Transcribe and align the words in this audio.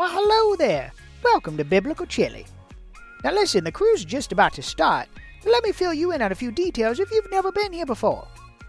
Well, 0.00 0.08
hello 0.10 0.56
there. 0.56 0.92
Welcome 1.22 1.58
to 1.58 1.64
Biblical 1.66 2.06
Chili. 2.06 2.46
Now, 3.22 3.32
listen, 3.32 3.64
the 3.64 3.70
cruise 3.70 3.98
is 3.98 4.06
just 4.06 4.32
about 4.32 4.54
to 4.54 4.62
start, 4.62 5.08
let 5.44 5.62
me 5.62 5.72
fill 5.72 5.92
you 5.92 6.12
in 6.12 6.22
on 6.22 6.32
a 6.32 6.34
few 6.34 6.50
details 6.50 7.00
if 7.00 7.10
you've 7.10 7.30
never 7.30 7.52
been 7.52 7.70
here 7.70 7.84
before. 7.84 8.26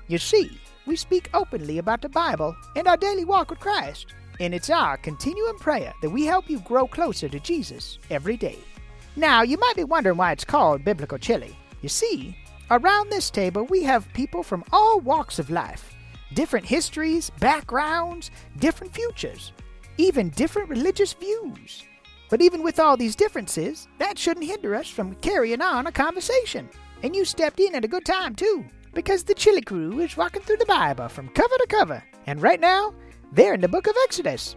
You 0.09 0.17
see, 0.17 0.59
we 0.85 0.97
speak 0.97 1.29
openly 1.33 1.77
about 1.77 2.01
the 2.01 2.09
Bible 2.09 2.53
and 2.75 2.85
our 2.85 2.97
daily 2.97 3.23
walk 3.23 3.49
with 3.49 3.61
Christ, 3.61 4.07
and 4.41 4.53
it's 4.53 4.69
our 4.69 4.97
continuing 4.97 5.57
prayer 5.57 5.93
that 6.01 6.09
we 6.09 6.25
help 6.25 6.49
you 6.49 6.59
grow 6.59 6.85
closer 6.85 7.29
to 7.29 7.39
Jesus 7.39 7.97
every 8.09 8.35
day. 8.35 8.59
Now, 9.15 9.41
you 9.41 9.57
might 9.57 9.77
be 9.77 9.85
wondering 9.85 10.17
why 10.17 10.33
it's 10.33 10.43
called 10.43 10.83
Biblical 10.83 11.17
Chili. 11.17 11.55
You 11.81 11.87
see, 11.87 12.35
around 12.69 13.09
this 13.09 13.29
table 13.29 13.63
we 13.67 13.83
have 13.83 14.11
people 14.13 14.43
from 14.43 14.65
all 14.73 14.99
walks 14.99 15.39
of 15.39 15.49
life, 15.49 15.93
different 16.33 16.65
histories, 16.65 17.29
backgrounds, 17.39 18.31
different 18.57 18.93
futures, 18.93 19.53
even 20.01 20.29
different 20.29 20.69
religious 20.69 21.13
views. 21.13 21.83
But 22.29 22.41
even 22.41 22.63
with 22.63 22.79
all 22.79 22.97
these 22.97 23.15
differences, 23.15 23.87
that 23.99 24.17
shouldn't 24.17 24.45
hinder 24.45 24.75
us 24.75 24.87
from 24.87 25.15
carrying 25.15 25.61
on 25.61 25.87
a 25.87 25.91
conversation. 25.91 26.69
And 27.03 27.15
you 27.15 27.25
stepped 27.25 27.59
in 27.59 27.75
at 27.75 27.85
a 27.85 27.89
good 27.89 28.05
time, 28.05 28.35
too, 28.35 28.65
because 28.93 29.23
the 29.23 29.33
Chili 29.33 29.61
Crew 29.61 29.99
is 29.99 30.17
walking 30.17 30.41
through 30.41 30.57
the 30.57 30.65
Bible 30.65 31.07
from 31.09 31.29
cover 31.29 31.55
to 31.57 31.67
cover. 31.69 32.03
And 32.25 32.41
right 32.41 32.59
now, 32.59 32.93
they're 33.31 33.53
in 33.53 33.61
the 33.61 33.67
book 33.67 33.87
of 33.87 33.95
Exodus. 34.03 34.55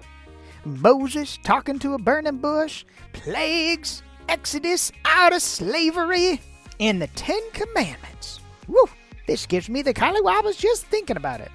Moses 0.64 1.38
talking 1.42 1.78
to 1.80 1.94
a 1.94 1.98
burning 1.98 2.38
bush, 2.38 2.84
plagues, 3.12 4.02
Exodus 4.28 4.92
out 5.04 5.34
of 5.34 5.42
slavery, 5.42 6.40
and 6.80 7.02
the 7.02 7.08
Ten 7.08 7.40
Commandments. 7.52 8.40
Woo! 8.66 8.86
This 9.26 9.46
gives 9.46 9.68
me 9.68 9.82
the 9.82 9.94
collywobbles 9.94 10.58
just 10.58 10.86
thinking 10.86 11.16
about 11.16 11.40
it. 11.40 11.50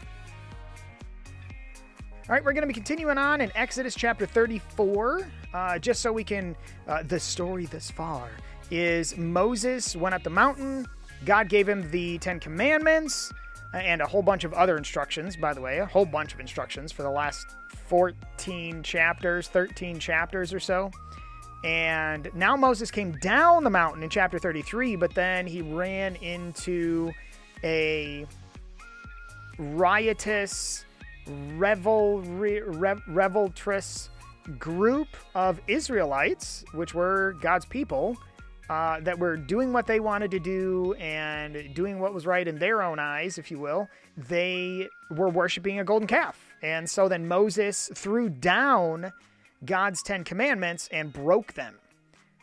All 2.29 2.35
right, 2.35 2.45
we're 2.45 2.53
going 2.53 2.61
to 2.61 2.67
be 2.67 2.75
continuing 2.75 3.17
on 3.17 3.41
in 3.41 3.51
Exodus 3.55 3.95
chapter 3.95 4.27
34. 4.27 5.27
Uh, 5.51 5.79
just 5.79 5.99
so 5.99 6.13
we 6.13 6.23
can, 6.23 6.55
uh, 6.87 7.01
the 7.01 7.19
story 7.19 7.65
thus 7.65 7.89
far 7.89 8.29
is 8.69 9.17
Moses 9.17 9.95
went 9.95 10.13
up 10.13 10.21
the 10.21 10.29
mountain. 10.29 10.85
God 11.25 11.49
gave 11.49 11.67
him 11.67 11.89
the 11.89 12.19
Ten 12.19 12.39
Commandments 12.39 13.33
and 13.73 13.99
a 13.99 14.05
whole 14.05 14.21
bunch 14.21 14.43
of 14.43 14.53
other 14.53 14.77
instructions, 14.77 15.35
by 15.35 15.55
the 15.55 15.61
way, 15.61 15.79
a 15.79 15.87
whole 15.87 16.05
bunch 16.05 16.35
of 16.35 16.39
instructions 16.39 16.91
for 16.91 17.01
the 17.01 17.09
last 17.09 17.47
14 17.87 18.83
chapters, 18.83 19.47
13 19.47 19.97
chapters 19.97 20.53
or 20.53 20.59
so. 20.59 20.91
And 21.63 22.29
now 22.35 22.55
Moses 22.55 22.91
came 22.91 23.13
down 23.23 23.63
the 23.63 23.71
mountain 23.71 24.03
in 24.03 24.09
chapter 24.11 24.37
33, 24.37 24.97
but 24.97 25.15
then 25.15 25.47
he 25.47 25.63
ran 25.63 26.15
into 26.17 27.11
a 27.63 28.27
riotous, 29.57 30.85
revelry, 31.29 32.61
rev, 32.61 33.01
group 34.57 35.07
of 35.35 35.61
Israelites, 35.67 36.65
which 36.73 36.93
were 36.93 37.35
God's 37.41 37.65
people, 37.65 38.17
uh, 38.69 38.99
that 39.01 39.17
were 39.17 39.35
doing 39.35 39.73
what 39.73 39.87
they 39.87 39.99
wanted 39.99 40.31
to 40.31 40.39
do 40.39 40.93
and 40.93 41.73
doing 41.73 41.99
what 41.99 42.13
was 42.13 42.25
right 42.25 42.47
in 42.47 42.59
their 42.59 42.81
own 42.81 42.99
eyes, 42.99 43.37
if 43.37 43.49
you 43.49 43.59
will. 43.59 43.87
They 44.15 44.87
were 45.11 45.29
worshiping 45.29 45.79
a 45.79 45.83
golden 45.83 46.07
calf. 46.07 46.39
And 46.61 46.89
so 46.89 47.07
then 47.07 47.27
Moses 47.27 47.89
threw 47.95 48.29
down 48.29 49.11
God's 49.65 50.03
Ten 50.03 50.23
Commandments 50.23 50.87
and 50.91 51.11
broke 51.11 51.53
them. 51.53 51.75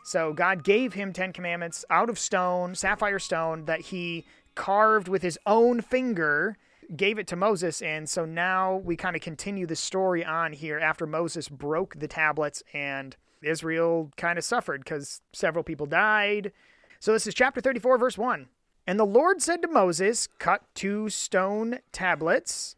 So 0.03 0.33
God 0.33 0.63
gave 0.63 0.93
him 0.93 1.13
Ten 1.13 1.33
Commandments 1.33 1.83
out 1.89 2.09
of 2.09 2.19
stone, 2.19 2.75
sapphire 2.75 3.19
stone, 3.19 3.65
that 3.65 3.81
he 3.81 4.25
carved 4.55 5.07
with 5.07 5.21
his 5.21 5.37
own 5.45 5.81
finger, 5.81 6.57
gave 6.95 7.19
it 7.19 7.27
to 7.27 7.35
Moses. 7.35 7.81
And 7.81 8.07
so 8.07 8.25
now 8.25 8.77
we 8.77 8.95
kind 8.95 9.15
of 9.15 9.21
continue 9.21 9.65
the 9.65 9.75
story 9.75 10.23
on 10.23 10.53
here 10.53 10.79
after 10.79 11.05
Moses 11.05 11.49
broke 11.49 11.99
the 11.99 12.07
tablets 12.07 12.63
and 12.73 13.15
Israel 13.41 14.11
kind 14.17 14.37
of 14.37 14.43
suffered 14.43 14.83
because 14.83 15.21
several 15.33 15.63
people 15.63 15.85
died. 15.85 16.51
So 16.99 17.13
this 17.13 17.27
is 17.27 17.33
chapter 17.33 17.61
34, 17.61 17.97
verse 17.97 18.17
1. 18.17 18.47
And 18.87 18.99
the 18.99 19.05
Lord 19.05 19.41
said 19.41 19.61
to 19.61 19.67
Moses, 19.67 20.27
Cut 20.39 20.63
two 20.73 21.09
stone 21.09 21.79
tablets 21.91 22.75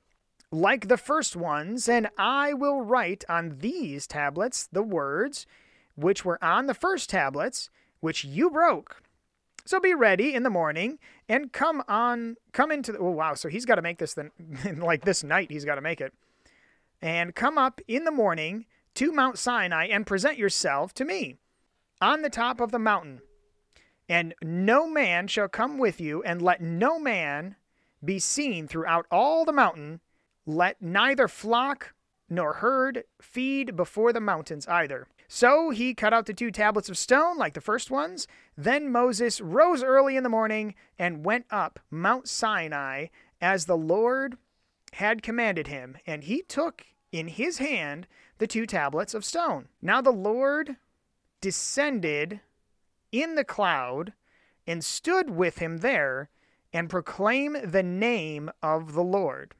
like 0.51 0.87
the 0.87 0.97
first 0.97 1.35
ones, 1.35 1.87
and 1.87 2.09
I 2.17 2.53
will 2.53 2.81
write 2.81 3.23
on 3.29 3.57
these 3.59 4.07
tablets 4.07 4.67
the 4.71 4.81
words 4.81 5.45
which 5.95 6.25
were 6.25 6.43
on 6.43 6.65
the 6.65 6.73
first 6.73 7.09
tablets, 7.09 7.69
which 7.99 8.23
you 8.23 8.49
broke. 8.49 9.03
So 9.65 9.79
be 9.79 9.93
ready 9.93 10.33
in 10.33 10.43
the 10.43 10.49
morning 10.49 10.97
and 11.29 11.53
come 11.53 11.83
on, 11.87 12.37
come 12.51 12.71
into 12.71 12.91
the. 12.91 12.97
Oh, 12.97 13.11
wow. 13.11 13.35
So 13.35 13.47
he's 13.47 13.65
got 13.65 13.75
to 13.75 13.83
make 13.83 13.99
this 13.99 14.15
then, 14.15 14.31
like 14.77 15.05
this 15.05 15.23
night, 15.23 15.51
he's 15.51 15.63
got 15.63 15.75
to 15.75 15.81
make 15.81 16.01
it. 16.01 16.11
And 17.01 17.35
come 17.35 17.57
up 17.57 17.79
in 17.87 18.03
the 18.03 18.11
morning 18.11 18.65
to 18.95 19.13
Mount 19.13 19.37
Sinai 19.37 19.85
and 19.85 20.05
present 20.05 20.37
yourself 20.37 20.93
to 20.95 21.05
me 21.05 21.37
on 22.01 22.23
the 22.23 22.29
top 22.29 22.59
of 22.59 22.71
the 22.71 22.79
mountain. 22.79 23.21
And 24.09 24.33
no 24.41 24.89
man 24.89 25.27
shall 25.27 25.47
come 25.47 25.77
with 25.77 26.01
you, 26.01 26.23
and 26.23 26.41
let 26.41 26.61
no 26.61 26.99
man 26.99 27.55
be 28.03 28.17
seen 28.17 28.67
throughout 28.67 29.05
all 29.11 29.45
the 29.45 29.53
mountain. 29.53 29.99
Let 30.47 30.81
neither 30.81 31.27
flock 31.27 31.93
nor 32.27 32.53
herd 32.53 33.03
feed 33.21 33.75
before 33.75 34.11
the 34.11 34.19
mountains 34.19 34.67
either. 34.67 35.07
So 35.31 35.69
he 35.69 35.93
cut 35.93 36.11
out 36.11 36.25
the 36.25 36.33
two 36.33 36.49
tablets 36.49 36.89
of 36.89 36.97
stone 36.97 37.37
like 37.37 37.53
the 37.53 37.61
first 37.61 37.91
ones. 37.91 38.27
Then 38.57 38.91
Moses 38.91 39.39
rose 39.39 39.83
early 39.83 40.17
in 40.17 40.23
the 40.23 40.29
morning 40.29 40.73
and 40.97 41.23
went 41.23 41.45
up 41.51 41.79
Mount 41.91 42.27
Sinai 42.27 43.07
as 43.39 43.65
the 43.65 43.77
Lord 43.77 44.37
had 44.93 45.21
commanded 45.21 45.67
him, 45.67 45.97
and 46.07 46.23
he 46.23 46.41
took 46.41 46.83
in 47.11 47.27
his 47.27 47.59
hand 47.59 48.07
the 48.39 48.47
two 48.47 48.65
tablets 48.65 49.13
of 49.13 49.23
stone. 49.23 49.67
Now 49.83 50.01
the 50.01 50.09
Lord 50.09 50.77
descended 51.41 52.41
in 53.11 53.35
the 53.35 53.43
cloud 53.43 54.13
and 54.65 54.83
stood 54.83 55.29
with 55.29 55.59
him 55.59 55.77
there 55.77 56.31
and 56.73 56.89
proclaimed 56.89 57.71
the 57.71 57.83
name 57.83 58.49
of 58.63 58.93
the 58.93 59.03
Lord. 59.03 59.53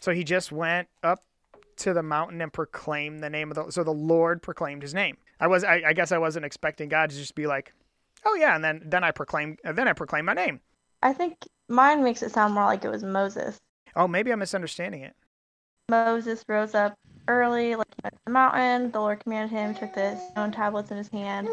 So 0.00 0.12
he 0.12 0.24
just 0.24 0.50
went 0.50 0.88
up 1.00 1.22
to 1.82 1.92
the 1.92 2.02
mountain 2.02 2.40
and 2.40 2.52
proclaim 2.52 3.18
the 3.18 3.28
name 3.30 3.50
of 3.50 3.56
the 3.56 3.70
so 3.70 3.82
the 3.82 3.90
Lord 3.90 4.40
proclaimed 4.40 4.82
his 4.82 4.94
name. 4.94 5.16
I 5.40 5.48
was 5.48 5.64
I, 5.64 5.82
I 5.86 5.92
guess 5.92 6.12
I 6.12 6.18
wasn't 6.18 6.44
expecting 6.44 6.88
God 6.88 7.10
to 7.10 7.16
just 7.16 7.34
be 7.34 7.46
like, 7.46 7.72
oh 8.24 8.34
yeah, 8.34 8.54
and 8.54 8.64
then 8.64 8.82
then 8.84 9.02
I 9.02 9.10
proclaim 9.10 9.56
then 9.64 9.88
I 9.88 9.92
proclaim 9.92 10.24
my 10.24 10.32
name. 10.32 10.60
I 11.02 11.12
think 11.12 11.48
mine 11.68 12.04
makes 12.04 12.22
it 12.22 12.30
sound 12.30 12.54
more 12.54 12.64
like 12.64 12.84
it 12.84 12.90
was 12.90 13.02
Moses. 13.02 13.58
Oh, 13.96 14.06
maybe 14.06 14.30
I'm 14.30 14.38
misunderstanding 14.38 15.02
it. 15.02 15.14
Moses 15.88 16.44
rose 16.48 16.74
up 16.74 16.94
early, 17.26 17.74
like 17.74 17.86
at 18.04 18.14
the 18.24 18.32
mountain. 18.32 18.92
The 18.92 19.00
Lord 19.00 19.20
commanded 19.20 19.54
him, 19.54 19.74
took 19.74 19.92
the 19.94 20.16
stone 20.30 20.52
tablets 20.52 20.92
in 20.92 20.96
his 20.96 21.08
hand. 21.08 21.48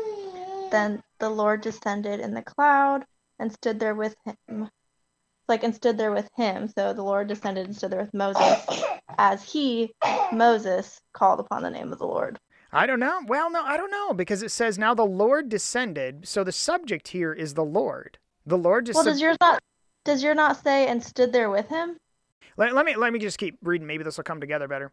Then 0.71 1.01
the 1.17 1.31
Lord 1.31 1.61
descended 1.61 2.19
in 2.19 2.35
the 2.35 2.43
cloud 2.43 3.03
and 3.39 3.51
stood 3.51 3.79
there 3.79 3.95
with 3.95 4.15
him. 4.25 4.69
Like 5.47 5.63
and 5.63 5.73
stood 5.73 5.97
there 5.97 6.11
with 6.11 6.29
him. 6.35 6.67
So 6.67 6.93
the 6.93 7.01
Lord 7.01 7.27
descended 7.27 7.65
and 7.65 7.75
stood 7.75 7.91
there 7.91 8.01
with 8.01 8.13
Moses 8.13 8.83
as 9.17 9.43
he, 9.43 9.93
Moses, 10.31 11.01
called 11.13 11.39
upon 11.39 11.63
the 11.63 11.69
name 11.69 11.91
of 11.91 11.99
the 11.99 12.07
Lord. 12.07 12.37
I 12.71 12.85
don't 12.85 12.99
know. 12.99 13.21
Well, 13.27 13.49
no, 13.49 13.63
I 13.63 13.77
don't 13.77 13.91
know 13.91 14.13
because 14.13 14.43
it 14.43 14.51
says 14.51 14.77
now 14.77 14.93
the 14.93 15.03
Lord 15.03 15.49
descended. 15.49 16.27
So 16.27 16.43
the 16.43 16.51
subject 16.51 17.09
here 17.09 17.33
is 17.33 17.55
the 17.55 17.65
Lord. 17.65 18.17
The 18.45 18.57
Lord 18.57 18.85
just. 18.85 18.95
Well, 18.95 19.05
does 19.05 19.21
yours 19.21 19.37
not? 19.41 19.59
Does 20.05 20.23
your 20.23 20.35
not 20.35 20.63
say 20.63 20.87
and 20.87 21.03
stood 21.03 21.33
there 21.33 21.49
with 21.49 21.67
him? 21.67 21.97
Let, 22.57 22.73
let 22.73 22.85
me 22.85 22.95
let 22.95 23.13
me 23.13 23.19
just 23.19 23.37
keep 23.37 23.57
reading. 23.63 23.87
Maybe 23.87 24.03
this 24.03 24.17
will 24.17 24.23
come 24.23 24.39
together 24.39 24.67
better. 24.67 24.91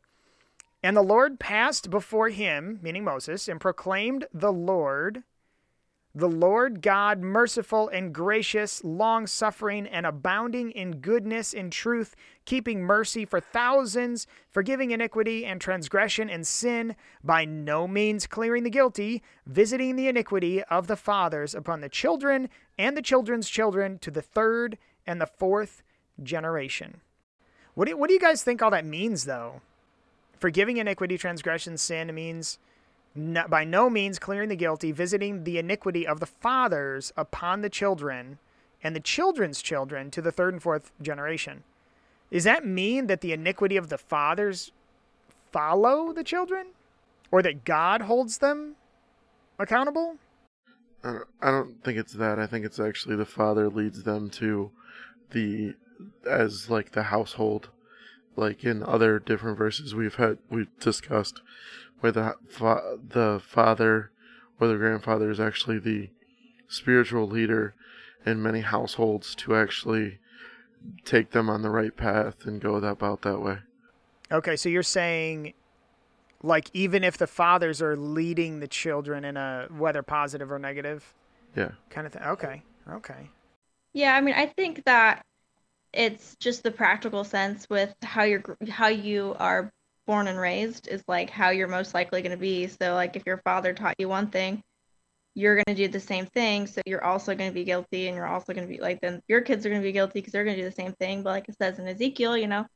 And 0.83 0.97
the 0.97 1.03
Lord 1.03 1.41
passed 1.41 1.91
before 1.91 2.28
him, 2.28 2.78
meaning 2.83 3.04
Moses, 3.04 3.48
and 3.48 3.60
proclaimed 3.60 4.27
the 4.33 4.53
Lord, 4.53 5.24
the 6.16 6.28
Lord 6.28 6.80
God, 6.80 7.21
merciful 7.21 7.91
and 7.91 8.10
gracious, 8.10 8.83
long 8.83 9.27
suffering 9.27 9.86
and 9.86 10.07
abounding 10.07 10.71
in 10.71 10.92
goodness 10.92 11.53
and 11.53 11.71
truth, 11.71 12.16
keeping 12.47 12.80
mercy 12.83 13.27
for 13.27 13.39
thousands, 13.39 14.27
forgiving 14.51 14.92
iniquity 14.92 15.45
and 15.45 15.60
transgression 15.60 16.30
and 16.30 16.47
sin, 16.47 16.97
by 17.22 17.45
no 17.45 17.86
means 17.86 18.27
clearing 18.27 18.63
the 18.63 18.71
guilty, 18.71 19.22
visiting 19.47 19.95
the 19.95 20.09
iniquity 20.09 20.63
of 20.65 20.86
the 20.86 20.97
fathers 20.97 21.54
upon 21.54 21.83
the 21.83 21.89
children 21.91 22.48
and 22.78 22.97
the 22.97 23.03
children's 23.03 23.51
children 23.51 23.98
to 23.98 24.10
the 24.10 24.22
third 24.22 24.78
and 25.07 25.21
the 25.21 25.27
fourth 25.27 25.83
generation. 26.22 27.03
What 27.74 27.89
do, 27.89 27.97
what 27.98 28.09
do 28.09 28.15
you 28.15 28.21
guys 28.21 28.42
think 28.42 28.63
all 28.63 28.71
that 28.71 28.86
means, 28.86 29.27
though? 29.27 29.60
Forgiving 30.41 30.78
iniquity, 30.78 31.18
transgression, 31.18 31.77
sin 31.77 32.15
means 32.15 32.59
no, 33.16 33.47
by 33.48 33.65
no 33.65 33.89
means 33.91 34.18
clearing 34.18 34.48
the 34.48 34.57
guilty, 34.57 34.92
visiting 34.92 35.45
the 35.45 35.59
iniquity 35.59 36.07
of 36.07 36.21
the 36.21 36.27
fathers 36.27 37.13
upon 37.16 37.63
the 37.63 37.71
children 37.71 38.39
and 38.83 38.95
the 38.95 39.01
children's 39.01 39.63
children 39.63 40.10
to 40.10 40.22
the 40.22 40.33
third 40.33 40.54
and 40.54 40.63
fourth 40.63 40.92
generation. 41.01 41.65
Does 42.30 42.45
that 42.45 42.66
mean 42.66 43.07
that 43.07 43.21
the 43.21 43.33
iniquity 43.33 43.77
of 43.77 43.89
the 43.89 43.98
fathers 43.98 44.72
follow 45.53 46.13
the 46.13 46.24
children? 46.24 46.68
Or 47.33 47.42
that 47.42 47.65
God 47.65 48.03
holds 48.03 48.39
them 48.39 48.77
accountable? 49.59 50.16
I 51.03 51.13
don't, 51.13 51.24
I 51.42 51.51
don't 51.51 51.83
think 51.83 51.98
it's 51.98 52.13
that. 52.15 52.39
I 52.39 52.47
think 52.47 52.65
it's 52.65 52.78
actually 52.78 53.16
the 53.16 53.24
father 53.24 53.68
leads 53.68 54.04
them 54.04 54.30
to 54.30 54.71
the 55.33 55.74
as 56.28 56.71
like 56.71 56.92
the 56.92 57.04
household 57.04 57.71
like 58.36 58.65
in 58.65 58.83
other 58.83 59.18
different 59.18 59.57
verses 59.57 59.95
we've 59.95 60.16
had 60.16 60.39
we've 60.51 60.78
discussed 60.78 61.41
where 62.01 62.13
the 62.13 62.34
fa- 62.48 62.98
the 63.09 63.41
father 63.45 64.10
or 64.60 64.69
the 64.69 64.77
grandfather 64.77 65.31
is 65.31 65.41
actually 65.41 65.78
the 65.78 66.10
spiritual 66.69 67.27
leader 67.27 67.75
in 68.25 68.43
many 68.43 68.60
households 68.60 69.34
to 69.37 69.54
actually 69.57 70.19
take 71.04 71.31
them 71.31 71.48
on 71.48 71.63
the 71.63 71.71
right 71.71 71.97
path 71.97 72.45
and 72.45 72.60
go 72.60 72.77
about 72.77 73.22
that 73.22 73.41
way. 73.41 73.59
Okay, 74.31 74.57
so 74.57 74.69
you're 74.69 74.83
saying 74.83 75.54
like 76.43 76.71
even 76.75 77.03
if 77.03 77.16
the 77.19 77.27
fathers 77.27 77.81
are 77.81 77.97
leading 77.97 78.60
the 78.60 78.69
children 78.69 79.25
in 79.25 79.37
a 79.37 79.66
whether 79.71 80.03
positive 80.03 80.51
or 80.53 80.59
negative 80.59 81.15
Yeah. 81.57 81.71
kind 81.91 82.07
of 82.07 82.13
thing. 82.13 82.22
Okay. 82.22 82.63
Okay. 82.89 83.31
Yeah, 83.92 84.15
I 84.15 84.21
mean, 84.21 84.34
I 84.34 84.47
think 84.47 84.84
that 84.84 85.25
it's 85.92 86.37
just 86.39 86.63
the 86.63 86.71
practical 86.71 87.25
sense 87.25 87.66
with 87.71 87.95
how 88.03 88.25
you're 88.25 88.42
how 88.69 88.89
you 88.89 89.34
are 89.39 89.71
born 90.06 90.28
and 90.28 90.38
raised 90.38 90.88
is 90.88 91.03
like 91.08 91.30
how 91.30 91.50
you're 91.50 91.68
most 91.68 91.94
likely 91.94 92.22
going 92.22 92.32
to 92.32 92.38
be. 92.38 92.68
So 92.68 92.94
like 92.94 93.16
if 93.16 93.24
your 93.26 93.38
father 93.38 93.72
taught 93.74 93.97
you 93.98 94.08
one 94.08 94.28
thing, 94.28 94.62
you're 95.34 95.56
going 95.56 95.64
to 95.66 95.74
do 95.74 95.88
the 95.88 96.00
same 96.00 96.26
thing, 96.26 96.66
so 96.66 96.80
you're 96.86 97.04
also 97.04 97.34
going 97.34 97.50
to 97.50 97.54
be 97.54 97.64
guilty 97.64 98.06
and 98.08 98.16
you're 98.16 98.26
also 98.26 98.54
going 98.54 98.66
to 98.66 98.72
be 98.72 98.80
like 98.80 99.00
then 99.03 99.20
your 99.28 99.42
kids 99.42 99.66
are 99.66 99.68
going 99.68 99.82
to 99.82 99.86
be 99.86 99.92
guilty 99.92 100.20
because 100.20 100.32
they're 100.32 100.44
going 100.44 100.56
to 100.56 100.62
do 100.62 100.68
the 100.68 100.74
same 100.74 100.92
thing, 100.94 101.22
but 101.22 101.30
like 101.30 101.48
it 101.48 101.56
says 101.60 101.78
in 101.78 101.86
Ezekiel, 101.86 102.36
you 102.38 102.47
know, 102.47 102.66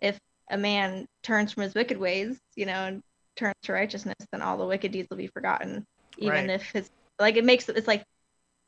if 0.00 0.18
a 0.50 0.58
man 0.58 1.06
turns 1.22 1.52
from 1.52 1.62
his 1.62 1.74
wicked 1.74 1.96
ways, 1.98 2.38
you 2.56 2.66
know, 2.66 2.72
and 2.72 3.02
turns 3.36 3.54
to 3.62 3.72
righteousness, 3.72 4.16
then 4.32 4.42
all 4.42 4.58
the 4.58 4.66
wicked 4.66 4.92
deeds 4.92 5.08
will 5.10 5.16
be 5.16 5.28
forgotten. 5.28 5.86
Even 6.18 6.46
Right. 6.46 6.50
if 6.50 6.70
his 6.70 6.90
like 7.18 7.36
it 7.36 7.44
makes 7.44 7.68
it's 7.68 7.88
like 7.88 8.04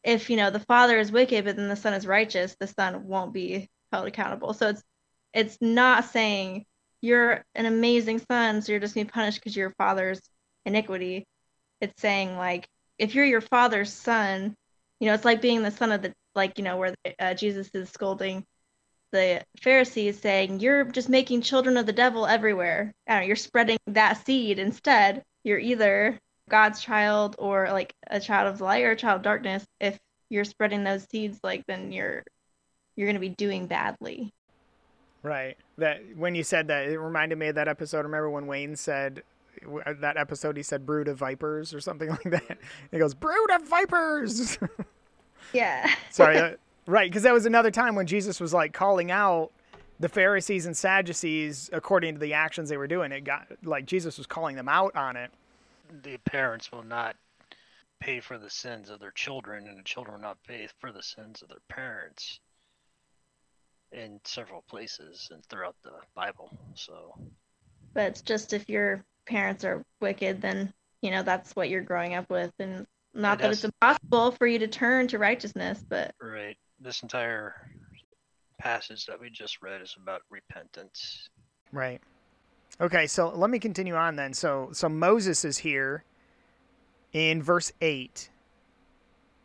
if 0.05 0.31
you 0.31 0.37
know 0.37 0.50
the 0.50 0.61
father 0.61 0.99
is 0.99 1.12
wicked 1.12 1.44
but 1.44 1.56
then 1.56 1.69
the 1.69 1.76
son 1.76 1.94
is 1.94 2.06
righteous 2.06 2.56
the 2.61 2.67
son 2.67 3.06
won't 3.06 3.32
be 3.32 3.69
held 3.93 4.06
accountable 4.06 4.52
so 4.52 4.69
it's 4.69 4.82
it's 5.32 5.58
not 5.61 6.05
saying 6.05 6.64
you're 7.03 7.45
an 7.55 7.67
amazing 7.67 8.19
son 8.31 8.63
so 8.63 8.73
you're 8.73 8.81
just 8.81 8.95
being 8.95 9.07
punished 9.07 9.39
because 9.39 9.57
your 9.57 9.75
father's 9.77 10.21
iniquity 10.65 11.27
it's 11.81 12.01
saying 12.01 12.37
like 12.37 12.67
if 12.99 13.15
you're 13.15 13.25
your 13.25 13.41
father's 13.41 13.93
son 13.93 14.55
you 15.01 15.07
know 15.07 15.15
it's 15.15 15.25
like 15.25 15.43
being 15.43 15.63
the 15.63 15.71
son 15.71 15.93
of 15.93 16.01
the 16.01 16.13
like 16.35 16.57
you 16.57 16.65
know 16.65 16.79
where 16.79 16.95
uh, 17.19 17.35
jesus 17.35 17.69
is 17.75 17.91
scolding 17.91 18.45
the 19.11 19.43
pharisees 19.61 20.19
saying 20.19 20.59
you're 20.61 20.85
just 20.85 21.11
making 21.11 21.43
children 21.43 21.77
of 21.77 21.85
the 21.85 21.93
devil 21.93 22.27
everywhere 22.27 22.93
I 23.07 23.13
don't 23.13 23.23
know, 23.23 23.27
you're 23.27 23.37
spreading 23.37 23.77
that 23.89 24.25
seed 24.25 24.59
instead 24.59 25.23
you're 25.45 25.59
either 25.59 26.19
God's 26.49 26.81
child 26.81 27.37
or 27.39 27.69
like 27.71 27.95
a 28.09 28.21
child 28.21 28.53
of 28.53 28.61
light 28.61 28.85
or 28.85 28.93
a 28.93 28.97
child 28.97 29.17
of 29.17 29.23
darkness, 29.23 29.65
if 29.81 29.99
you're 30.29 30.45
spreading 30.45 30.85
those 30.85 31.05
seeds, 31.09 31.39
like 31.43 31.65
then 31.67 31.93
you're 31.93 32.25
you're 32.97 33.09
gonna 33.09 33.19
be 33.19 33.31
doing 33.31 33.67
badly. 33.67 34.33
Right. 35.23 35.57
That 35.82 36.00
when 36.14 36.37
you 36.37 36.44
said 36.44 36.69
that, 36.69 36.87
it 36.87 36.96
reminded 36.96 37.38
me 37.38 37.49
of 37.49 37.56
that 37.56 37.67
episode. 37.67 38.05
Remember 38.05 38.31
when 38.31 38.46
Wayne 38.46 38.76
said 38.76 39.25
uh, 39.84 39.94
that 40.00 40.17
episode? 40.17 40.56
He 40.56 40.62
said 40.62 40.87
"brood 40.87 41.08
of 41.08 41.19
vipers" 41.19 41.75
or 41.75 41.81
something 41.81 42.08
like 42.11 42.23
that. 42.23 42.58
He 42.93 42.99
goes 42.99 43.14
"brood 43.14 43.50
of 43.50 43.69
vipers." 43.69 44.58
Yeah. 45.52 45.93
Sorry. 46.11 46.38
uh, 46.38 46.50
right, 46.87 47.11
because 47.11 47.25
that 47.25 47.34
was 47.34 47.44
another 47.46 47.70
time 47.70 47.94
when 47.94 48.06
Jesus 48.06 48.40
was 48.40 48.55
like 48.55 48.73
calling 48.73 49.11
out 49.11 49.50
the 50.00 50.08
Pharisees 50.08 50.64
and 50.64 50.75
Sadducees 50.75 51.69
according 51.73 52.14
to 52.14 52.20
the 52.20 52.32
actions 52.32 52.70
they 52.70 52.76
were 52.76 52.87
doing. 52.87 53.12
It 53.12 53.25
got 53.25 53.49
like 53.62 53.84
Jesus 53.84 54.17
was 54.17 54.26
calling 54.26 54.56
them 54.56 54.69
out 54.69 54.94
on 54.96 55.17
it. 55.17 55.31
The 56.05 56.17
parents 56.19 56.73
will 56.73 56.84
not 56.84 57.17
pay 58.00 58.20
for 58.20 58.38
the 58.38 58.49
sins 58.49 58.88
of 58.88 59.00
their 59.00 59.11
children, 59.11 59.67
and 59.67 59.79
the 59.79 59.82
children 59.82 60.14
will 60.14 60.23
not 60.23 60.38
pay 60.46 60.69
for 60.81 60.90
the 60.90 61.02
sins 61.02 61.43
of 61.43 61.49
their 61.49 61.61
parents 61.69 62.40
in 63.93 64.21
several 64.25 64.62
places 64.69 65.29
and 65.31 65.44
throughout 65.47 65.77
the 65.85 65.93
Bible. 66.15 66.50
So, 66.75 67.15
but 67.94 68.05
it's 68.05 68.23
just 68.23 68.53
if 68.53 68.69
your 68.69 69.05
parents 69.27 69.65
are 69.65 69.85
wicked, 70.00 70.41
then 70.41 70.73
you 71.03 71.11
know 71.11 71.23
that's 71.23 71.55
what 71.55 71.69
you're 71.69 71.83
growing 71.83 72.15
up 72.15 72.29
with, 72.31 72.53
and 72.59 72.87
not 73.15 73.35
It 73.35 73.43
that 73.43 73.49
has- 73.49 73.59
it's 73.59 73.65
impossible 73.65 74.33
for 74.33 74.47
you 74.47 74.59
to 74.61 74.69
turn 74.69 75.09
to 75.09 75.19
righteousness, 75.19 75.85
but 75.89 76.15
right, 76.21 76.56
this 76.81 77.03
entire 77.03 77.55
passage 78.59 79.06
that 79.06 79.21
we 79.21 79.29
just 79.29 79.61
read 79.62 79.83
is 79.83 79.94
about 80.00 80.23
repentance. 80.31 81.29
Right. 81.73 82.00
Okay, 82.81 83.06
so 83.06 83.29
let 83.29 83.50
me 83.50 83.59
continue 83.59 83.94
on 83.94 84.17
then. 84.17 84.33
So 84.33 84.71
so 84.73 84.89
Moses 84.89 85.44
is 85.44 85.59
here 85.59 86.05
in 87.12 87.43
verse 87.43 87.73
8. 87.81 88.31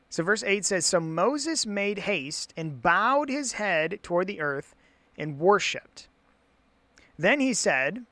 So 0.09 0.23
verse 0.23 0.43
8 0.43 0.65
says 0.65 0.85
so 0.85 0.99
Moses 0.99 1.65
made 1.65 1.99
haste 1.99 2.53
and 2.55 2.81
bowed 2.81 3.29
his 3.29 3.53
head 3.53 3.99
toward 4.03 4.27
the 4.27 4.41
earth 4.41 4.75
and 5.17 5.39
worshiped. 5.39 6.07
Then 7.17 7.39
he 7.39 7.53
said, 7.53 8.05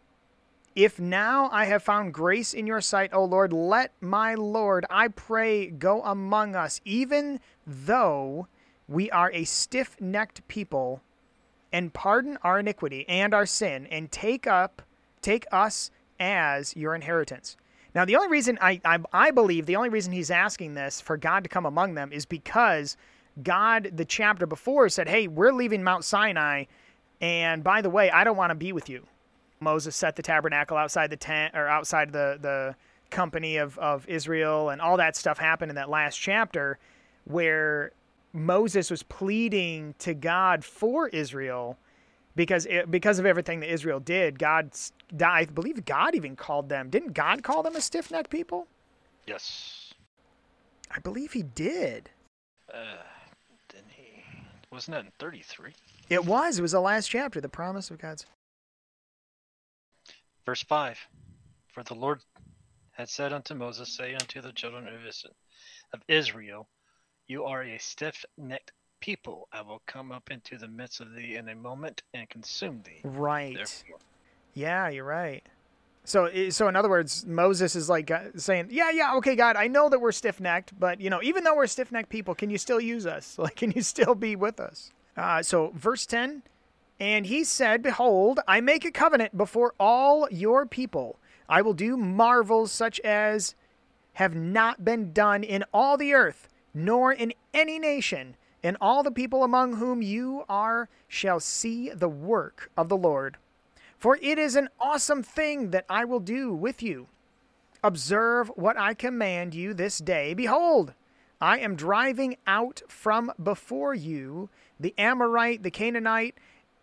If 0.76 1.00
now 1.00 1.50
I 1.52 1.66
have 1.66 1.84
found 1.84 2.14
grace 2.14 2.54
in 2.54 2.68
your 2.68 2.82
sight, 2.82 3.14
O 3.14 3.24
Lord, 3.24 3.54
let 3.54 3.92
my 4.02 4.34
Lord, 4.36 4.86
I 4.90 5.08
pray, 5.10 5.68
go 5.68 6.02
among 6.02 6.56
us, 6.56 6.82
even 6.84 7.40
though 7.66 8.48
we 8.88 9.10
are 9.12 9.32
a 9.32 9.46
stiff 9.46 10.00
necked 10.02 10.48
people, 10.48 11.02
and 11.72 11.94
pardon 11.94 12.38
our 12.44 12.60
iniquity 12.60 13.06
and 13.08 13.34
our 13.34 13.46
sin, 13.46 13.88
and 13.88 14.12
take 14.12 14.48
up 14.48 14.82
take 15.22 15.46
us 15.52 15.90
as 16.20 16.76
your 16.76 16.94
inheritance. 16.94 17.58
Now, 17.96 18.04
the 18.04 18.18
only 18.18 18.28
reason 18.28 18.60
I, 18.62 18.82
I, 18.84 19.00
I 19.14 19.32
believe 19.32 19.66
the 19.66 19.78
only 19.78 19.88
reason 19.88 20.12
he's 20.12 20.30
asking 20.30 20.74
this 20.74 21.00
for 21.00 21.16
God 21.16 21.44
to 21.44 21.50
come 21.50 21.66
among 21.66 21.96
them 21.96 22.12
is 22.12 22.26
because 22.26 22.98
God, 23.42 23.92
the 23.96 24.04
chapter 24.04 24.46
before, 24.46 24.90
said, 24.90 25.08
Hey, 25.08 25.30
we're 25.30 25.54
leaving 25.54 25.82
Mount 25.82 26.04
Sinai, 26.04 26.66
and 27.22 27.64
by 27.64 27.82
the 27.82 27.90
way, 27.90 28.12
I 28.12 28.26
don't 28.26 28.36
want 28.36 28.52
to 28.52 28.56
be 28.56 28.74
with 28.74 28.90
you. 28.90 29.08
Moses 29.62 29.96
set 29.96 30.18
the 30.18 30.22
tabernacle 30.22 30.76
outside 30.76 31.10
the 31.10 31.18
tent 31.18 31.56
or 31.56 31.68
outside 31.68 32.12
the, 32.12 32.38
the 32.42 32.76
company 33.10 33.56
of, 33.56 33.78
of 33.80 34.06
Israel, 34.10 34.70
and 34.70 34.82
all 34.82 34.98
that 34.98 35.16
stuff 35.16 35.38
happened 35.38 35.72
in 35.72 35.76
that 35.76 35.90
last 35.90 36.18
chapter 36.18 36.78
where 37.24 37.94
Moses 38.34 38.92
was 38.92 39.04
pleading 39.04 39.96
to 40.00 40.14
God 40.14 40.66
for 40.66 41.08
Israel 41.08 41.78
because 42.36 42.66
it, 42.66 42.92
because 42.92 43.20
of 43.20 43.26
everything 43.26 43.60
that 43.62 43.72
Israel 43.72 44.00
did. 44.00 44.40
God, 44.40 44.72
I 45.24 45.46
believe 45.46 45.86
God 45.86 46.16
even 46.16 46.36
called 46.36 46.70
them. 46.70 46.90
Didn't 46.90 47.14
God 47.14 47.44
call 47.44 47.64
them 47.64 47.76
a 47.76 47.82
stiff 47.82 48.12
necked 48.12 48.30
people? 48.30 48.68
Yes. 49.26 49.94
I 50.92 51.00
believe 51.00 51.34
He 51.34 51.44
did. 51.44 52.10
Uh, 52.74 52.98
didn't 53.70 53.92
he? 53.92 54.24
Wasn't 54.72 54.96
that 54.96 55.06
in 55.06 55.12
33? 55.20 55.72
It 56.10 56.26
was. 56.26 56.60
It 56.60 56.62
was 56.62 56.74
the 56.74 56.82
last 56.82 57.08
chapter, 57.08 57.40
the 57.40 57.50
promise 57.50 57.90
of 57.90 57.98
God's. 57.98 58.26
Verse 60.46 60.64
5 60.64 61.00
For 61.74 61.84
the 61.84 61.96
Lord 61.96 62.22
had 62.92 63.10
said 63.10 63.34
unto 63.34 63.56
Moses, 63.56 63.96
Say 63.96 64.14
unto 64.14 64.42
the 64.42 64.52
children 64.52 64.88
of 64.88 64.94
of 65.94 66.02
Israel, 66.08 66.68
You 67.28 67.46
are 67.46 67.64
a 67.64 67.78
stiff 67.78 68.26
necked 68.38 68.72
people. 69.06 69.48
I 69.54 69.62
will 69.62 69.84
come 69.86 70.12
up 70.12 70.32
into 70.32 70.58
the 70.58 70.68
midst 70.68 71.00
of 71.00 71.14
thee 71.14 71.36
in 71.36 71.50
a 71.50 71.56
moment 71.56 72.02
and 72.16 72.28
consume 72.28 72.82
thee. 72.84 73.02
Right. 73.04 73.56
Therefore, 73.56 74.00
Yeah, 74.56 74.90
you're 74.90 75.06
right. 75.06 75.44
So, 76.06 76.50
so 76.50 76.68
in 76.68 76.76
other 76.76 76.90
words, 76.90 77.24
Moses 77.26 77.76
is 77.76 77.88
like 77.88 78.10
uh, 78.10 78.26
saying, 78.36 78.70
"Yeah, 78.72 78.90
yeah, 78.92 79.16
okay, 79.16 79.36
God, 79.36 79.56
I 79.56 79.68
know 79.68 79.90
that 79.90 80.00
we're 80.00 80.12
stiff-necked, 80.12 80.80
but 80.80 81.02
you 81.02 81.10
know, 81.10 81.22
even 81.22 81.44
though 81.44 81.56
we're 81.56 81.68
stiff-necked 81.68 82.10
people, 82.10 82.34
can 82.36 82.50
you 82.50 82.58
still 82.58 82.80
use 82.80 83.06
us? 83.06 83.38
Like, 83.46 83.56
can 83.56 83.72
you 83.72 83.82
still 83.82 84.16
be 84.16 84.36
with 84.36 84.60
us?" 84.60 84.92
Uh, 85.18 85.42
so, 85.42 85.72
verse 85.76 86.06
ten, 86.06 86.44
and 87.00 87.26
he 87.26 87.44
said, 87.44 87.82
"Behold, 87.82 88.40
I 88.48 88.62
make 88.62 88.86
a 88.86 88.92
covenant 88.92 89.36
before 89.36 89.74
all 89.80 90.28
your 90.30 90.66
people. 90.66 91.18
I 91.50 91.62
will 91.64 91.74
do 91.74 91.98
marvels 91.98 92.72
such 92.72 93.00
as 93.02 93.56
have 94.14 94.36
not 94.36 94.86
been 94.86 95.12
done 95.12 95.44
in 95.44 95.64
all 95.74 95.98
the 95.98 96.14
earth, 96.14 96.50
nor 96.74 97.12
in 97.12 97.34
any 97.52 97.80
nation, 97.80 98.36
and 98.66 98.76
all 98.82 99.04
the 99.04 99.12
people 99.12 99.44
among 99.44 99.78
whom 99.78 100.02
you 100.02 100.44
are 100.50 100.90
shall 101.08 101.40
see 101.40 101.90
the 101.90 102.10
work 102.10 102.70
of 102.76 102.90
the 102.90 102.98
Lord." 102.98 103.38
For 103.98 104.18
it 104.22 104.38
is 104.38 104.56
an 104.56 104.70
awesome 104.80 105.24
thing 105.24 105.72
that 105.72 105.86
I 105.90 106.04
will 106.06 106.20
do 106.20 106.54
with 106.54 106.84
you. 106.84 107.08
Observe 107.84 108.50
what 108.56 108.78
I 108.78 108.94
command 108.94 109.54
you 109.54 109.74
this 109.74 110.00
day. 110.00 110.34
Behold, 110.34 110.94
I 111.40 111.60
am 111.60 111.76
driving 111.76 112.38
out 112.48 112.82
from 112.88 113.32
before 113.42 113.94
you 113.94 114.50
the 114.80 114.94
Amorite, 114.98 115.64
the 115.64 115.72
Canaanite, 115.72 116.36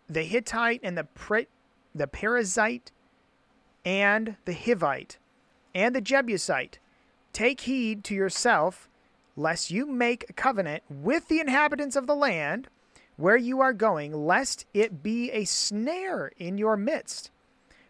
the 0.09 0.23
Hittite, 0.23 0.79
and 0.83 0.97
the 0.97 1.03
Pre- 1.03 1.47
the 1.93 2.07
Perizzite, 2.07 2.91
and 3.85 4.37
the 4.45 4.53
Hivite, 4.53 5.17
and 5.75 5.95
the 5.95 6.01
Jebusite. 6.01 6.79
Take 7.33 7.61
heed 7.61 8.03
to 8.05 8.15
yourself, 8.15 8.89
lest 9.35 9.71
you 9.71 9.85
make 9.85 10.29
a 10.29 10.33
covenant 10.33 10.83
with 10.89 11.27
the 11.27 11.39
inhabitants 11.39 11.95
of 11.95 12.07
the 12.07 12.15
land 12.15 12.67
where 13.15 13.37
you 13.37 13.61
are 13.61 13.73
going, 13.73 14.13
lest 14.25 14.65
it 14.73 15.03
be 15.03 15.31
a 15.31 15.45
snare 15.45 16.31
in 16.37 16.57
your 16.57 16.75
midst. 16.77 17.31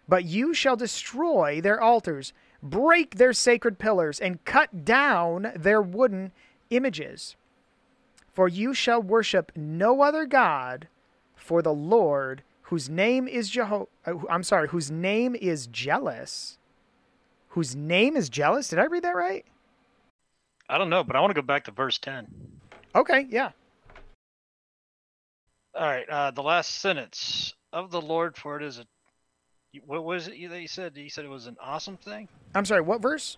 But 0.08 0.26
you 0.26 0.54
shall 0.54 0.76
destroy 0.76 1.62
their 1.62 1.82
altars, 1.82 2.34
break 2.62 3.16
their 3.16 3.34
sacred 3.34 3.80
pillars, 3.80 4.20
and 4.20 4.44
cut 4.46 4.84
down 4.84 5.52
their 5.56 5.82
wooden 5.82 6.32
images. 6.70 7.36
For 8.34 8.48
you 8.48 8.74
shall 8.74 9.02
worship 9.02 9.52
no 9.56 10.02
other 10.02 10.26
God, 10.26 10.88
for 11.36 11.62
the 11.62 11.74
Lord, 11.74 12.44
whose 12.64 12.90
name 12.90 13.28
is 13.28 13.52
Jeho- 13.52 13.88
uh, 14.06 14.14
I'm 14.30 14.44
sorry, 14.44 14.70
whose 14.70 14.90
name 14.90 15.36
is 15.36 15.68
jealous, 15.68 16.58
whose 17.50 17.76
name 17.76 18.18
is 18.18 18.30
jealous. 18.30 18.70
Did 18.70 18.80
I 18.80 18.86
read 18.86 19.04
that 19.04 19.16
right? 19.16 19.46
I 20.70 20.78
don't 20.78 20.90
know, 20.90 21.04
but 21.04 21.16
I 21.16 21.20
want 21.20 21.32
to 21.32 21.42
go 21.42 21.46
back 21.46 21.66
to 21.66 21.72
verse 21.72 21.98
10. 21.98 22.28
Okay, 22.96 23.28
yeah. 23.30 23.52
All 25.76 25.88
right, 25.88 26.08
uh, 26.08 26.32
the 26.32 26.44
last 26.44 26.76
sentence 26.82 27.54
of 27.72 27.92
the 27.92 28.02
Lord, 28.02 28.38
for 28.38 28.58
it 28.58 28.64
is 28.64 28.80
a. 28.80 28.86
What 29.88 30.04
was 30.04 30.28
it 30.28 30.50
that 30.50 30.62
you 30.62 30.68
said? 30.68 30.96
You 30.96 31.10
said 31.10 31.26
it 31.26 31.30
was 31.30 31.48
an 31.48 31.58
awesome 31.60 31.98
thing? 31.98 32.28
I'm 32.54 32.66
sorry, 32.66 32.82
what 32.82 33.02
verse? 33.02 33.38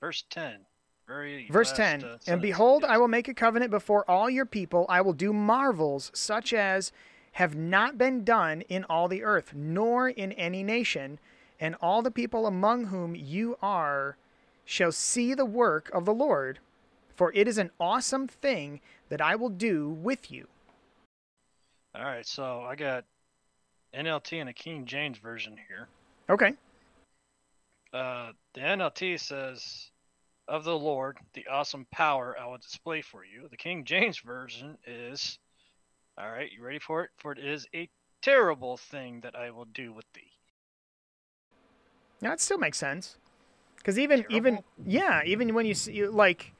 Verse 0.00 0.24
10. 0.30 0.58
Very 1.06 1.48
Verse 1.48 1.70
last, 1.70 1.76
10 1.76 2.04
uh, 2.04 2.18
And 2.26 2.42
behold, 2.42 2.84
I 2.84 2.98
will 2.98 3.08
make 3.08 3.28
a 3.28 3.34
covenant 3.34 3.70
before 3.70 4.08
all 4.10 4.28
your 4.28 4.44
people. 4.44 4.84
I 4.88 5.00
will 5.00 5.14
do 5.14 5.32
marvels 5.32 6.10
such 6.12 6.52
as 6.52 6.92
have 7.32 7.56
not 7.56 7.96
been 7.96 8.24
done 8.24 8.60
in 8.62 8.84
all 8.84 9.08
the 9.08 9.22
earth, 9.22 9.54
nor 9.54 10.08
in 10.08 10.32
any 10.32 10.62
nation. 10.62 11.18
And 11.58 11.76
all 11.80 12.02
the 12.02 12.10
people 12.10 12.46
among 12.46 12.86
whom 12.86 13.14
you 13.14 13.56
are 13.62 14.16
shall 14.68 14.92
see 14.92 15.32
the 15.32 15.46
work 15.46 15.90
of 15.94 16.04
the 16.04 16.12
Lord. 16.12 16.58
For 17.16 17.32
it 17.32 17.48
is 17.48 17.56
an 17.56 17.70
awesome 17.80 18.28
thing 18.28 18.82
that 19.08 19.22
I 19.22 19.34
will 19.34 19.48
do 19.48 19.88
with 19.88 20.30
you. 20.30 20.46
All 21.94 22.04
right, 22.04 22.26
so 22.26 22.60
I 22.60 22.76
got 22.76 23.06
NLT 23.94 24.38
and 24.38 24.50
a 24.50 24.52
King 24.52 24.84
James 24.84 25.16
version 25.16 25.56
here. 25.68 25.88
Okay. 26.28 26.52
Uh, 27.94 28.32
the 28.52 28.60
NLT 28.60 29.18
says, 29.18 29.90
"Of 30.46 30.64
the 30.64 30.78
Lord, 30.78 31.16
the 31.32 31.46
awesome 31.46 31.86
power 31.90 32.36
I 32.38 32.44
will 32.44 32.58
display 32.58 33.00
for 33.00 33.24
you." 33.24 33.48
The 33.48 33.56
King 33.56 33.86
James 33.86 34.18
version 34.18 34.76
is, 34.86 35.38
"All 36.18 36.30
right, 36.30 36.52
you 36.52 36.62
ready 36.62 36.78
for 36.78 37.04
it? 37.04 37.10
For 37.16 37.32
it 37.32 37.38
is 37.38 37.66
a 37.74 37.88
terrible 38.20 38.76
thing 38.76 39.22
that 39.22 39.34
I 39.34 39.50
will 39.50 39.64
do 39.64 39.94
with 39.94 40.12
thee." 40.12 40.32
Now, 42.20 42.30
that 42.30 42.40
still 42.40 42.58
makes 42.58 42.76
sense. 42.76 43.16
Because 43.78 43.98
even, 43.98 44.24
even, 44.28 44.58
yeah, 44.84 45.22
even 45.24 45.54
when 45.54 45.64
you 45.64 45.74
see, 45.74 46.06
like, 46.06 46.52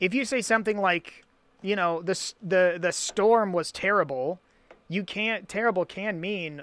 if 0.00 0.12
you 0.12 0.24
say 0.24 0.42
something 0.42 0.78
like, 0.78 1.24
you 1.62 1.76
know, 1.76 2.02
the, 2.02 2.32
the, 2.42 2.78
the 2.80 2.92
storm 2.92 3.52
was 3.52 3.70
terrible, 3.70 4.40
you 4.88 5.04
can't, 5.04 5.48
terrible 5.48 5.84
can 5.84 6.20
mean 6.20 6.62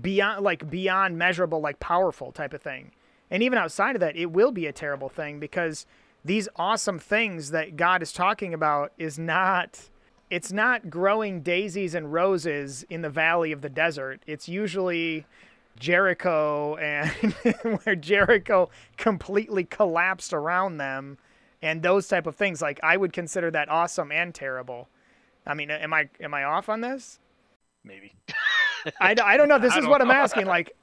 beyond, 0.00 0.42
like, 0.42 0.70
beyond 0.70 1.18
measurable, 1.18 1.60
like, 1.60 1.80
powerful 1.80 2.32
type 2.32 2.54
of 2.54 2.62
thing. 2.62 2.92
And 3.30 3.42
even 3.42 3.58
outside 3.58 3.96
of 3.96 4.00
that, 4.00 4.16
it 4.16 4.26
will 4.26 4.52
be 4.52 4.66
a 4.66 4.72
terrible 4.72 5.08
thing 5.08 5.38
because 5.38 5.86
these 6.24 6.48
awesome 6.56 6.98
things 6.98 7.50
that 7.50 7.76
God 7.76 8.02
is 8.02 8.12
talking 8.12 8.54
about 8.54 8.92
is 8.98 9.18
not, 9.18 9.88
it's 10.30 10.52
not 10.52 10.90
growing 10.90 11.40
daisies 11.40 11.94
and 11.94 12.12
roses 12.12 12.84
in 12.88 13.02
the 13.02 13.10
valley 13.10 13.52
of 13.52 13.60
the 13.62 13.68
desert. 13.68 14.20
It's 14.26 14.48
usually 14.48 15.26
Jericho 15.78 16.76
and 16.76 17.10
where 17.84 17.96
Jericho 17.96 18.70
completely 18.96 19.64
collapsed 19.64 20.32
around 20.32 20.78
them 20.78 21.18
and 21.62 21.82
those 21.82 22.08
type 22.08 22.26
of 22.26 22.36
things 22.36 22.62
like 22.62 22.80
I 22.82 22.96
would 22.96 23.12
consider 23.12 23.50
that 23.50 23.68
awesome 23.68 24.12
and 24.12 24.34
terrible. 24.34 24.88
I 25.46 25.54
mean, 25.54 25.70
am 25.70 25.92
I 25.92 26.08
am 26.20 26.34
I 26.34 26.44
off 26.44 26.68
on 26.68 26.80
this? 26.80 27.18
Maybe. 27.84 28.14
I, 29.00 29.14
I 29.22 29.36
don't 29.36 29.48
know. 29.48 29.58
This 29.66 29.74
I 29.74 29.78
is 29.78 29.86
what 29.86 30.02
I'm 30.02 30.10
asking. 30.10 30.46
Like, 30.46 30.76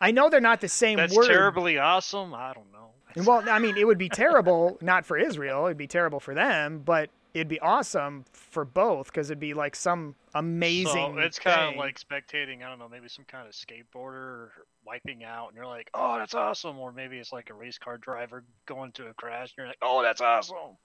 I 0.00 0.10
know 0.10 0.28
they're 0.28 0.40
not 0.40 0.60
the 0.60 0.68
same 0.68 0.98
That's 0.98 1.14
word. 1.14 1.26
terribly 1.26 1.78
awesome. 1.78 2.34
I 2.34 2.52
don't 2.52 2.70
know. 2.72 2.90
Well, 3.24 3.48
I 3.48 3.58
mean, 3.58 3.76
it 3.76 3.86
would 3.86 3.98
be 3.98 4.08
terrible 4.08 4.78
not 4.80 5.04
for 5.04 5.18
Israel. 5.18 5.66
It'd 5.66 5.76
be 5.76 5.86
terrible 5.86 6.20
for 6.20 6.34
them, 6.34 6.82
but 6.84 7.10
it'd 7.34 7.48
be 7.48 7.60
awesome 7.60 8.24
for 8.32 8.64
both 8.64 9.06
because 9.06 9.30
it'd 9.30 9.40
be 9.40 9.54
like 9.54 9.74
some 9.76 10.14
amazing. 10.34 11.14
So 11.14 11.18
it's 11.18 11.38
kind 11.38 11.72
of 11.72 11.76
like 11.76 11.98
spectating. 11.98 12.64
I 12.64 12.68
don't 12.68 12.78
know, 12.78 12.88
maybe 12.88 13.08
some 13.08 13.24
kind 13.24 13.46
of 13.46 13.54
skateboarder 13.54 14.48
wiping 14.86 15.24
out, 15.24 15.48
and 15.48 15.56
you're 15.56 15.66
like, 15.66 15.90
"Oh, 15.94 16.18
that's 16.18 16.34
awesome!" 16.34 16.78
Or 16.78 16.92
maybe 16.92 17.18
it's 17.18 17.32
like 17.32 17.50
a 17.50 17.54
race 17.54 17.78
car 17.78 17.98
driver 17.98 18.44
going 18.66 18.92
to 18.92 19.06
a 19.06 19.14
crash, 19.14 19.50
and 19.50 19.54
you're 19.58 19.66
like, 19.66 19.78
"Oh, 19.82 20.02
that's 20.02 20.20
awesome!" 20.20 20.76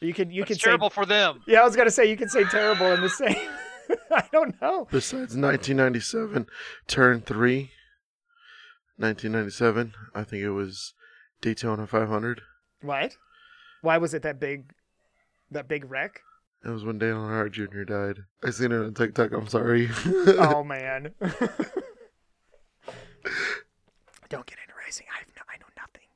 you 0.00 0.12
could 0.12 0.30
you 0.32 0.42
But 0.42 0.48
could 0.48 0.56
it's 0.56 0.64
say 0.64 0.68
terrible 0.68 0.90
for 0.90 1.06
them. 1.06 1.42
Yeah, 1.46 1.60
I 1.60 1.64
was 1.64 1.76
gonna 1.76 1.90
say 1.90 2.10
you 2.10 2.16
could 2.16 2.30
say 2.30 2.44
terrible 2.44 2.86
in 2.92 3.00
the 3.00 3.08
same. 3.10 3.36
I 4.10 4.24
don't 4.32 4.60
know. 4.62 4.86
Besides 4.90 5.36
1997, 5.36 6.46
Turn 6.86 7.20
3. 7.20 7.70
1997, 8.96 9.92
I 10.14 10.22
think 10.22 10.42
it 10.42 10.50
was 10.50 10.94
Daytona 11.40 11.86
500. 11.86 12.42
What? 12.80 13.16
Why 13.82 13.98
was 13.98 14.14
it 14.14 14.22
that 14.22 14.38
big? 14.38 14.70
That 15.54 15.68
big 15.68 15.88
wreck? 15.88 16.20
It 16.64 16.70
was 16.70 16.84
when 16.84 16.98
Dale 16.98 17.14
Earnhardt 17.16 17.52
Jr. 17.52 17.84
died. 17.84 18.24
I 18.42 18.50
seen 18.50 18.72
it 18.72 18.84
on 18.84 18.92
TikTok. 18.92 19.30
I'm 19.30 19.46
sorry. 19.46 19.88
oh 20.04 20.64
man. 20.66 21.14
don't 21.20 21.46
get 24.46 24.58
into 24.58 24.74
racing. 24.84 25.06
I 25.14 25.18
have 25.18 25.28
no, 25.36 25.42
I 25.48 25.56
know 25.60 25.70
nothing. 25.76 26.08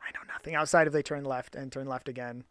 I 0.00 0.10
know 0.14 0.24
nothing 0.32 0.54
outside 0.54 0.86
of 0.86 0.94
they 0.94 1.02
turn 1.02 1.24
left 1.24 1.54
and 1.54 1.70
turn 1.70 1.86
left 1.86 2.08
again. 2.08 2.44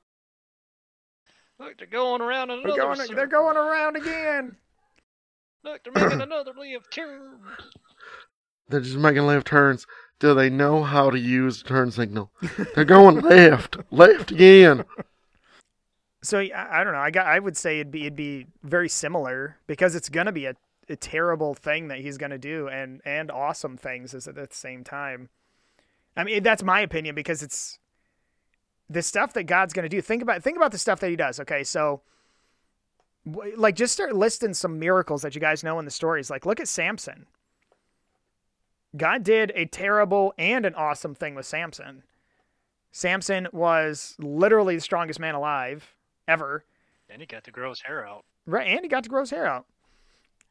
Look, 1.60 1.80
they're 1.80 1.88
going 1.88 2.22
around 2.22 2.52
another. 2.52 2.68
They're 2.68 2.96
going. 2.96 3.16
They're 3.16 3.26
going 3.26 3.58
around 3.58 3.98
again. 3.98 4.58
Look, 5.64 5.84
they're 5.84 5.94
making 5.94 6.22
another 6.30 6.54
left 6.56 6.92
turn. 6.94 7.40
They're 8.70 8.82
just 8.82 8.98
making 8.98 9.26
left 9.26 9.48
turns. 9.48 9.88
Do 10.20 10.36
they 10.36 10.52
know 10.52 10.84
how 10.84 11.10
to 11.10 11.18
use 11.18 11.64
the 11.64 11.70
turn 11.70 11.90
signal? 11.90 12.32
They're 12.76 12.86
going 12.86 13.22
left, 13.22 13.78
left 13.90 14.30
again. 14.30 14.86
So 16.22 16.40
I, 16.40 16.82
I 16.82 16.84
don't 16.84 16.94
know. 16.94 17.00
I 17.00 17.12
got. 17.12 17.28
I 17.28 17.40
would 17.40 17.56
say 17.56 17.80
it'd 17.80 17.92
be 17.92 18.02
it'd 18.02 18.16
be 18.16 18.48
very 18.64 18.90
similar 18.90 19.58
because 19.68 19.96
it's 19.96 20.10
gonna 20.10 20.32
be 20.32 20.46
a, 20.46 20.56
a 20.90 20.96
terrible 20.96 21.54
thing 21.54 21.88
that 21.90 22.00
he's 22.00 22.18
gonna 22.18 22.38
do 22.38 22.68
and 22.68 23.02
and 23.06 23.30
awesome 23.32 23.78
things 23.78 24.14
at 24.14 24.36
the 24.36 24.48
same 24.52 24.84
time. 24.84 25.30
I 26.16 26.24
mean 26.24 26.42
that's 26.42 26.64
my 26.64 26.82
opinion 26.82 27.14
because 27.14 27.44
it's 27.44 27.80
the 28.90 29.02
stuff 29.02 29.34
that 29.34 29.44
God's 29.44 29.74
gonna 29.74 29.90
do. 29.90 30.02
Think 30.02 30.24
about 30.24 30.42
think 30.44 30.58
about 30.58 30.72
the 30.72 30.78
stuff 30.78 31.00
that 31.02 31.10
He 31.10 31.16
does. 31.16 31.40
Okay, 31.40 31.64
so 31.64 32.02
like 33.56 33.76
just 33.76 33.94
start 33.94 34.16
listing 34.16 34.54
some 34.54 34.80
miracles 34.80 35.22
that 35.22 35.36
you 35.36 35.42
guys 35.42 35.64
know 35.64 35.78
in 35.78 35.86
the 35.86 35.92
stories. 35.92 36.30
Like 36.30 36.46
look 36.46 36.60
at 36.60 36.68
Samson. 36.68 37.28
God 38.96 39.24
did 39.24 39.52
a 39.54 39.66
terrible 39.66 40.34
and 40.38 40.66
an 40.66 40.74
awesome 40.74 41.14
thing 41.14 41.36
with 41.36 41.46
Samson. 41.46 42.04
Samson 42.92 43.48
was 43.52 44.16
literally 44.18 44.76
the 44.76 44.82
strongest 44.82 45.20
man 45.20 45.36
alive 45.36 45.94
ever. 46.28 46.64
And 47.10 47.22
he 47.22 47.26
got 47.26 47.44
to 47.46 47.52
grow 47.52 47.70
his 47.70 47.82
hair 47.82 48.06
out. 48.06 48.26
Right, 48.46 48.68
and 48.68 48.82
he 48.82 48.88
got 48.90 49.04
to 49.04 49.10
grow 49.10 49.22
his 49.22 49.30
hair 49.30 49.46
out. 49.46 49.66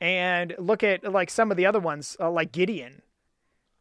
And 0.00 0.54
look 0.59 0.83
at 0.83 1.11
like 1.11 1.30
some 1.30 1.50
of 1.50 1.56
the 1.56 1.66
other 1.66 1.80
ones, 1.80 2.16
uh, 2.21 2.30
like 2.30 2.52
Gideon. 2.52 3.02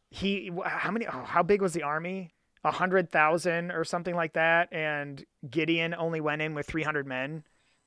He, 0.10 0.52
how 0.64 0.92
many? 0.92 1.08
Oh, 1.08 1.24
how 1.26 1.44
big 1.44 1.62
was 1.62 1.74
the 1.74 1.84
army? 1.84 2.32
A 2.64 2.72
hundred 2.72 3.12
thousand 3.12 3.72
or 3.72 3.84
something 3.84 4.16
like 4.16 4.34
that. 4.34 4.72
And 4.72 5.24
Gideon 5.50 5.94
only 5.94 6.22
went 6.22 6.42
in 6.42 6.54
with 6.54 6.66
three 6.66 6.84
hundred 6.84 7.06
men. 7.06 7.44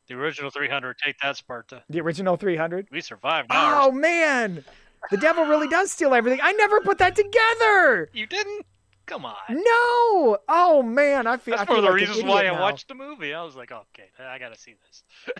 The 0.09 0.15
original 0.15 0.50
300. 0.50 0.97
Take 1.05 1.19
that, 1.23 1.37
Sparta. 1.37 1.83
The 1.91 2.00
original 2.00 2.37
three 2.37 2.57
hundred. 2.57 2.88
We 2.91 3.00
survived. 3.00 3.49
Ours. 3.50 3.88
Oh 3.88 3.93
man, 3.93 4.65
the 5.11 5.17
devil 5.17 5.45
really 5.45 5.69
does 5.69 5.91
steal 5.91 6.15
everything. 6.15 6.41
I 6.43 6.53
never 6.53 6.81
put 6.81 6.99
that 6.99 7.15
together. 7.15 8.09
You 8.12 8.27
didn't? 8.27 8.67
Come 9.09 9.25
on. 9.25 9.35
No. 9.49 10.38
Oh 10.49 10.83
man, 10.85 11.27
I 11.27 11.38
feel. 11.38 11.57
That's 11.57 11.69
I 11.69 11.73
one 11.73 11.79
of 11.79 11.85
the 11.87 11.91
like 11.91 12.00
reasons 12.00 12.23
why 12.25 12.43
I 12.43 12.53
now. 12.53 12.61
watched 12.61 12.87
the 12.88 12.95
movie. 12.95 13.33
I 13.35 13.43
was 13.43 13.57
like, 13.57 13.73
okay, 13.73 14.11
I 14.21 14.38
gotta 14.38 14.57
see 14.59 14.75
this. 14.87 15.03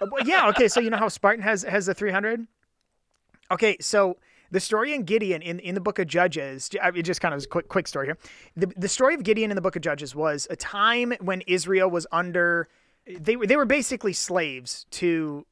Uh, 0.00 0.06
yeah. 0.24 0.48
Okay. 0.48 0.68
So 0.68 0.80
you 0.80 0.88
know 0.88 0.96
how 0.96 1.08
Spartan 1.08 1.42
has 1.42 1.62
has 1.64 1.84
the 1.84 1.92
300. 1.92 2.46
Okay. 3.50 3.76
So 3.78 4.16
the 4.50 4.58
story 4.58 4.94
in 4.94 5.02
Gideon 5.02 5.42
in 5.42 5.58
in 5.60 5.74
the 5.74 5.82
book 5.82 5.98
of 5.98 6.06
Judges. 6.06 6.70
j- 6.70 6.80
I 6.80 6.90
mean, 6.90 7.02
just 7.04 7.20
kind 7.20 7.34
of 7.34 7.42
a 7.42 7.46
quick 7.46 7.68
quick 7.68 7.86
story 7.86 8.06
here. 8.06 8.16
The 8.56 8.72
the 8.76 8.88
story 8.88 9.14
of 9.14 9.22
Gideon 9.22 9.50
in 9.50 9.54
the 9.54 9.60
book 9.60 9.76
of 9.76 9.82
Judges 9.82 10.14
was 10.14 10.46
a 10.48 10.56
time 10.56 11.12
when 11.20 11.42
Israel 11.42 11.90
was 11.90 12.06
under. 12.10 12.68
They 13.06 13.36
were 13.36 13.46
they 13.46 13.56
were 13.56 13.66
basically 13.66 14.14
slaves 14.14 14.86
to 14.92 15.44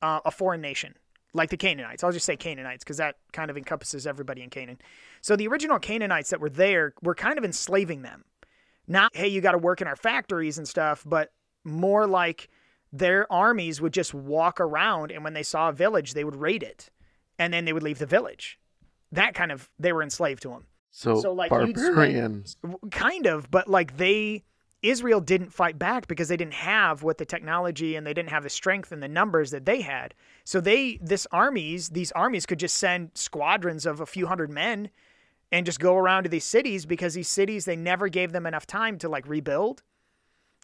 uh, 0.00 0.20
a 0.24 0.30
foreign 0.30 0.60
nation, 0.60 0.94
like 1.34 1.50
the 1.50 1.56
Canaanites. 1.56 2.02
I'll 2.04 2.12
just 2.12 2.26
say 2.26 2.36
Canaanites 2.36 2.84
because 2.84 2.96
that 2.98 3.16
kind 3.32 3.50
of 3.50 3.56
encompasses 3.56 4.06
everybody 4.06 4.42
in 4.42 4.50
Canaan. 4.50 4.78
So 5.20 5.36
the 5.36 5.46
original 5.48 5.78
Canaanites 5.78 6.30
that 6.30 6.40
were 6.40 6.50
there 6.50 6.94
were 7.02 7.14
kind 7.14 7.38
of 7.38 7.44
enslaving 7.44 8.02
them. 8.02 8.24
Not 8.86 9.14
hey, 9.14 9.28
you 9.28 9.40
got 9.40 9.52
to 9.52 9.58
work 9.58 9.80
in 9.82 9.86
our 9.88 9.96
factories 9.96 10.56
and 10.58 10.66
stuff, 10.66 11.04
but 11.06 11.30
more 11.64 12.06
like 12.06 12.48
their 12.92 13.30
armies 13.30 13.80
would 13.82 13.92
just 13.92 14.14
walk 14.14 14.60
around 14.60 15.12
and 15.12 15.22
when 15.22 15.34
they 15.34 15.42
saw 15.42 15.68
a 15.68 15.72
village 15.72 16.14
they 16.14 16.24
would 16.24 16.36
raid 16.36 16.62
it 16.62 16.88
and 17.38 17.52
then 17.52 17.66
they 17.66 17.72
would 17.74 17.82
leave 17.82 17.98
the 17.98 18.06
village 18.06 18.58
that 19.12 19.34
kind 19.34 19.52
of 19.52 19.68
they 19.78 19.92
were 19.92 20.02
enslaved 20.02 20.40
to 20.42 20.48
them 20.48 20.64
So, 20.90 21.20
So, 21.20 21.32
like, 21.34 21.50
you'd 21.52 21.76
spend- 21.78 21.94
barbarians. 21.96 22.56
kind 22.90 23.26
of 23.26 23.50
but 23.50 23.68
like 23.68 23.98
they 23.98 24.44
israel 24.82 25.20
didn't 25.20 25.52
fight 25.52 25.78
back 25.78 26.06
because 26.06 26.28
they 26.28 26.36
didn't 26.36 26.54
have 26.54 27.02
what 27.02 27.18
the 27.18 27.24
technology 27.24 27.96
and 27.96 28.06
they 28.06 28.14
didn't 28.14 28.30
have 28.30 28.44
the 28.44 28.48
strength 28.50 28.92
and 28.92 29.02
the 29.02 29.08
numbers 29.08 29.50
that 29.50 29.64
they 29.66 29.80
had. 29.80 30.14
So 30.44 30.60
they 30.60 30.98
this 31.02 31.26
armies 31.32 31.88
these 31.90 32.12
armies 32.12 32.46
could 32.46 32.60
just 32.60 32.76
send 32.76 33.10
squadrons 33.14 33.86
of 33.86 34.00
a 34.00 34.06
few 34.06 34.26
hundred 34.26 34.50
men 34.50 34.90
and 35.50 35.66
just 35.66 35.80
go 35.80 35.96
around 35.96 36.24
to 36.24 36.28
these 36.28 36.44
cities 36.44 36.86
because 36.86 37.14
these 37.14 37.28
cities 37.28 37.64
they 37.64 37.76
never 37.76 38.08
gave 38.08 38.32
them 38.32 38.46
enough 38.46 38.66
time 38.66 38.98
to 38.98 39.08
like 39.08 39.26
rebuild. 39.28 39.82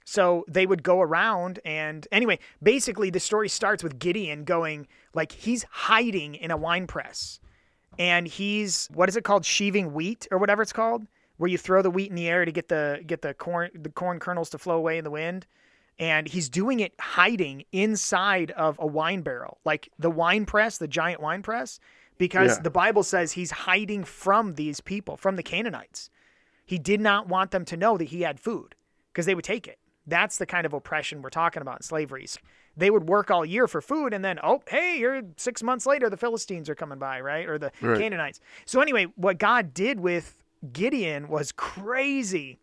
So 0.04 0.44
they 0.48 0.66
would 0.66 0.82
go 0.82 1.00
around 1.00 1.60
and 1.64 2.06
anyway, 2.12 2.38
basically 2.62 3.10
the 3.10 3.20
story 3.20 3.48
starts 3.48 3.82
with 3.82 3.98
Gideon 3.98 4.44
going 4.44 4.86
like 5.14 5.32
he's 5.32 5.64
hiding 5.70 6.34
in 6.36 6.50
a 6.50 6.56
wine 6.56 6.86
press. 6.86 7.40
and 7.98 8.26
he's 8.26 8.88
what 8.92 9.08
is 9.08 9.16
it 9.16 9.24
called, 9.24 9.44
sheaving 9.44 9.92
wheat 9.92 10.26
or 10.30 10.38
whatever 10.38 10.62
it's 10.62 10.72
called, 10.72 11.06
where 11.36 11.48
you 11.48 11.58
throw 11.58 11.82
the 11.82 11.90
wheat 11.90 12.10
in 12.10 12.16
the 12.16 12.28
air 12.28 12.44
to 12.44 12.52
get 12.52 12.68
the 12.68 13.02
get 13.06 13.22
the 13.22 13.34
corn 13.34 13.70
the 13.74 13.90
corn 13.90 14.20
kernels 14.20 14.50
to 14.50 14.58
flow 14.58 14.76
away 14.76 14.98
in 14.98 15.04
the 15.04 15.10
wind. 15.10 15.46
And 15.98 16.26
he's 16.26 16.48
doing 16.48 16.80
it 16.80 16.92
hiding 17.00 17.64
inside 17.70 18.50
of 18.52 18.76
a 18.80 18.86
wine 18.86 19.22
barrel, 19.22 19.58
like 19.64 19.88
the 19.98 20.10
wine 20.10 20.44
press, 20.44 20.76
the 20.78 20.88
giant 20.88 21.20
wine 21.20 21.42
press, 21.42 21.78
because 22.18 22.56
Yeah. 22.56 22.62
the 22.62 22.70
Bible 22.70 23.04
says 23.04 23.32
he's 23.32 23.52
hiding 23.52 24.02
from 24.02 24.54
these 24.54 24.80
people, 24.80 25.16
from 25.16 25.36
the 25.36 25.42
Canaanites. 25.44 26.10
He 26.66 26.78
did 26.78 27.00
not 27.00 27.28
want 27.28 27.52
them 27.52 27.64
to 27.66 27.76
know 27.76 27.96
that 27.96 28.06
he 28.06 28.22
had 28.22 28.40
food 28.40 28.74
because 29.12 29.26
they 29.26 29.34
would 29.36 29.44
take 29.44 29.68
it. 29.68 29.78
That's 30.06 30.36
the 30.38 30.46
kind 30.46 30.66
of 30.66 30.72
oppression 30.72 31.22
we're 31.22 31.30
talking 31.30 31.62
about 31.62 31.76
in 31.76 31.82
slavery. 31.82 32.26
They 32.76 32.90
would 32.90 33.08
work 33.08 33.30
all 33.30 33.44
year 33.44 33.68
for 33.68 33.80
food 33.80 34.12
and 34.12 34.24
then, 34.24 34.40
oh, 34.42 34.62
hey, 34.68 34.98
you're 34.98 35.22
six 35.36 35.62
months 35.62 35.86
later, 35.86 36.10
the 36.10 36.16
Philistines 36.16 36.68
are 36.68 36.74
coming 36.74 36.98
by, 36.98 37.20
right? 37.20 37.48
Or 37.48 37.56
the 37.56 37.70
Right. 37.80 37.98
Canaanites. 37.98 38.40
So, 38.66 38.80
anyway, 38.80 39.04
what 39.16 39.38
God 39.38 39.72
did 39.72 40.00
with 40.00 40.42
Gideon 40.72 41.28
was 41.28 41.52
crazy. 41.52 42.58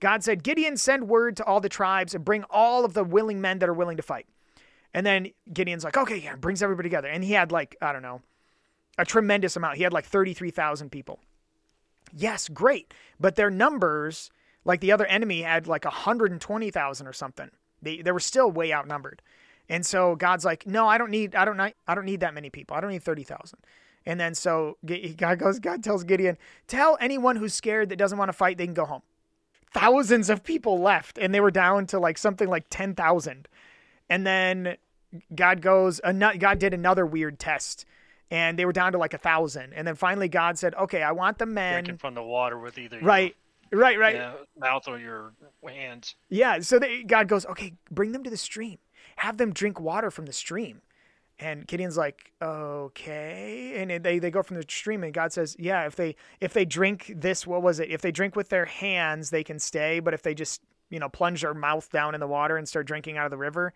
God 0.00 0.22
said, 0.22 0.42
Gideon, 0.42 0.76
send 0.76 1.08
word 1.08 1.36
to 1.38 1.44
all 1.44 1.60
the 1.60 1.68
tribes 1.68 2.14
and 2.14 2.24
bring 2.24 2.44
all 2.50 2.84
of 2.84 2.94
the 2.94 3.04
willing 3.04 3.40
men 3.40 3.58
that 3.58 3.68
are 3.68 3.74
willing 3.74 3.96
to 3.96 4.02
fight. 4.02 4.26
And 4.94 5.04
then 5.04 5.28
Gideon's 5.52 5.84
like, 5.84 5.96
okay, 5.96 6.16
yeah, 6.16 6.36
brings 6.36 6.62
everybody 6.62 6.88
together. 6.88 7.08
And 7.08 7.24
he 7.24 7.32
had 7.32 7.52
like, 7.52 7.76
I 7.82 7.92
don't 7.92 8.02
know, 8.02 8.22
a 8.96 9.04
tremendous 9.04 9.56
amount. 9.56 9.76
He 9.76 9.82
had 9.82 9.92
like 9.92 10.04
33,000 10.06 10.90
people. 10.90 11.20
Yes, 12.16 12.48
great. 12.48 12.94
But 13.20 13.36
their 13.36 13.50
numbers, 13.50 14.30
like 14.64 14.80
the 14.80 14.92
other 14.92 15.06
enemy 15.06 15.42
had 15.42 15.66
like 15.66 15.84
120,000 15.84 17.06
or 17.06 17.12
something. 17.12 17.50
They, 17.82 18.02
they 18.02 18.12
were 18.12 18.20
still 18.20 18.50
way 18.50 18.72
outnumbered. 18.72 19.22
And 19.68 19.84
so 19.84 20.16
God's 20.16 20.44
like, 20.44 20.66
no, 20.66 20.88
I 20.88 20.96
don't 20.96 21.10
need, 21.10 21.34
I 21.34 21.44
don't, 21.44 21.60
I 21.60 21.94
don't 21.94 22.06
need 22.06 22.20
that 22.20 22.34
many 22.34 22.48
people. 22.50 22.76
I 22.76 22.80
don't 22.80 22.90
need 22.90 23.02
30,000. 23.02 23.58
And 24.08 24.18
then 24.18 24.34
so 24.34 24.78
God 25.18 25.38
goes, 25.38 25.58
God 25.58 25.84
tells 25.84 26.02
Gideon, 26.02 26.38
tell 26.66 26.96
anyone 26.98 27.36
who's 27.36 27.52
scared 27.52 27.90
that 27.90 27.96
doesn't 27.96 28.16
want 28.16 28.30
to 28.30 28.32
fight, 28.32 28.56
they 28.56 28.64
can 28.64 28.72
go 28.72 28.86
home. 28.86 29.02
Thousands 29.74 30.30
of 30.30 30.42
people 30.42 30.80
left 30.80 31.18
and 31.18 31.34
they 31.34 31.40
were 31.40 31.50
down 31.50 31.86
to 31.88 31.98
like 31.98 32.16
something 32.16 32.48
like 32.48 32.64
10,000. 32.70 33.48
And 34.08 34.26
then 34.26 34.78
God 35.34 35.60
goes, 35.60 36.00
God 36.00 36.58
did 36.58 36.72
another 36.72 37.04
weird 37.04 37.38
test 37.38 37.84
and 38.30 38.58
they 38.58 38.64
were 38.64 38.72
down 38.72 38.92
to 38.92 38.98
like 38.98 39.12
a 39.12 39.18
thousand. 39.18 39.74
And 39.74 39.86
then 39.86 39.94
finally 39.94 40.28
God 40.28 40.58
said, 40.58 40.74
okay, 40.76 41.02
I 41.02 41.12
want 41.12 41.36
the 41.36 41.44
men. 41.44 41.84
Drinking 41.84 41.98
from 41.98 42.14
the 42.14 42.22
water 42.22 42.58
with 42.58 42.78
either 42.78 43.00
Right, 43.00 43.36
right, 43.70 43.98
right. 43.98 44.14
your 44.14 44.22
yeah, 44.22 44.34
mouth 44.58 44.88
or 44.88 44.98
your 44.98 45.34
hands. 45.68 46.14
Yeah. 46.30 46.60
So 46.60 46.78
they, 46.78 47.02
God 47.02 47.28
goes, 47.28 47.44
okay, 47.44 47.74
bring 47.90 48.12
them 48.12 48.24
to 48.24 48.30
the 48.30 48.38
stream. 48.38 48.78
Have 49.16 49.36
them 49.36 49.52
drink 49.52 49.78
water 49.78 50.10
from 50.10 50.24
the 50.24 50.32
stream. 50.32 50.80
And 51.40 51.66
Gideon's 51.66 51.96
like, 51.96 52.32
okay. 52.42 53.74
And 53.76 54.04
they, 54.04 54.18
they 54.18 54.30
go 54.30 54.42
from 54.42 54.56
the 54.56 54.64
stream 54.68 55.04
and 55.04 55.14
God 55.14 55.32
says, 55.32 55.54
yeah, 55.58 55.86
if 55.86 55.94
they, 55.96 56.16
if 56.40 56.52
they 56.52 56.64
drink 56.64 57.12
this, 57.14 57.46
what 57.46 57.62
was 57.62 57.78
it? 57.78 57.90
If 57.90 58.00
they 58.00 58.10
drink 58.10 58.34
with 58.34 58.48
their 58.48 58.64
hands, 58.64 59.30
they 59.30 59.44
can 59.44 59.58
stay. 59.60 60.00
But 60.00 60.14
if 60.14 60.22
they 60.22 60.34
just, 60.34 60.60
you 60.90 60.98
know, 60.98 61.08
plunge 61.08 61.42
their 61.42 61.54
mouth 61.54 61.90
down 61.92 62.14
in 62.14 62.20
the 62.20 62.26
water 62.26 62.56
and 62.56 62.68
start 62.68 62.86
drinking 62.86 63.18
out 63.18 63.24
of 63.26 63.30
the 63.30 63.36
river, 63.38 63.72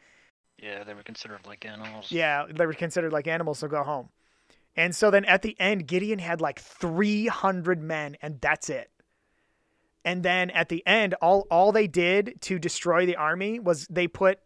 Yeah, 0.59 0.83
they 0.83 0.95
were 0.95 1.03
considered 1.05 1.41
like 1.47 1.65
animals. 1.65 2.11
yeah, 2.11 2.47
they 2.51 2.67
were 2.67 2.73
considered 2.75 3.13
like 3.13 3.29
animals, 3.29 3.61
so 3.61 3.69
go 3.69 3.83
home. 3.85 4.09
And 4.75 4.97
so 4.97 5.11
then 5.11 5.25
at 5.27 5.43
the 5.43 5.55
end, 5.61 5.87
Gideon 5.87 6.19
had 6.19 6.41
like 6.41 6.59
300 6.59 7.81
men, 7.83 8.17
and 8.23 8.41
that's 8.41 8.71
it. 8.71 8.91
And 10.05 10.23
then 10.25 10.51
at 10.51 10.69
the 10.69 10.83
end, 10.87 11.15
all, 11.23 11.47
all 11.51 11.71
they 11.71 11.87
did 11.87 12.41
to 12.43 12.59
destroy 12.59 13.07
the 13.07 13.17
army 13.17 13.61
was 13.61 13.87
they 13.89 14.09
put 14.09 14.41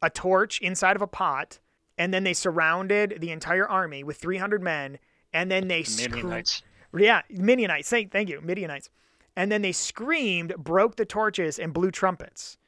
a 0.00 0.10
torch 0.10 0.60
inside 0.60 0.94
of 0.94 1.02
a 1.02 1.06
pot, 1.06 1.58
and 1.98 2.12
then 2.12 2.24
they 2.24 2.32
surrounded 2.32 3.18
the 3.20 3.30
entire 3.30 3.68
army 3.68 4.02
with 4.04 4.16
300 4.18 4.62
men, 4.62 4.98
and 5.32 5.50
then 5.50 5.68
they 5.68 5.82
scre- 5.82 6.10
Midianites. 6.10 6.62
yeah, 6.96 7.22
Midianites. 7.30 7.88
Thank, 7.88 8.12
thank 8.12 8.28
you, 8.28 8.40
Midianites. 8.40 8.90
And 9.36 9.50
then 9.50 9.62
they 9.62 9.72
screamed, 9.72 10.54
broke 10.56 10.96
the 10.96 11.06
torches, 11.06 11.58
and 11.58 11.72
blew 11.72 11.90
trumpets. 11.90 12.58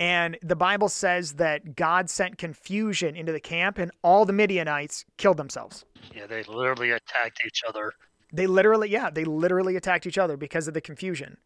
And 0.00 0.36
the 0.42 0.56
Bible 0.56 0.88
says 0.88 1.34
that 1.34 1.76
God 1.76 2.10
sent 2.10 2.36
confusion 2.36 3.14
into 3.14 3.30
the 3.30 3.40
camp, 3.40 3.78
and 3.78 3.92
all 4.02 4.24
the 4.24 4.32
Midianites 4.32 5.04
killed 5.18 5.36
themselves. 5.36 5.84
Yeah, 6.14 6.26
they 6.26 6.42
literally 6.44 6.90
attacked 6.90 7.42
each 7.46 7.62
other. 7.68 7.92
They 8.32 8.48
literally, 8.48 8.90
yeah, 8.90 9.10
they 9.10 9.24
literally 9.24 9.76
attacked 9.76 10.06
each 10.06 10.18
other 10.18 10.36
because 10.36 10.66
of 10.66 10.74
the 10.74 10.80
confusion. 10.80 11.36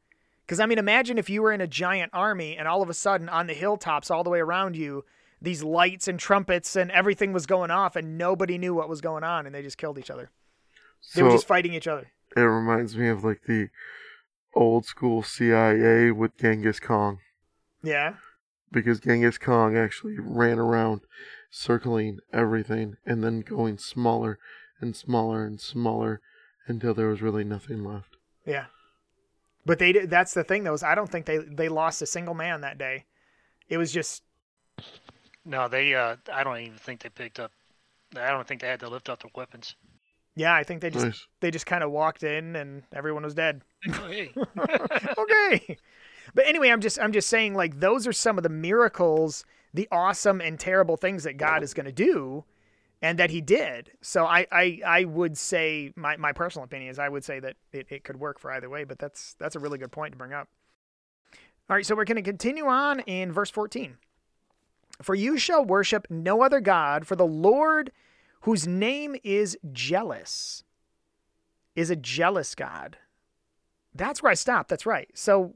Because, 0.46 0.60
I 0.60 0.66
mean, 0.66 0.78
imagine 0.78 1.18
if 1.18 1.28
you 1.28 1.42
were 1.42 1.52
in 1.52 1.60
a 1.60 1.66
giant 1.66 2.10
army 2.14 2.56
and 2.56 2.66
all 2.66 2.80
of 2.80 2.88
a 2.88 2.94
sudden 2.94 3.28
on 3.28 3.46
the 3.46 3.52
hilltops 3.52 4.10
all 4.10 4.24
the 4.24 4.30
way 4.30 4.40
around 4.40 4.76
you, 4.76 5.04
these 5.40 5.62
lights 5.62 6.08
and 6.08 6.18
trumpets 6.18 6.74
and 6.76 6.90
everything 6.90 7.32
was 7.32 7.46
going 7.46 7.70
off 7.70 7.94
and 7.96 8.18
nobody 8.18 8.58
knew 8.58 8.74
what 8.74 8.88
was 8.88 9.00
going 9.00 9.22
on 9.24 9.46
and 9.46 9.54
they 9.54 9.62
just 9.62 9.78
killed 9.78 9.98
each 9.98 10.10
other. 10.10 10.30
They 11.14 11.22
were 11.22 11.30
just 11.30 11.46
fighting 11.46 11.74
each 11.74 11.86
other. 11.86 12.08
it 12.36 12.40
reminds 12.40 12.96
me 12.96 13.08
of 13.08 13.22
like 13.24 13.42
the 13.46 13.68
old 14.54 14.84
school 14.84 15.22
CIA 15.22 16.10
with 16.10 16.36
Genghis 16.38 16.80
Khan 16.80 17.18
Yeah. 17.82 18.14
because 18.72 18.98
Genghis 19.00 19.38
Khan 19.38 19.76
actually 19.76 20.16
ran 20.18 20.58
around 20.58 21.02
circling 21.50 22.18
everything 22.32 22.96
and 23.06 23.22
then 23.22 23.40
going 23.40 23.78
smaller 23.78 24.38
and 24.80 24.94
smaller 24.96 25.44
and 25.44 25.60
smaller 25.60 26.20
until 26.66 26.94
there 26.94 27.08
was 27.08 27.22
really 27.22 27.44
nothing 27.44 27.84
left. 27.84 28.16
Yeah. 28.44 28.66
But 29.64 29.78
they 29.78 29.92
did, 29.92 30.10
that's 30.10 30.34
the 30.34 30.44
thing 30.44 30.64
though, 30.64 30.74
is 30.74 30.82
I 30.82 30.94
don't 30.94 31.10
think 31.10 31.26
they, 31.26 31.38
they 31.38 31.68
lost 31.68 32.02
a 32.02 32.06
single 32.06 32.34
man 32.34 32.60
that 32.62 32.76
day. 32.78 33.04
It 33.68 33.76
was 33.78 33.92
just, 33.92 34.22
No, 35.48 35.66
they. 35.68 35.94
Uh, 35.94 36.16
I 36.32 36.44
don't 36.44 36.58
even 36.58 36.76
think 36.78 37.00
they 37.02 37.08
picked 37.08 37.40
up. 37.40 37.50
I 38.16 38.30
don't 38.30 38.46
think 38.46 38.60
they 38.60 38.68
had 38.68 38.80
to 38.80 38.88
lift 38.88 39.08
up 39.08 39.22
their 39.22 39.30
weapons. 39.34 39.74
yeah, 40.36 40.54
I 40.54 40.62
think 40.62 40.80
they 40.80 40.90
just, 40.90 41.04
Nice. 41.06 41.26
they 41.40 41.50
just 41.50 41.66
kind 41.66 41.82
of 41.82 41.90
walked 41.90 42.22
in 42.22 42.54
and 42.56 42.82
everyone 42.94 43.22
was 43.22 43.34
dead. 43.34 43.62
Oh, 43.88 44.08
hey. 44.08 44.30
okay. 45.18 45.76
But 46.34 46.46
anyway, 46.46 46.68
I'm 46.70 46.80
just 46.80 47.00
I'm 47.00 47.12
just 47.12 47.28
saying 47.28 47.54
like 47.54 47.80
those 47.80 48.06
are 48.06 48.12
some 48.12 48.36
of 48.38 48.42
the 48.42 48.48
miracles, 48.50 49.44
the 49.74 49.88
awesome 49.90 50.40
and 50.40 50.58
terrible 50.60 50.96
things 50.96 51.24
that 51.24 51.38
God 51.38 51.62
is 51.62 51.72
going 51.74 51.86
to 51.86 51.92
do 51.92 52.44
and 53.00 53.18
that 53.18 53.30
he 53.30 53.40
did. 53.40 53.90
So 54.02 54.26
I 54.26 54.46
I 54.52 54.80
I 54.86 55.04
would 55.04 55.38
say 55.38 55.92
my 55.96 56.16
my 56.18 56.32
personal 56.32 56.64
opinion 56.64 56.90
is 56.90 56.98
I 56.98 57.08
would 57.08 57.24
say 57.24 57.40
that 57.40 57.56
it, 57.72 57.86
it 57.90 58.04
could 58.04 58.20
work 58.20 58.38
for 58.38 58.52
either 58.52 58.68
way, 58.68 58.84
but 58.84 58.98
that's 58.98 59.34
that's 59.38 59.56
a 59.56 59.58
really 59.58 59.78
good 59.78 59.92
point 59.92 60.12
to 60.12 60.18
bring 60.18 60.32
up. 60.32 60.48
All 61.70 61.76
right, 61.76 61.84
so 61.84 61.94
we're 61.94 62.04
going 62.04 62.16
to 62.16 62.22
continue 62.22 62.66
on 62.66 63.00
in 63.00 63.30
verse 63.32 63.50
14. 63.50 63.96
For 65.02 65.14
you 65.14 65.38
shall 65.38 65.64
worship 65.64 66.06
no 66.10 66.42
other 66.42 66.60
god, 66.60 67.06
for 67.06 67.16
the 67.16 67.26
Lord 67.26 67.92
whose 68.42 68.66
name 68.66 69.16
is 69.24 69.56
jealous 69.72 70.64
is 71.74 71.90
a 71.90 71.96
jealous 71.96 72.54
God. 72.54 72.96
That's 73.94 74.22
where 74.22 74.30
I 74.30 74.34
stopped. 74.34 74.68
That's 74.68 74.86
right. 74.86 75.08
So, 75.14 75.52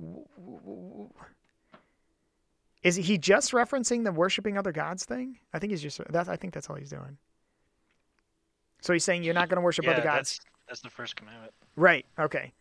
is 2.83 2.97
he 2.97 3.19
just 3.19 3.53
referencing 3.53 4.05
the 4.05 4.13
worshiping 4.13 4.57
other 4.57 4.73
gods 4.73 5.05
thing? 5.05 5.39
I 5.53 5.59
think 5.59 5.71
he's 5.71 5.83
just 5.83 6.01
that's. 6.11 6.29
I 6.29 6.37
think 6.37 6.55
that's 6.55 6.71
all 6.71 6.77
he's 6.77 6.91
doing. 6.91 7.19
So 8.81 8.93
he's 8.93 9.05
saying 9.05 9.23
you're 9.23 9.35
not 9.35 9.49
going 9.49 9.57
to 9.57 9.63
worship 9.63 9.85
yeah, 9.85 9.93
other 9.93 10.03
gods, 10.03 10.39
that's 10.39 10.41
that's 10.69 10.81
the 10.81 10.91
first 10.91 11.15
commandment. 11.17 11.53
right? 11.77 12.05
Okay. 12.19 12.53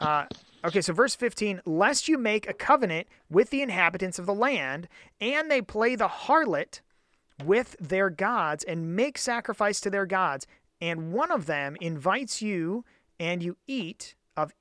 Uh, 0.00 0.26
okay. 0.64 0.80
So 0.80 0.92
verse 0.92 1.14
15: 1.14 1.62
Lest 1.64 2.08
you 2.08 2.18
make 2.18 2.48
a 2.48 2.54
covenant 2.54 3.06
with 3.30 3.50
the 3.50 3.62
inhabitants 3.62 4.18
of 4.18 4.26
the 4.26 4.34
land, 4.34 4.88
and 5.20 5.50
they 5.50 5.62
play 5.62 5.96
the 5.96 6.08
harlot 6.08 6.80
with 7.44 7.76
their 7.80 8.10
gods 8.10 8.64
and 8.64 8.94
make 8.94 9.18
sacrifice 9.18 9.80
to 9.80 9.90
their 9.90 10.06
gods, 10.06 10.46
and 10.80 11.12
one 11.12 11.30
of 11.30 11.46
them 11.46 11.76
invites 11.80 12.42
you, 12.42 12.84
and 13.18 13.42
you 13.42 13.56
eat 13.66 14.14
of 14.36 14.52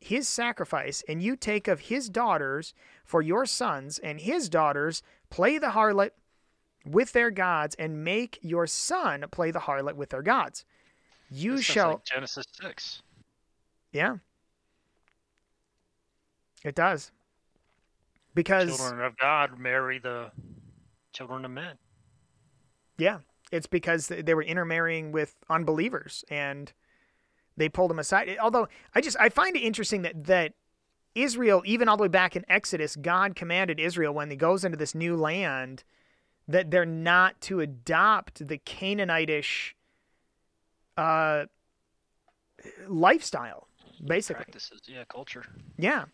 his 0.00 0.28
sacrifice, 0.28 1.02
and 1.08 1.22
you 1.22 1.36
take 1.36 1.68
of 1.68 1.80
his 1.80 2.08
daughters 2.08 2.74
for 3.04 3.22
your 3.22 3.46
sons, 3.46 3.98
and 3.98 4.20
his 4.20 4.48
daughters 4.48 5.02
play 5.30 5.58
the 5.58 5.68
harlot 5.68 6.10
with 6.84 7.12
their 7.12 7.30
gods, 7.30 7.74
and 7.78 8.04
make 8.04 8.38
your 8.42 8.66
son 8.66 9.24
play 9.30 9.50
the 9.50 9.60
harlot 9.60 9.94
with 9.94 10.10
their 10.10 10.22
gods. 10.22 10.64
You 11.30 11.60
shall, 11.62 11.92
like 11.92 12.04
Genesis 12.04 12.44
six. 12.52 13.02
yeah, 13.92 14.16
it 16.64 16.74
does, 16.74 17.12
because 18.34 18.76
Children 18.76 19.04
of 19.04 19.16
God 19.16 19.58
marry 19.58 19.98
the 19.98 20.30
children 21.12 21.44
of 21.44 21.50
men. 21.50 21.76
Yeah, 22.98 23.18
it's 23.50 23.66
because 23.66 24.08
they 24.08 24.34
were 24.34 24.42
intermarrying 24.42 25.12
with 25.12 25.36
unbelievers 25.48 26.24
and 26.30 26.72
they 27.56 27.68
pulled 27.68 27.90
them 27.90 27.98
aside. 27.98 28.36
Although 28.40 28.68
I 28.94 29.00
just 29.00 29.16
I 29.20 29.28
find 29.28 29.56
it 29.56 29.60
interesting 29.60 30.02
that 30.02 30.24
that 30.24 30.54
Israel, 31.14 31.62
even 31.66 31.88
all 31.88 31.96
the 31.96 32.02
way 32.02 32.08
back 32.08 32.36
in 32.36 32.44
Exodus, 32.48 32.96
God 32.96 33.36
commanded 33.36 33.78
Israel 33.78 34.14
when 34.14 34.30
he 34.30 34.36
goes 34.36 34.64
into 34.64 34.78
this 34.78 34.94
new 34.94 35.16
land 35.16 35.84
that 36.48 36.70
they're 36.70 36.86
not 36.86 37.40
to 37.42 37.60
adopt 37.60 38.46
the 38.46 38.58
Canaanitish 38.58 39.72
uh, 40.96 41.44
lifestyle, 42.88 43.68
basically. 44.04 44.44
Practices, 44.44 44.80
yeah, 44.86 45.04
culture. 45.08 45.44
Yeah. 45.78 46.04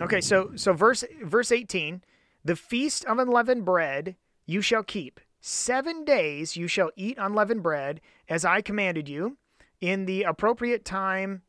Okay, 0.00 0.20
so 0.20 0.52
so 0.56 0.72
verse 0.72 1.04
verse 1.22 1.52
18, 1.52 2.02
the 2.44 2.56
feast 2.56 3.04
of 3.04 3.18
unleavened 3.18 3.64
bread 3.64 4.16
you 4.46 4.60
shall 4.60 4.82
keep. 4.82 5.20
Seven 5.40 6.04
days 6.04 6.56
you 6.56 6.68
shall 6.68 6.90
eat 6.96 7.16
unleavened 7.18 7.62
bread, 7.62 8.00
as 8.28 8.44
I 8.44 8.60
commanded 8.60 9.08
you, 9.08 9.38
in 9.80 10.04
the 10.04 10.22
appropriate 10.22 10.84
time. 10.84 11.42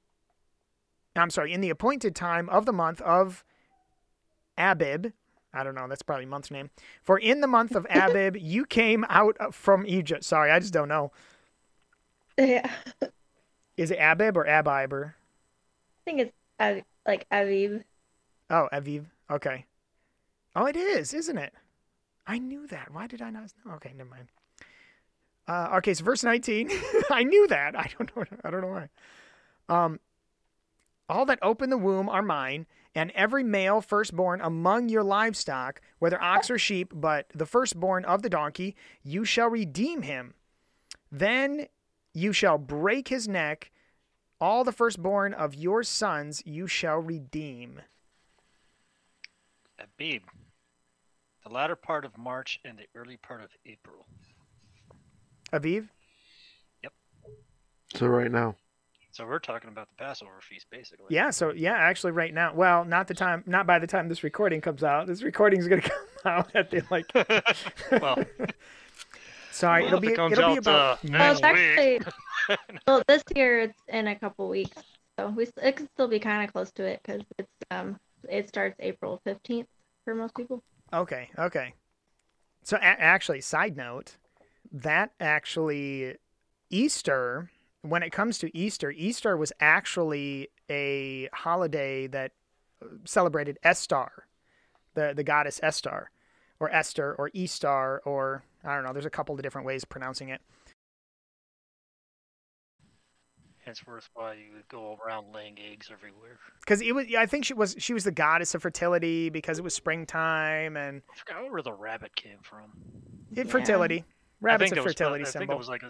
I'm 1.16 1.30
sorry, 1.30 1.52
in 1.52 1.60
the 1.60 1.70
appointed 1.70 2.16
time 2.16 2.48
of 2.50 2.66
the 2.66 2.72
month 2.72 3.02
of 3.02 3.44
Abib. 4.58 5.12
I 5.54 5.64
don't 5.64 5.76
know, 5.76 5.88
that's 5.90 6.04
probably 6.04 6.26
month's 6.26 6.52
name. 6.52 6.70
For 7.04 7.18
in 7.18 7.42
the 7.42 7.48
month 7.48 7.76
of 7.76 7.86
Abib 7.90 8.38
you 8.38 8.66
came 8.66 9.06
out 9.10 9.54
from 9.54 9.86
Egypt. 9.86 10.24
Sorry, 10.24 10.50
I 10.50 10.60
just 10.60 10.74
don't 10.74 10.88
know. 10.88 11.12
Yeah. 12.38 12.72
Is 13.76 13.92
it 13.92 13.98
Abib 14.00 14.38
or 14.38 14.46
Abib? 14.46 14.94
Or... 14.94 15.16
I 16.08 16.10
think 16.10 16.22
it's 16.22 16.86
like 17.06 17.28
Aviv. 17.30 17.84
Oh, 18.52 18.68
Aviv. 18.74 19.06
Okay. 19.32 19.66
Oh, 20.56 20.66
it 20.66 20.76
is, 20.76 21.14
isn't 21.14 21.38
it? 21.38 21.54
I 22.28 22.38
knew 22.38 22.68
that. 22.68 22.90
Why 22.92 23.08
did 23.08 23.22
I 23.22 23.30
not 23.30 23.52
know? 23.66 23.74
Okay, 23.76 23.94
never 23.98 24.10
mind. 24.10 24.28
Uh, 25.48 25.78
okay, 25.78 25.94
so 25.94 26.04
verse 26.04 26.24
19. 26.24 26.70
I 27.10 27.24
knew 27.24 27.48
that. 27.48 27.78
I 27.80 27.90
don't 27.98 28.16
know. 28.16 28.26
I 28.44 28.52
don't 28.52 28.62
know 28.62 28.68
why. 28.68 28.90
Um, 29.70 30.00
all 31.08 31.26
that 31.26 31.40
open 31.42 31.70
the 31.70 31.78
womb 31.78 32.10
are 32.10 32.22
mine, 32.22 32.68
and 32.94 33.12
every 33.12 33.44
male 33.44 33.80
firstborn 33.80 34.42
among 34.42 34.90
your 34.90 35.04
livestock, 35.04 35.82
whether 36.00 36.22
ox 36.22 36.52
or 36.52 36.58
sheep, 36.58 36.92
but 36.94 37.28
the 37.34 37.46
firstborn 37.46 38.04
of 38.04 38.22
the 38.22 38.30
donkey, 38.30 38.76
you 39.02 39.24
shall 39.24 39.50
redeem 39.50 40.02
him. 40.02 40.34
Then 41.10 41.68
you 42.14 42.34
shall 42.34 42.58
break 42.58 43.08
his 43.08 43.30
neck. 43.30 43.72
All 44.42 44.66
the 44.66 44.74
firstborn 44.74 45.34
of 45.34 45.56
your 45.56 45.84
sons 45.84 46.44
you 46.46 46.68
shall 46.68 46.98
redeem. 46.98 47.82
Abib. 49.82 50.24
The 51.44 51.50
latter 51.52 51.76
part 51.76 52.06
of 52.06 52.18
March 52.18 52.60
and 52.66 52.78
the 52.78 52.86
early 52.96 53.18
part 53.18 53.42
of 53.44 53.50
April. 53.66 54.06
Aviv? 55.52 55.88
Yep. 56.84 56.94
So 57.96 58.08
right 58.08 58.32
now. 58.32 58.56
So 59.14 59.26
we're 59.26 59.40
talking 59.40 59.70
about 59.70 59.90
the 59.90 60.02
Passover 60.02 60.40
feast, 60.42 60.68
basically. 60.72 61.08
Yeah, 61.10 61.32
so 61.32 61.52
yeah, 61.52 61.74
actually 61.74 62.14
right 62.14 62.34
now. 62.34 62.54
Well, 62.54 62.86
not 62.86 63.08
the 63.08 63.14
time 63.14 63.44
not 63.46 63.68
by 63.68 63.78
the 63.80 63.88
time 63.88 64.08
this 64.08 64.24
recording 64.24 64.62
comes 64.62 64.84
out. 64.84 65.08
This 65.08 65.22
recording 65.22 65.60
is 65.60 65.68
gonna 65.68 65.82
come 65.82 65.92
out 66.26 66.56
at 66.56 66.72
the 66.72 66.82
like 66.90 67.12
well, 68.02 68.24
sorry, 69.52 69.86
it'll 69.86 69.98
if 69.98 70.02
be 70.02 70.08
it 70.10 70.14
it'll 70.14 70.54
be 70.54 70.58
about 70.58 71.04
uh, 71.04 71.08
Well, 71.10 71.12
next 71.12 71.40
it's 71.40 71.42
week. 71.42 72.08
actually 72.08 72.78
well 72.88 73.04
this 73.08 73.24
year 73.36 73.60
it's 73.62 73.80
in 73.90 74.08
a 74.08 74.16
couple 74.18 74.48
weeks, 74.48 74.82
so 75.20 75.28
we 75.28 75.48
it 75.62 75.76
could 75.76 75.90
still 75.94 76.08
be 76.08 76.20
kind 76.20 76.46
of 76.46 76.54
close 76.54 76.72
to 76.74 76.84
it 76.86 77.02
because 77.04 77.24
it's 77.38 77.50
um 77.70 78.00
it 78.30 78.48
starts 78.48 78.76
April 78.80 79.22
fifteenth 79.24 79.68
for 80.06 80.16
most 80.16 80.36
people. 80.36 80.64
Okay, 80.94 81.30
okay. 81.38 81.74
So 82.64 82.78
a- 82.78 82.84
actually, 82.84 83.42
side 83.42 83.76
note, 83.78 84.18
that 84.72 85.12
actually 85.20 86.16
Easter, 86.70 87.50
when 87.82 88.04
it 88.04 88.12
comes 88.12 88.38
to 88.40 88.56
Easter, 88.58 88.92
Easter 88.92 89.36
was 89.36 89.52
actually 89.60 90.50
a 90.70 91.30
holiday 91.34 92.08
that 92.08 92.32
uh, 92.82 92.88
celebrated 93.06 93.58
Estar, 93.64 94.10
the 94.94 95.14
the 95.16 95.24
goddess 95.24 95.60
Estar, 95.62 96.06
or 96.60 96.70
Esther, 96.72 97.16
or 97.18 97.30
Estar, 97.32 98.00
or 98.06 98.44
I 98.64 98.76
don't 98.76 98.84
know. 98.84 98.94
There's 98.94 99.06
a 99.06 99.10
couple 99.10 99.36
of 99.36 99.42
different 99.42 99.66
ways 99.68 99.84
of 99.84 99.90
pronouncing 99.90 100.30
it. 100.30 100.42
Henceforth, 103.72 104.10
why 104.16 104.34
you 104.34 104.52
would 104.54 104.68
go 104.68 104.98
around 105.06 105.34
laying 105.34 105.58
eggs 105.60 105.90
everywhere. 105.92 106.38
Because 106.60 106.82
it 106.82 106.94
was, 106.94 107.08
yeah, 107.08 107.22
I 107.22 107.26
think 107.26 107.46
she 107.46 107.54
was 107.54 107.74
she 107.80 107.94
was 107.94 108.04
the 108.04 108.12
goddess 108.12 108.54
of 108.54 108.62
fertility 108.62 109.30
because 109.30 109.60
it 109.60 109.62
was 109.64 109.74
springtime 109.74 110.76
and 110.76 111.02
I 111.10 111.16
forgot 111.18 111.50
where 111.52 111.62
the 111.62 111.72
rabbit 111.72 112.14
came 112.18 112.40
from. 112.44 112.72
it, 113.32 113.46
Yeah. 113.48 113.52
fertility. 113.52 114.04
Rabbit's 114.42 114.72
think 114.72 114.78
a 114.78 114.82
it 114.82 114.84
was, 114.84 114.94
fertility 114.94 115.22
I 115.22 115.26
think 115.26 115.34
symbol. 115.34 115.56
it 115.56 115.58
was 115.58 115.70
like 115.70 115.84
a. 115.84 115.90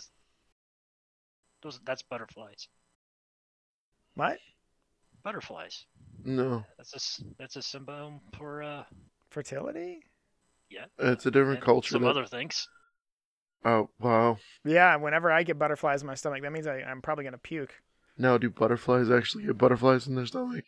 Those, 1.63 1.79
that's 1.85 2.03
butterflies. 2.03 2.67
What 4.15 4.37
Butterflies. 5.23 5.85
No, 6.23 6.63
That's 6.77 6.93
a 6.93 6.97
s- 6.97 7.23
that's 7.39 7.55
a 7.55 7.61
symbol 7.63 8.21
for 8.37 8.61
uh 8.61 8.83
fertility? 9.31 10.03
yeah. 10.69 10.85
it's 10.99 11.25
a 11.25 11.31
different 11.31 11.57
and 11.59 11.65
culture. 11.65 11.93
Some 11.93 12.03
that- 12.03 12.09
other 12.09 12.25
things. 12.27 12.67
Oh 13.63 13.89
wow! 13.99 14.37
Yeah, 14.65 14.95
whenever 14.95 15.31
I 15.31 15.43
get 15.43 15.59
butterflies 15.59 16.01
in 16.01 16.07
my 16.07 16.15
stomach, 16.15 16.41
that 16.41 16.51
means 16.51 16.67
I, 16.67 16.81
I'm 16.81 17.01
probably 17.01 17.23
gonna 17.23 17.37
puke. 17.37 17.81
Now, 18.17 18.37
do 18.37 18.49
butterflies 18.49 19.09
actually 19.09 19.45
get 19.45 19.57
butterflies 19.57 20.07
in 20.07 20.15
their 20.15 20.25
stomach? 20.25 20.65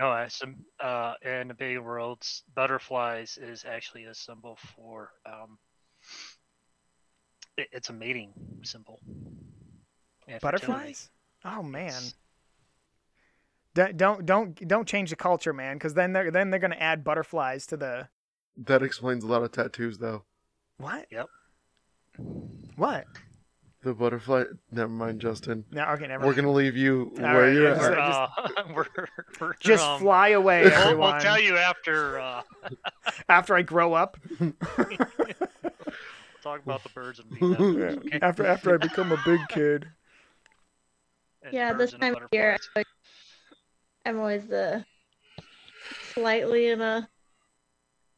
No, 0.00 0.08
I 0.08 0.28
some 0.28 0.56
uh 0.80 1.14
in 1.22 1.48
the 1.48 1.54
big 1.54 1.78
worlds, 1.78 2.42
butterflies 2.54 3.38
is 3.40 3.64
actually 3.64 4.04
a 4.04 4.14
symbol 4.14 4.58
for 4.74 5.10
um. 5.26 5.58
It, 7.56 7.68
it's 7.72 7.88
a 7.88 7.92
mating 7.94 8.32
symbol. 8.62 9.00
and 10.28 10.40
fertility. 10.40 10.40
Butterflies? 10.40 11.10
Oh 11.44 11.62
man. 11.62 11.88
It's- 11.88 12.14
D- 13.74 13.92
don't 13.94 14.24
don't 14.24 14.54
don't 14.66 14.88
change 14.88 15.10
the 15.10 15.16
culture, 15.16 15.52
man, 15.52 15.76
because 15.76 15.92
then 15.92 16.14
they're 16.14 16.30
then 16.30 16.48
they're 16.48 16.58
gonna 16.60 16.76
add 16.76 17.04
butterflies 17.04 17.66
to 17.66 17.76
the 17.76 18.08
That 18.56 18.82
explains 18.82 19.22
a 19.22 19.26
lot 19.26 19.42
of 19.42 19.52
tattoos, 19.52 19.98
though. 19.98 20.24
what? 20.78 21.06
Yep. 21.10 21.26
What? 22.76 23.06
The 23.82 23.94
butterfly. 23.94 24.44
Never 24.72 24.88
mind, 24.90 25.20
Justin. 25.20 25.64
No, 25.70 25.84
okay, 25.90 26.06
never. 26.08 26.22
We're 26.24 26.32
mind. 26.32 26.36
gonna 26.36 26.52
leave 26.52 26.76
you 26.76 27.12
All 27.18 27.22
where 27.22 27.42
right, 27.44 27.52
you're 27.52 27.64
yeah, 27.68 27.70
at. 27.72 27.76
just- 27.78 28.68
We're, 28.74 28.80
uh, 28.86 28.86
we're, 28.96 29.08
we're, 29.40 29.54
Just 29.60 29.84
um, 29.84 30.00
fly 30.00 30.28
away, 30.30 30.62
We'll, 30.64 30.72
everyone. 30.72 31.12
we'll 31.12 31.20
tell 31.20 31.40
you 31.40 31.56
after. 31.56 32.18
Uh, 32.18 32.42
After 33.28 33.54
I 33.54 33.62
grow 33.62 33.92
up, 33.94 34.16
we'll 34.40 34.52
talk 36.42 36.62
about 36.64 36.82
the 36.82 36.88
birds 36.94 37.20
and 37.20 37.30
bees. 37.30 37.42
Okay. 37.96 38.18
after 38.22 38.44
after 38.46 38.74
I 38.74 38.76
become 38.78 39.12
a 39.12 39.18
big 39.24 39.40
kid. 39.48 39.86
And 41.42 41.52
Yeah, 41.52 41.72
this 41.72 41.92
time 41.92 42.14
of 42.16 42.22
year. 42.32 42.56
I'm 44.04 44.18
always 44.18 44.50
uh, 44.50 44.82
slightly 46.14 46.68
in 46.68 46.80
a 46.80 47.08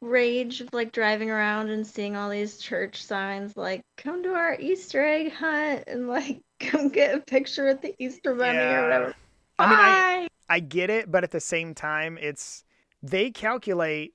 rage 0.00 0.60
of 0.60 0.68
like 0.72 0.92
driving 0.92 1.30
around 1.30 1.70
and 1.70 1.86
seeing 1.86 2.16
all 2.16 2.30
these 2.30 2.58
church 2.58 3.02
signs 3.02 3.56
like 3.56 3.82
"Come 3.96 4.22
to 4.22 4.30
our 4.34 4.56
Easter 4.60 5.04
egg 5.04 5.32
hunt" 5.32 5.84
and 5.86 6.08
like 6.08 6.40
"Come 6.60 6.88
get 6.88 7.14
a 7.14 7.20
picture 7.20 7.64
with 7.66 7.82
the 7.82 7.94
Easter 7.98 8.34
bunny" 8.34 8.58
Yeah. 8.58 8.80
or 8.80 8.82
whatever. 8.82 9.14
I 9.58 9.66
mean, 9.70 9.78
I, 9.78 10.00
Bye! 10.22 10.28
I 10.48 10.60
get 10.60 10.90
it, 10.90 11.10
but 11.10 11.24
at 11.24 11.30
the 11.30 11.40
same 11.40 11.74
time, 11.74 12.18
it's 12.20 12.64
they 13.02 13.30
calculate 13.30 14.14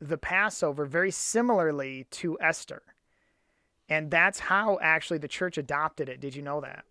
the 0.00 0.18
Passover 0.18 0.84
very 0.86 1.10
similarly 1.10 2.06
to 2.12 2.38
Esther. 2.40 2.82
And 3.88 4.10
that's 4.10 4.38
how 4.38 4.78
actually 4.82 5.18
the 5.18 5.28
church 5.28 5.56
adopted 5.58 6.08
it. 6.08 6.20
Did 6.20 6.36
you 6.36 6.42
know 6.42 6.60
that? 6.60 6.84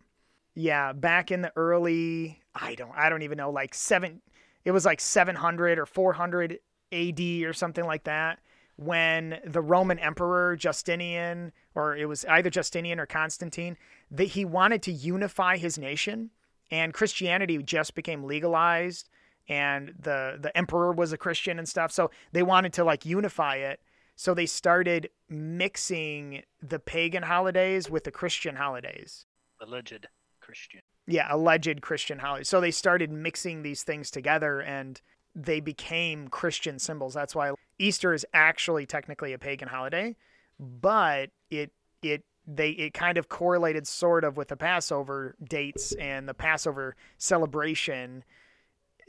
Yeah, 0.56 0.94
back 0.94 1.32
in 1.32 1.42
the 1.42 1.52
early 1.56 2.42
I 2.56 2.76
don't 2.76 2.92
I 2.96 3.10
don't 3.10 3.22
even 3.22 3.38
know 3.38 3.52
like 3.52 3.74
7 3.74 4.22
it 4.66 4.72
was 4.72 4.86
like 4.86 5.00
700 5.00 5.80
or 5.80 5.86
400 5.86 6.60
AD 6.92 7.20
or 7.44 7.54
something 7.54 7.86
like 7.86 8.04
that 8.06 8.40
when 8.78 9.40
the 9.44 9.62
Roman 9.62 9.98
emperor 10.00 10.56
Justinian 10.56 11.52
or 11.76 11.98
it 11.98 12.06
was 12.06 12.24
either 12.26 12.50
Justinian 12.50 13.00
or 13.00 13.06
Constantine 13.06 13.76
that 14.12 14.26
he 14.26 14.46
wanted 14.46 14.84
to 14.84 14.92
unify 14.92 15.58
his 15.58 15.78
nation 15.78 16.30
and 16.70 16.94
Christianity 16.94 17.62
just 17.64 17.96
became 17.96 18.24
legalized 18.24 19.10
and 19.50 19.94
the 20.00 20.38
the 20.40 20.56
emperor 20.56 20.92
was 20.92 21.12
a 21.12 21.18
Christian 21.18 21.58
and 21.58 21.68
stuff 21.68 21.92
so 21.92 22.12
they 22.32 22.44
wanted 22.44 22.74
to 22.74 22.84
like 22.84 23.06
unify 23.06 23.56
it. 23.56 23.80
So 24.16 24.34
they 24.34 24.48
started 24.48 25.10
mixing 25.30 26.42
the 26.62 26.80
pagan 26.80 27.24
holidays 27.24 27.90
with 27.90 28.04
the 28.04 28.12
Christian 28.12 28.56
holidays. 28.56 29.26
Alleged 29.62 30.08
Christian. 30.40 30.82
yeah 31.08 31.28
alleged 31.30 31.82
Christian 31.82 32.20
holidays. 32.20 32.50
So 32.50 32.62
they 32.62 32.72
started 32.72 33.12
mixing 33.12 33.64
these 33.64 33.84
things 33.84 34.12
together 34.12 34.62
and 34.62 35.02
they 35.38 35.60
became 35.60 36.28
Christian 36.28 36.80
symbols 36.80 37.14
that's 37.14 37.36
why 37.36 37.54
Easter 37.80 38.14
is 38.14 38.26
actually 38.34 38.86
technically 38.86 39.34
a 39.34 39.38
pagan 39.38 39.68
holiday 39.68 40.16
but 40.60 41.30
it 41.50 41.72
it 42.02 42.24
they 42.48 42.70
it 42.70 42.94
kind 42.94 43.18
of 43.18 43.28
correlated 43.30 43.86
sort 43.86 44.24
of 44.24 44.38
with 44.38 44.48
the 44.48 44.56
Passover 44.56 45.36
dates 45.44 45.92
and 45.94 46.28
the 46.28 46.34
Passover 46.34 46.96
celebration. 47.18 48.24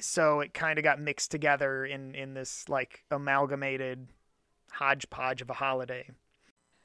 So 0.01 0.41
it 0.41 0.55
kind 0.55 0.79
of 0.79 0.85
got 0.85 1.01
mixed 1.01 1.31
together 1.31 1.87
in 1.87 2.15
in 2.15 2.35
this 2.35 2.69
like 2.69 3.05
amalgamated 3.11 4.09
hodgepodge 4.73 5.41
of 5.41 5.51
a 5.51 5.55
holiday. 5.55 6.11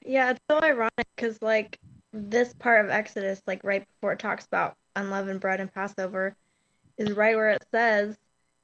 Yeah, 0.06 0.32
it's 0.32 0.42
so 0.50 0.60
ironic 0.62 1.08
because 1.16 1.42
like 1.42 1.80
this 2.12 2.54
part 2.54 2.86
of 2.86 2.92
Exodus, 2.92 3.42
like 3.48 3.64
right 3.64 3.86
before 3.88 4.14
it 4.14 4.20
talks 4.20 4.46
about 4.46 4.76
unleavened 4.96 5.40
bread 5.40 5.60
and 5.60 5.74
Passover, 5.74 6.36
is 6.98 7.12
right 7.12 7.36
where 7.36 7.50
it 7.50 7.64
says, 7.72 8.16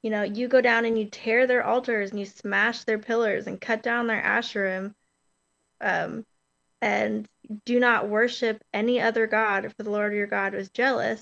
you 0.01 0.09
know, 0.09 0.23
you 0.23 0.47
go 0.47 0.61
down 0.61 0.85
and 0.85 0.97
you 0.97 1.05
tear 1.05 1.45
their 1.47 1.65
altars 1.65 2.11
and 2.11 2.19
you 2.19 2.25
smash 2.25 2.83
their 2.83 2.99
pillars 2.99 3.47
and 3.47 3.59
cut 3.59 3.83
down 3.83 4.07
their 4.07 4.21
asherim, 4.21 4.93
um, 5.81 6.25
and 6.81 7.27
do 7.65 7.79
not 7.79 8.07
worship 8.07 8.61
any 8.73 9.01
other 9.01 9.27
god, 9.27 9.73
for 9.75 9.83
the 9.83 9.89
Lord 9.89 10.13
your 10.13 10.27
God 10.27 10.53
was 10.53 10.69
jealous. 10.69 11.21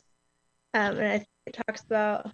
Um, 0.74 0.98
and 0.98 1.26
it 1.46 1.58
talks 1.68 1.82
about, 1.82 2.32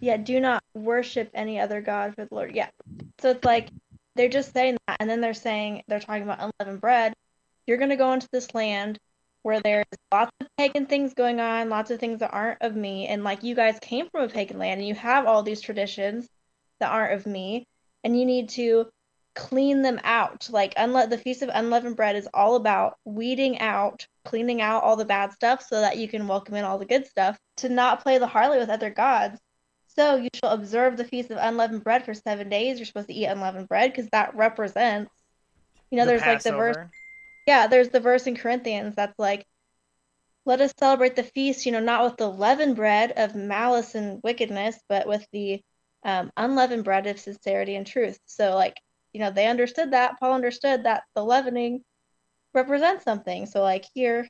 yeah, 0.00 0.16
do 0.16 0.40
not 0.40 0.62
worship 0.74 1.30
any 1.34 1.60
other 1.60 1.80
god, 1.80 2.14
for 2.14 2.24
the 2.24 2.34
Lord. 2.34 2.54
Yeah, 2.54 2.70
so 3.20 3.30
it's 3.30 3.44
like 3.44 3.68
they're 4.16 4.28
just 4.28 4.52
saying 4.52 4.76
that, 4.88 4.96
and 4.98 5.08
then 5.08 5.20
they're 5.20 5.34
saying 5.34 5.82
they're 5.86 6.00
talking 6.00 6.24
about 6.24 6.52
unleavened 6.60 6.80
bread, 6.80 7.14
you're 7.66 7.78
going 7.78 7.90
to 7.90 7.96
go 7.96 8.12
into 8.12 8.28
this 8.32 8.54
land 8.54 8.98
where 9.44 9.60
there's 9.60 9.84
lots 10.10 10.32
of 10.40 10.48
pagan 10.56 10.86
things 10.86 11.12
going 11.12 11.38
on, 11.38 11.68
lots 11.68 11.90
of 11.90 12.00
things 12.00 12.20
that 12.20 12.32
aren't 12.32 12.62
of 12.62 12.74
me. 12.74 13.06
And 13.06 13.22
like 13.22 13.42
you 13.42 13.54
guys 13.54 13.78
came 13.80 14.08
from 14.08 14.22
a 14.22 14.28
pagan 14.28 14.58
land 14.58 14.80
and 14.80 14.88
you 14.88 14.94
have 14.94 15.26
all 15.26 15.42
these 15.42 15.60
traditions 15.60 16.26
that 16.80 16.90
aren't 16.90 17.12
of 17.12 17.26
me, 17.26 17.66
and 18.02 18.18
you 18.18 18.24
need 18.24 18.48
to 18.50 18.88
clean 19.34 19.82
them 19.82 20.00
out. 20.02 20.48
Like 20.50 20.74
unle- 20.76 21.10
the 21.10 21.18
Feast 21.18 21.42
of 21.42 21.50
Unleavened 21.52 21.94
Bread 21.94 22.16
is 22.16 22.28
all 22.32 22.56
about 22.56 22.96
weeding 23.04 23.58
out, 23.60 24.06
cleaning 24.24 24.62
out 24.62 24.82
all 24.82 24.96
the 24.96 25.04
bad 25.04 25.32
stuff 25.32 25.64
so 25.68 25.80
that 25.80 25.98
you 25.98 26.08
can 26.08 26.26
welcome 26.26 26.54
in 26.54 26.64
all 26.64 26.78
the 26.78 26.86
good 26.86 27.06
stuff, 27.06 27.38
to 27.58 27.68
not 27.68 28.02
play 28.02 28.16
the 28.18 28.26
harlot 28.26 28.58
with 28.58 28.70
other 28.70 28.90
gods. 28.90 29.38
So 29.88 30.16
you 30.16 30.30
shall 30.34 30.50
observe 30.50 30.96
the 30.96 31.04
Feast 31.04 31.30
of 31.30 31.38
Unleavened 31.38 31.84
Bread 31.84 32.04
for 32.04 32.14
seven 32.14 32.48
days. 32.48 32.78
You're 32.78 32.86
supposed 32.86 33.08
to 33.08 33.14
eat 33.14 33.26
unleavened 33.26 33.68
bread 33.68 33.92
because 33.92 34.08
that 34.10 34.34
represents, 34.34 35.12
you 35.90 35.98
know, 35.98 36.04
The 36.04 36.12
there's 36.12 36.22
like 36.22 36.42
the 36.42 36.52
verse 36.52 36.76
Passover. 36.76 36.90
Yeah, 37.46 37.66
there's 37.66 37.90
the 37.90 38.00
verse 38.00 38.26
in 38.26 38.36
Corinthians 38.36 38.94
that's 38.96 39.18
like, 39.18 39.46
let 40.46 40.60
us 40.60 40.72
celebrate 40.78 41.16
the 41.16 41.22
feast, 41.22 41.64
you 41.66 41.72
know, 41.72 41.80
not 41.80 42.04
with 42.04 42.16
the 42.18 42.28
leavened 42.30 42.76
bread 42.76 43.12
of 43.16 43.34
malice 43.34 43.94
and 43.94 44.20
wickedness, 44.22 44.78
but 44.88 45.06
with 45.06 45.26
the 45.32 45.62
um, 46.04 46.30
unleavened 46.36 46.84
bread 46.84 47.06
of 47.06 47.18
sincerity 47.18 47.76
and 47.76 47.86
truth. 47.86 48.18
So, 48.26 48.54
like, 48.54 48.76
you 49.12 49.20
know, 49.20 49.30
they 49.30 49.46
understood 49.46 49.92
that. 49.92 50.18
Paul 50.20 50.34
understood 50.34 50.84
that 50.84 51.04
the 51.14 51.24
leavening 51.24 51.82
represents 52.54 53.04
something. 53.04 53.46
So, 53.46 53.62
like, 53.62 53.86
here, 53.94 54.28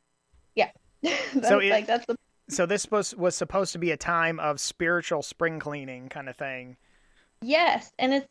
yeah. 0.54 0.70
that's 1.02 1.44
So 1.48 1.58
it- 1.58 1.70
like, 1.70 1.86
that's 1.86 2.06
the, 2.06 2.16
So 2.48 2.66
this 2.66 2.90
was 2.90 3.14
was 3.16 3.36
supposed 3.36 3.72
to 3.72 3.78
be 3.78 3.90
a 3.92 3.96
time 3.96 4.40
of 4.40 4.60
spiritual 4.60 5.22
spring 5.22 5.60
cleaning 5.60 6.08
kind 6.10 6.28
of 6.28 6.36
thing. 6.36 6.76
yes. 7.40 7.92
And 7.98 8.12
it's, 8.14 8.26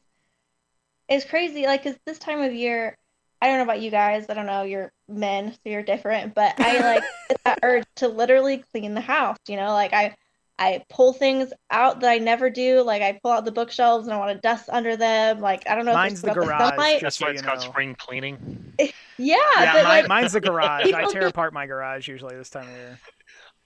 it's 1.07 1.25
crazy. 1.25 1.65
Like, 1.65 1.83
'cause 1.83 1.97
this 2.05 2.19
time 2.19 2.41
of 2.41 2.53
year, 2.53 2.97
I 3.43 3.47
don't 3.47 3.57
know 3.57 3.63
about 3.63 3.81
you 3.81 3.91
guys. 3.91 4.25
I 4.29 4.35
don't 4.35 4.45
know. 4.45 4.63
You're 4.63 4.93
men, 5.09 5.51
so 5.51 5.59
you're 5.65 5.83
different. 5.83 6.33
But 6.33 6.57
I 6.61 6.79
like 6.95 7.03
that 7.43 7.59
urge 7.61 7.83
to 7.97 8.07
literally 8.07 8.63
clean 8.71 8.93
the 8.93 9.01
house. 9.01 9.35
You 9.49 9.57
know, 9.57 9.73
like 9.73 9.91
I, 9.91 10.15
I 10.57 10.85
pull 10.89 11.11
things 11.11 11.51
out 11.69 11.99
that 11.99 12.09
I 12.09 12.19
never 12.19 12.49
do. 12.49 12.83
Like 12.83 13.01
I 13.01 13.19
pull 13.21 13.31
out 13.31 13.43
the 13.43 13.51
bookshelves 13.51 14.07
and 14.07 14.13
I 14.13 14.17
want 14.17 14.33
to 14.33 14.39
dust 14.39 14.69
under 14.71 14.95
them. 14.95 15.41
Like 15.41 15.67
I 15.69 15.75
don't 15.75 15.83
know. 15.83 15.91
if 15.91 15.95
Mine's 15.95 16.13
it's 16.13 16.21
the 16.21 16.31
about 16.31 16.45
garage, 16.45 16.69
sunlight. 16.69 17.01
just 17.01 17.01
That's 17.01 17.17
so 17.17 17.25
why 17.25 17.29
you 17.31 17.33
it's 17.33 17.41
called 17.41 17.59
know. 17.59 17.65
spring 17.69 17.95
cleaning. 17.99 18.73
Eh, 18.79 18.91
yeah, 19.17 19.35
Yeah, 19.59 19.73
but 19.73 19.83
mi- 19.83 19.89
like 19.89 20.07
mine's 20.07 20.31
the 20.31 20.39
garage. 20.49 20.93
I 20.93 21.03
tear 21.11 21.27
apart 21.27 21.53
my 21.53 21.65
garage 21.65 22.07
usually 22.07 22.37
this 22.37 22.49
time 22.49 22.63
of 22.69 22.75
year. 22.75 22.97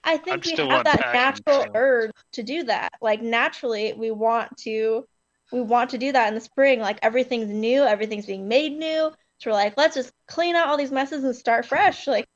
I 0.02 0.14
I'm 0.14 0.18
think 0.20 0.44
we 0.46 0.56
have 0.66 0.84
that 0.84 1.12
natural 1.12 1.62
so- 1.62 1.70
urge 1.74 2.10
to 2.32 2.42
do 2.42 2.64
that. 2.64 2.94
Like 3.00 3.22
naturally, 3.22 3.92
we 3.92 4.10
want 4.10 4.56
to, 4.58 5.06
we 5.52 5.60
want 5.60 5.90
to 5.90 5.98
do 5.98 6.10
that 6.10 6.26
in 6.28 6.34
the 6.34 6.40
spring. 6.40 6.80
Like 6.80 6.98
everything's 7.02 7.50
new, 7.50 7.82
everything's 7.84 8.26
being 8.26 8.48
made 8.48 8.76
new. 8.76 9.12
So 9.38 9.50
we're 9.50 9.54
like, 9.54 9.74
let's 9.76 9.94
just 9.94 10.12
clean 10.26 10.56
out 10.56 10.68
all 10.68 10.76
these 10.76 10.90
messes 10.90 11.22
and 11.24 11.34
start 11.34 11.64
fresh. 11.64 12.06
Like, 12.06 12.26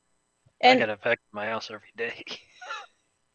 I 0.63 0.67
and 0.67 0.79
get 0.79 0.89
a 0.89 0.95
vacuum 0.95 1.19
my 1.33 1.47
house 1.47 1.69
every 1.69 1.91
day. 1.97 2.23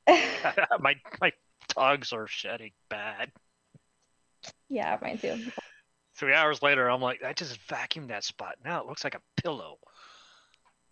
my 0.80 0.94
my 1.20 1.32
dogs 1.74 2.12
are 2.12 2.26
shedding 2.26 2.72
bad. 2.88 3.30
yeah, 4.70 4.96
mine 5.02 5.18
too. 5.18 5.38
Three 6.16 6.32
hours 6.32 6.62
later, 6.62 6.88
I'm 6.88 7.02
like, 7.02 7.22
I 7.22 7.34
just 7.34 7.58
vacuumed 7.68 8.08
that 8.08 8.24
spot. 8.24 8.56
Now 8.64 8.80
it 8.80 8.86
looks 8.86 9.04
like 9.04 9.14
a 9.14 9.42
pillow. 9.42 9.78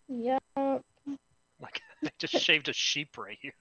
Yeah. 0.07 0.37
Like 0.55 1.81
I 2.05 2.09
just 2.19 2.39
shaved 2.39 2.69
a 2.69 2.73
sheep 2.73 3.17
right 3.17 3.37
here. 3.41 3.53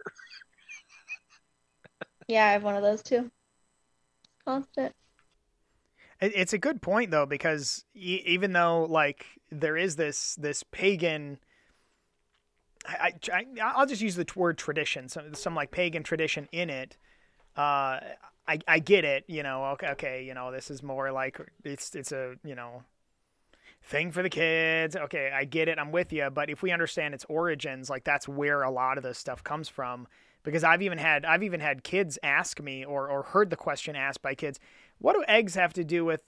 Yeah, 2.28 2.46
I 2.46 2.52
have 2.52 2.64
one 2.64 2.76
of 2.76 2.82
those 2.82 3.02
too. 3.02 3.30
Constant. 4.44 4.94
It, 6.20 6.32
it's 6.34 6.52
a 6.52 6.58
good 6.58 6.82
point 6.82 7.10
though 7.10 7.26
because 7.26 7.84
even 7.94 8.52
though 8.52 8.84
like 8.84 9.26
there 9.50 9.76
is 9.76 9.96
this 9.96 10.34
this 10.36 10.62
pagan, 10.62 11.38
I, 12.86 13.12
I 13.32 13.46
I'll 13.62 13.86
just 13.86 14.02
use 14.02 14.16
the 14.16 14.26
word 14.34 14.58
tradition, 14.58 15.08
some 15.08 15.34
some 15.34 15.54
like 15.54 15.70
pagan 15.70 16.02
tradition 16.02 16.48
in 16.52 16.70
it. 16.70 16.96
Uh, 17.56 18.00
I 18.48 18.58
I 18.66 18.78
get 18.78 19.04
it, 19.04 19.24
you 19.26 19.42
know. 19.42 19.64
Okay, 19.72 19.88
okay, 19.88 20.24
you 20.24 20.34
know 20.34 20.52
this 20.52 20.70
is 20.70 20.82
more 20.82 21.12
like 21.12 21.40
it's 21.64 21.94
it's 21.94 22.12
a 22.12 22.36
you 22.44 22.54
know 22.54 22.82
thing 23.82 24.10
for 24.10 24.22
the 24.22 24.30
kids. 24.30 24.96
Okay, 24.96 25.30
I 25.34 25.44
get 25.44 25.68
it. 25.68 25.78
I'm 25.78 25.92
with 25.92 26.12
you. 26.12 26.28
But 26.30 26.50
if 26.50 26.62
we 26.62 26.72
understand 26.72 27.14
its 27.14 27.24
origins, 27.28 27.90
like 27.90 28.04
that's 28.04 28.28
where 28.28 28.62
a 28.62 28.70
lot 28.70 28.98
of 28.98 29.04
this 29.04 29.18
stuff 29.18 29.42
comes 29.44 29.68
from. 29.68 30.06
Because 30.42 30.62
I've 30.62 30.82
even 30.82 30.98
had 30.98 31.24
I've 31.24 31.42
even 31.42 31.60
had 31.60 31.82
kids 31.82 32.18
ask 32.22 32.60
me 32.60 32.84
or 32.84 33.08
or 33.08 33.22
heard 33.22 33.50
the 33.50 33.56
question 33.56 33.96
asked 33.96 34.22
by 34.22 34.34
kids, 34.34 34.60
what 34.98 35.14
do 35.14 35.24
eggs 35.28 35.54
have 35.54 35.72
to 35.74 35.84
do 35.84 36.04
with 36.04 36.22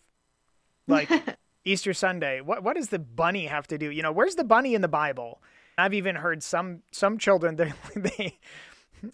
like 0.87 1.11
Easter 1.65 1.95
Sunday? 1.95 2.41
What 2.41 2.63
what 2.63 2.77
does 2.77 2.89
the 2.89 2.99
bunny 2.99 3.47
have 3.47 3.67
to 3.69 3.79
do? 3.79 3.91
You 3.91 4.03
know, 4.03 4.13
where's 4.13 4.35
the 4.35 4.45
bunny 4.45 4.75
in 4.75 4.81
the 4.81 4.89
Bible? 4.89 5.43
I've 5.77 5.95
even 5.95 6.17
heard 6.17 6.43
some 6.43 6.83
some 6.91 7.19
children 7.19 7.57
they 7.57 7.73
they 7.95 8.39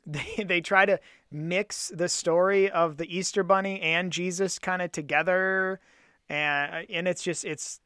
they, 0.06 0.44
they 0.44 0.60
try 0.60 0.86
to 0.86 0.98
mix 1.30 1.92
the 1.94 2.08
story 2.08 2.70
of 2.70 2.96
the 2.96 3.16
Easter 3.16 3.42
bunny 3.42 3.80
and 3.80 4.12
Jesus 4.12 4.58
kind 4.58 4.80
of 4.80 4.92
together 4.92 5.80
and 6.28 6.86
and 6.90 7.08
it's 7.08 7.22
just 7.22 7.44
it's 7.44 7.80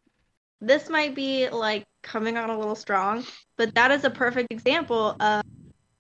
This 0.60 0.88
might 0.88 1.14
be 1.14 1.48
like 1.48 1.86
coming 2.02 2.36
on 2.36 2.50
a 2.50 2.58
little 2.58 2.76
strong, 2.76 3.24
but 3.56 3.74
that 3.74 3.90
is 3.90 4.04
a 4.04 4.10
perfect 4.10 4.52
example 4.52 5.16
of 5.20 5.42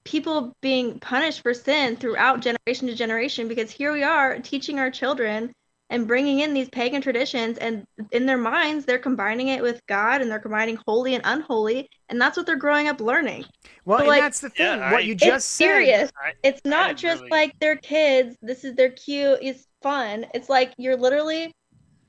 people 0.08 0.56
being 0.62 0.98
punished 1.00 1.42
for 1.42 1.52
sin 1.52 1.94
throughout 1.96 2.40
generation 2.40 2.86
to 2.88 2.94
generation 2.94 3.46
because 3.46 3.70
here 3.70 3.92
we 3.92 4.02
are 4.02 4.38
teaching 4.38 4.78
our 4.78 4.90
children 4.90 5.52
and 5.90 6.06
bringing 6.06 6.40
in 6.40 6.54
these 6.54 6.68
pagan 6.70 7.02
traditions 7.02 7.58
and 7.58 7.84
in 8.10 8.24
their 8.24 8.38
minds 8.38 8.86
they're 8.86 8.98
combining 8.98 9.48
it 9.48 9.62
with 9.62 9.80
God 9.86 10.22
and 10.22 10.30
they're 10.30 10.38
combining 10.38 10.78
holy 10.86 11.14
and 11.14 11.22
unholy 11.26 11.88
and 12.08 12.18
that's 12.18 12.38
what 12.38 12.46
they're 12.46 12.56
growing 12.56 12.88
up 12.88 13.00
learning. 13.02 13.44
well 13.84 13.98
But, 13.98 14.00
and 14.04 14.08
like- 14.08 14.22
that's 14.22 14.40
the 14.40 14.48
thing 14.48 14.78
Yeah, 14.78 14.92
what 14.92 15.00
I- 15.00 15.04
you 15.04 15.12
It's 15.12 15.24
just 15.24 15.50
said 15.50 15.64
serious. 15.66 16.10
I, 16.22 16.32
It's 16.42 16.62
I 16.64 16.68
not 16.70 16.96
just 16.96 17.20
really- 17.20 17.30
like 17.30 17.52
they're 17.60 17.76
kids. 17.76 18.34
This 18.40 18.64
is 18.64 18.74
they're 18.76 18.90
cute. 18.90 19.38
It's 19.42 19.66
fun. 19.82 20.24
It's 20.32 20.48
like 20.48 20.72
you're 20.78 20.96
literally 20.96 21.52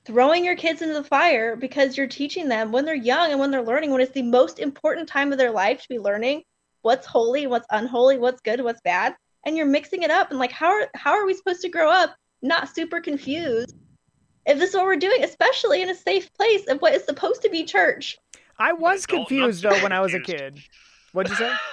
throwing 0.06 0.46
your 0.46 0.56
kids 0.56 0.82
into 0.82 0.94
the 0.94 1.04
fire 1.04 1.58
because 1.58 1.98
you're 1.98 2.08
teaching 2.08 2.48
them 2.48 2.72
when 2.72 2.86
they're 2.86 2.96
young 2.96 3.32
and 3.32 3.40
when 3.42 3.52
they're 3.52 3.62
learning 3.72 3.92
when 3.92 4.00
it's 4.02 4.14
the 4.14 4.22
most 4.24 4.58
important 4.60 5.08
time 5.10 5.32
of 5.34 5.38
their 5.38 5.52
life 5.52 5.82
to 5.82 5.88
be 5.90 6.00
learning 6.00 6.42
what's 6.82 7.06
holy, 7.06 7.48
what's 7.48 7.68
unholy, 7.72 8.18
what's 8.18 8.42
good, 8.42 8.62
what's 8.62 8.82
bad, 8.82 9.16
and 9.46 9.58
you're 9.58 9.66
mixing 9.66 10.04
it 10.04 10.12
up 10.12 10.30
and 10.30 10.40
like 10.40 10.52
how 10.52 10.68
are 10.68 10.90
how 10.96 11.12
are 11.12 11.26
we 11.26 11.34
supposed 11.34 11.62
to 11.62 11.70
grow 11.70 11.90
up 11.90 12.16
not 12.42 12.74
super 12.74 13.02
confused 13.02 13.76
if 14.46 14.58
this 14.58 14.70
is 14.70 14.76
what 14.76 14.86
we're 14.86 14.96
doing, 14.96 15.24
especially 15.24 15.82
in 15.82 15.90
a 15.90 15.96
safe 15.96 16.34
place 16.34 16.68
of 16.68 16.82
what 16.82 16.94
is 16.94 17.04
supposed 17.04 17.42
to 17.44 17.50
be 17.50 17.64
church. 17.64 18.18
I 18.58 18.74
was 18.74 19.04
adult 19.06 19.10
and 19.10 19.20
I'm 19.20 19.26
confused 19.28 19.64
though 19.64 19.84
when 19.84 19.92
I 19.92 20.00
was 20.00 20.14
a 20.14 20.20
kid. 20.20 20.60
What'd 21.12 21.32
you 21.32 21.38
say? 21.38 21.54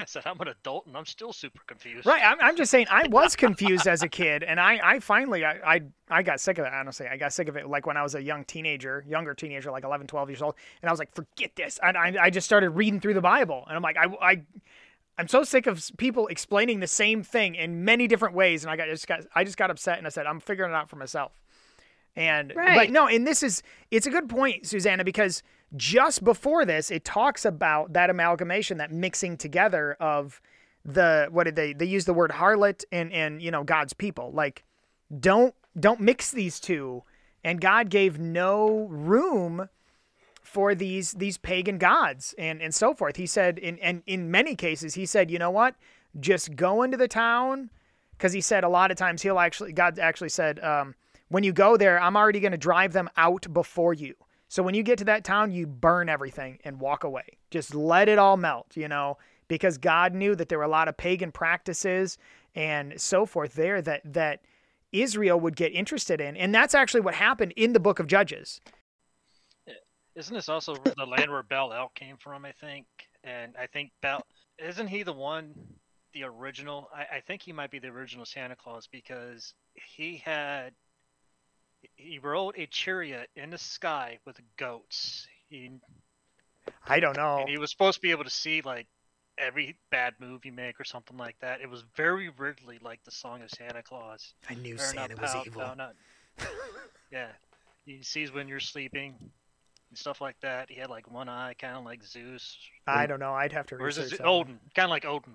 I 0.00 0.04
said 0.06 0.22
I'm 0.24 0.40
an 0.40 0.48
adult 0.48 0.86
and 0.86 0.96
I'm 0.96 1.04
still 1.04 1.32
super 1.32 1.60
confused. 1.66 2.06
Right, 2.06 2.22
I'm, 2.24 2.38
I'm 2.40 2.56
just 2.56 2.70
saying 2.70 2.86
I 2.90 3.06
was 3.10 3.36
confused 3.36 3.86
as 3.86 4.02
a 4.02 4.08
kid, 4.08 4.42
and 4.42 4.58
I, 4.58 4.80
I 4.82 5.00
finally 5.00 5.44
I, 5.44 5.74
I 5.74 5.80
I 6.08 6.22
got 6.22 6.40
sick 6.40 6.58
of 6.58 6.64
it. 6.64 6.72
Honestly, 6.72 7.06
I 7.06 7.16
got 7.16 7.32
sick 7.32 7.48
of 7.48 7.56
it 7.56 7.68
like 7.68 7.86
when 7.86 7.96
I 7.96 8.02
was 8.02 8.14
a 8.14 8.22
young 8.22 8.44
teenager, 8.44 9.04
younger 9.06 9.34
teenager, 9.34 9.70
like 9.70 9.84
11, 9.84 10.06
12 10.06 10.30
years 10.30 10.42
old, 10.42 10.54
and 10.82 10.88
I 10.88 10.92
was 10.92 10.98
like, 10.98 11.14
forget 11.14 11.54
this. 11.54 11.78
And 11.82 11.96
I, 11.96 12.16
I 12.20 12.30
just 12.30 12.46
started 12.46 12.70
reading 12.70 13.00
through 13.00 13.14
the 13.14 13.20
Bible, 13.20 13.64
and 13.66 13.76
I'm 13.76 13.82
like, 13.82 13.96
I, 13.96 14.06
I 14.22 14.42
I'm 15.18 15.28
so 15.28 15.44
sick 15.44 15.66
of 15.66 15.90
people 15.98 16.28
explaining 16.28 16.80
the 16.80 16.86
same 16.86 17.22
thing 17.22 17.54
in 17.54 17.84
many 17.84 18.06
different 18.06 18.34
ways, 18.34 18.64
and 18.64 18.70
I 18.70 18.76
got 18.76 18.88
just 18.88 19.06
got 19.06 19.20
I 19.34 19.44
just 19.44 19.58
got 19.58 19.70
upset, 19.70 19.98
and 19.98 20.06
I 20.06 20.10
said, 20.10 20.26
I'm 20.26 20.40
figuring 20.40 20.72
it 20.72 20.74
out 20.74 20.88
for 20.88 20.96
myself. 20.96 21.32
And 22.16 22.48
but 22.48 22.56
Right. 22.56 22.90
no, 22.90 23.06
and 23.06 23.26
this 23.26 23.42
is 23.42 23.62
it's 23.90 24.06
a 24.06 24.10
good 24.10 24.28
point, 24.28 24.66
Susanna, 24.66 25.04
because 25.04 25.42
just 25.76 26.24
before 26.24 26.64
this, 26.64 26.90
it 26.90 27.04
talks 27.04 27.44
about 27.44 27.92
that 27.92 28.10
amalgamation, 28.10 28.78
that 28.78 28.92
mixing 28.92 29.36
together 29.36 29.96
of 30.00 30.40
the 30.84 31.28
what 31.30 31.44
did 31.44 31.56
they 31.56 31.74
they 31.74 31.84
use 31.84 32.06
the 32.06 32.14
word 32.14 32.30
harlot 32.30 32.84
and 32.90 33.12
and 33.12 33.42
you 33.42 33.50
know 33.50 33.62
God's 33.62 33.92
people. 33.92 34.32
Like 34.32 34.64
don't 35.18 35.54
don't 35.78 36.00
mix 36.00 36.30
these 36.30 36.58
two. 36.60 37.02
And 37.42 37.60
God 37.60 37.88
gave 37.88 38.18
no 38.18 38.86
room 38.90 39.68
for 40.42 40.74
these 40.74 41.12
these 41.12 41.38
pagan 41.38 41.78
gods 41.78 42.34
and 42.38 42.60
and 42.60 42.74
so 42.74 42.94
forth. 42.94 43.16
He 43.16 43.26
said 43.26 43.58
in 43.58 43.78
and 43.78 44.02
in 44.06 44.30
many 44.30 44.56
cases 44.56 44.94
he 44.94 45.06
said, 45.06 45.30
you 45.30 45.38
know 45.38 45.50
what? 45.50 45.74
Just 46.18 46.56
go 46.56 46.82
into 46.82 46.96
the 46.96 47.08
town 47.08 47.70
because 48.12 48.32
he 48.32 48.40
said 48.40 48.64
a 48.64 48.68
lot 48.68 48.90
of 48.90 48.96
times 48.96 49.22
he'll 49.22 49.38
actually 49.38 49.72
God 49.72 49.98
actually 49.98 50.28
said 50.28 50.58
um, 50.60 50.94
when 51.28 51.44
you 51.44 51.52
go 51.52 51.76
there, 51.76 52.00
I'm 52.00 52.16
already 52.16 52.40
going 52.40 52.52
to 52.52 52.58
drive 52.58 52.92
them 52.92 53.08
out 53.16 53.46
before 53.52 53.94
you. 53.94 54.14
So 54.50 54.64
when 54.64 54.74
you 54.74 54.82
get 54.82 54.98
to 54.98 55.04
that 55.04 55.22
town, 55.22 55.52
you 55.52 55.64
burn 55.64 56.08
everything 56.08 56.58
and 56.64 56.80
walk 56.80 57.04
away. 57.04 57.38
Just 57.52 57.72
let 57.72 58.08
it 58.08 58.18
all 58.18 58.36
melt, 58.36 58.76
you 58.76 58.88
know, 58.88 59.16
because 59.46 59.78
God 59.78 60.12
knew 60.12 60.34
that 60.34 60.48
there 60.48 60.58
were 60.58 60.64
a 60.64 60.68
lot 60.68 60.88
of 60.88 60.96
pagan 60.96 61.30
practices 61.30 62.18
and 62.56 63.00
so 63.00 63.24
forth 63.24 63.54
there 63.54 63.80
that 63.80 64.02
that 64.04 64.40
Israel 64.90 65.38
would 65.38 65.54
get 65.54 65.72
interested 65.72 66.20
in. 66.20 66.36
And 66.36 66.52
that's 66.52 66.74
actually 66.74 67.02
what 67.02 67.14
happened 67.14 67.52
in 67.56 67.74
the 67.74 67.78
book 67.78 68.00
of 68.00 68.08
Judges. 68.08 68.60
Isn't 70.16 70.34
this 70.34 70.48
also 70.48 70.74
the 70.74 71.06
land 71.06 71.30
where 71.30 71.44
Bel 71.44 71.72
El 71.72 71.92
came 71.94 72.16
from? 72.16 72.44
I 72.44 72.50
think, 72.50 72.86
and 73.22 73.54
I 73.56 73.68
think 73.68 73.92
Bel 74.02 74.26
isn't 74.58 74.88
he 74.88 75.04
the 75.04 75.12
one, 75.12 75.54
the 76.12 76.24
original? 76.24 76.90
I, 76.92 77.18
I 77.18 77.20
think 77.20 77.40
he 77.40 77.52
might 77.52 77.70
be 77.70 77.78
the 77.78 77.88
original 77.88 78.26
Santa 78.26 78.56
Claus 78.56 78.88
because 78.90 79.54
he 79.74 80.16
had 80.16 80.72
he 81.96 82.18
rode 82.18 82.54
a 82.58 82.66
chariot 82.66 83.28
in 83.36 83.50
the 83.50 83.58
sky 83.58 84.18
with 84.26 84.40
goats. 84.56 85.26
He 85.48 85.70
I 86.86 87.00
don't 87.00 87.16
know. 87.16 87.38
and 87.40 87.48
he 87.48 87.58
was 87.58 87.70
supposed 87.70 87.96
to 87.96 88.02
be 88.02 88.10
able 88.10 88.24
to 88.24 88.30
see 88.30 88.60
like 88.62 88.86
every 89.38 89.76
bad 89.90 90.14
move 90.20 90.44
you 90.44 90.52
make 90.52 90.78
or 90.78 90.84
something 90.84 91.16
like 91.16 91.36
that. 91.40 91.60
It 91.60 91.70
was 91.70 91.84
very 91.96 92.28
weirdly 92.28 92.78
like 92.82 93.02
the 93.04 93.10
song 93.10 93.42
of 93.42 93.50
Santa 93.50 93.82
Claus. 93.82 94.34
I 94.48 94.54
knew 94.54 94.74
Or 94.74 94.78
Santa 94.78 95.14
not 95.14 95.22
was 95.22 95.32
Pal- 95.32 95.42
evil. 95.46 95.62
Pal- 95.62 95.76
not- 95.76 95.94
yeah, 97.12 97.28
he 97.84 98.02
sees 98.02 98.32
when 98.32 98.48
you're 98.48 98.60
sleeping 98.60 99.14
and 99.88 99.98
stuff 99.98 100.20
like 100.20 100.36
that. 100.42 100.70
He 100.70 100.78
had 100.78 100.90
like 100.90 101.10
one 101.10 101.28
eye, 101.28 101.54
kind 101.58 101.76
of 101.76 101.84
like 101.84 102.02
Zeus. 102.04 102.56
I 102.86 103.06
don't 103.06 103.20
know. 103.20 103.32
I'd 103.32 103.52
have 103.52 103.66
to 103.66 103.76
Or 103.76 103.88
is 103.88 103.98
it. 103.98 104.20
Odin? 104.22 104.58
Kind 104.74 104.84
of 104.86 104.90
like 104.90 105.04
Odin. 105.04 105.34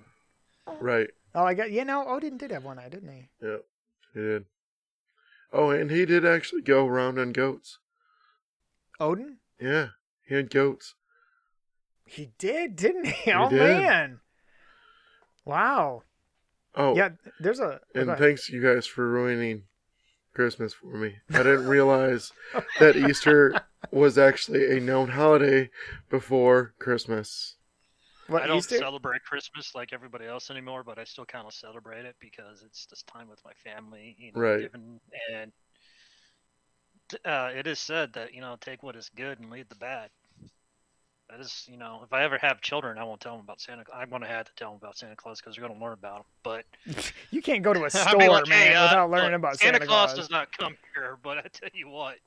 Right. 0.79 1.09
Oh, 1.33 1.43
I 1.43 1.53
got. 1.53 1.71
You 1.71 1.85
know, 1.85 2.07
Odin 2.07 2.37
did 2.37 2.51
have 2.51 2.63
one 2.63 2.79
eye, 2.79 2.89
didn't 2.89 3.09
he? 3.11 3.27
Yeah. 3.43 3.57
He 4.13 4.19
did. 4.19 4.45
Oh, 5.55 5.69
and 5.69 5.89
he 5.89 6.05
did 6.05 6.25
actually 6.25 6.61
go 6.61 6.85
around 6.85 7.17
on 7.17 7.31
goats. 7.31 7.79
Odin. 8.99 9.37
Yeah. 9.59 9.89
He 10.27 10.35
had 10.35 10.49
goats. 10.49 10.95
He 12.05 12.31
did, 12.37 12.75
didn't 12.75 13.07
he? 13.07 13.31
oh 13.31 13.49
did. 13.49 13.59
man. 13.59 14.19
Wow. 15.45 16.03
Oh, 16.75 16.93
Yeah. 16.93 17.11
There's 17.39 17.61
a. 17.61 17.79
and 17.93 18.17
thanks 18.17 18.49
you 18.49 18.61
guys 18.61 18.85
for 18.85 19.07
ruining 19.07 19.63
Christmas 20.33 20.73
for 20.73 20.97
me. 20.97 21.15
I 21.29 21.37
didn't 21.37 21.67
realize 21.67 22.33
that 22.79 22.97
Easter 22.97 23.61
was 23.91 24.17
actually 24.17 24.77
a 24.77 24.81
known 24.81 25.09
holiday 25.09 25.69
before 26.09 26.73
Christmas. 26.79 27.55
What 28.27 28.43
I 28.43 28.47
don't 28.47 28.63
celebrate 28.63 29.23
Christmas 29.23 29.75
like 29.75 29.93
everybody 29.93 30.25
else 30.25 30.49
anymore, 30.49 30.83
but 30.83 30.97
I 30.99 31.03
still 31.03 31.25
kind 31.25 31.45
of 31.47 31.53
celebrate 31.53 32.05
it 32.05 32.15
because 32.19 32.63
it's 32.63 32.85
just 32.85 33.05
time 33.07 33.27
with 33.29 33.39
my 33.45 33.53
family, 33.63 34.15
you 34.19 34.31
know, 34.33 34.39
Right. 34.41 34.61
giving, 34.61 34.99
and 35.33 35.51
uh, 37.23 37.51
it 37.55 37.67
is 37.67 37.79
said 37.79 38.13
that 38.13 38.33
you 38.33 38.41
know 38.41 38.57
take 38.59 38.81
what 38.83 38.95
is 38.95 39.09
good 39.15 39.39
and 39.39 39.49
leave 39.49 39.69
the 39.69 39.75
bad. 39.75 40.09
That 41.29 41.39
is, 41.39 41.65
you 41.67 41.77
know, 41.77 42.01
if 42.03 42.13
I 42.13 42.23
ever 42.23 42.37
have 42.37 42.61
children, 42.61 42.99
I 42.99 43.03
won't 43.03 43.19
tell 43.19 43.31
them 43.35 43.41
about 43.43 43.59
Santa. 43.59 43.83
I'm 43.93 44.09
gonna 44.11 44.27
have 44.27 44.45
to 44.45 44.51
tell 44.55 44.69
them 44.69 44.77
about 44.81 44.95
Santa 44.97 45.15
Claus 45.15 45.39
because 45.41 45.55
they're 45.55 45.67
gonna 45.67 45.79
learn 45.79 45.93
about 45.93 46.17
him. 46.19 46.25
But 46.43 46.65
You 47.31 47.41
can't 47.41 47.63
go 47.63 47.73
to 47.73 47.85
a 47.85 47.89
store, 47.91 48.29
like, 48.29 48.47
man, 48.47 48.67
"Hey, 48.67 48.73
uh, 48.75 48.83
without 48.83 49.09
learning 49.09 49.31
look, 49.31 49.39
about 49.39 49.59
Santa, 49.59 49.79
Claus. 49.79 49.87
Santa 49.87 49.87
Claus 49.87 50.13
Claus. 50.13 50.17
does 50.19 50.29
not 50.29 50.55
come 50.57 50.77
here. 50.93 51.17
But 51.23 51.39
I 51.39 51.41
tell 51.51 51.69
you 51.73 51.89
what, 51.89 52.17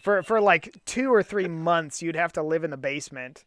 For 0.00 0.22
for 0.22 0.40
like 0.40 0.80
two 0.86 1.12
or 1.12 1.22
three 1.24 1.48
months, 1.48 2.02
you'd 2.02 2.14
have 2.16 2.32
to 2.34 2.42
live 2.42 2.62
in 2.62 2.70
the 2.70 2.76
basement, 2.76 3.44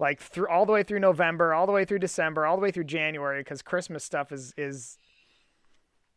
like 0.00 0.20
through 0.20 0.48
all 0.48 0.66
the 0.66 0.72
way 0.72 0.82
through 0.82 0.98
November, 0.98 1.52
all 1.54 1.66
the 1.66 1.72
way 1.72 1.84
through 1.84 1.98
December, 2.00 2.46
all 2.46 2.56
the 2.56 2.62
way 2.62 2.70
through 2.70 2.84
January, 2.84 3.40
because 3.40 3.62
Christmas 3.62 4.02
stuff 4.04 4.32
is 4.32 4.52
is. 4.56 4.98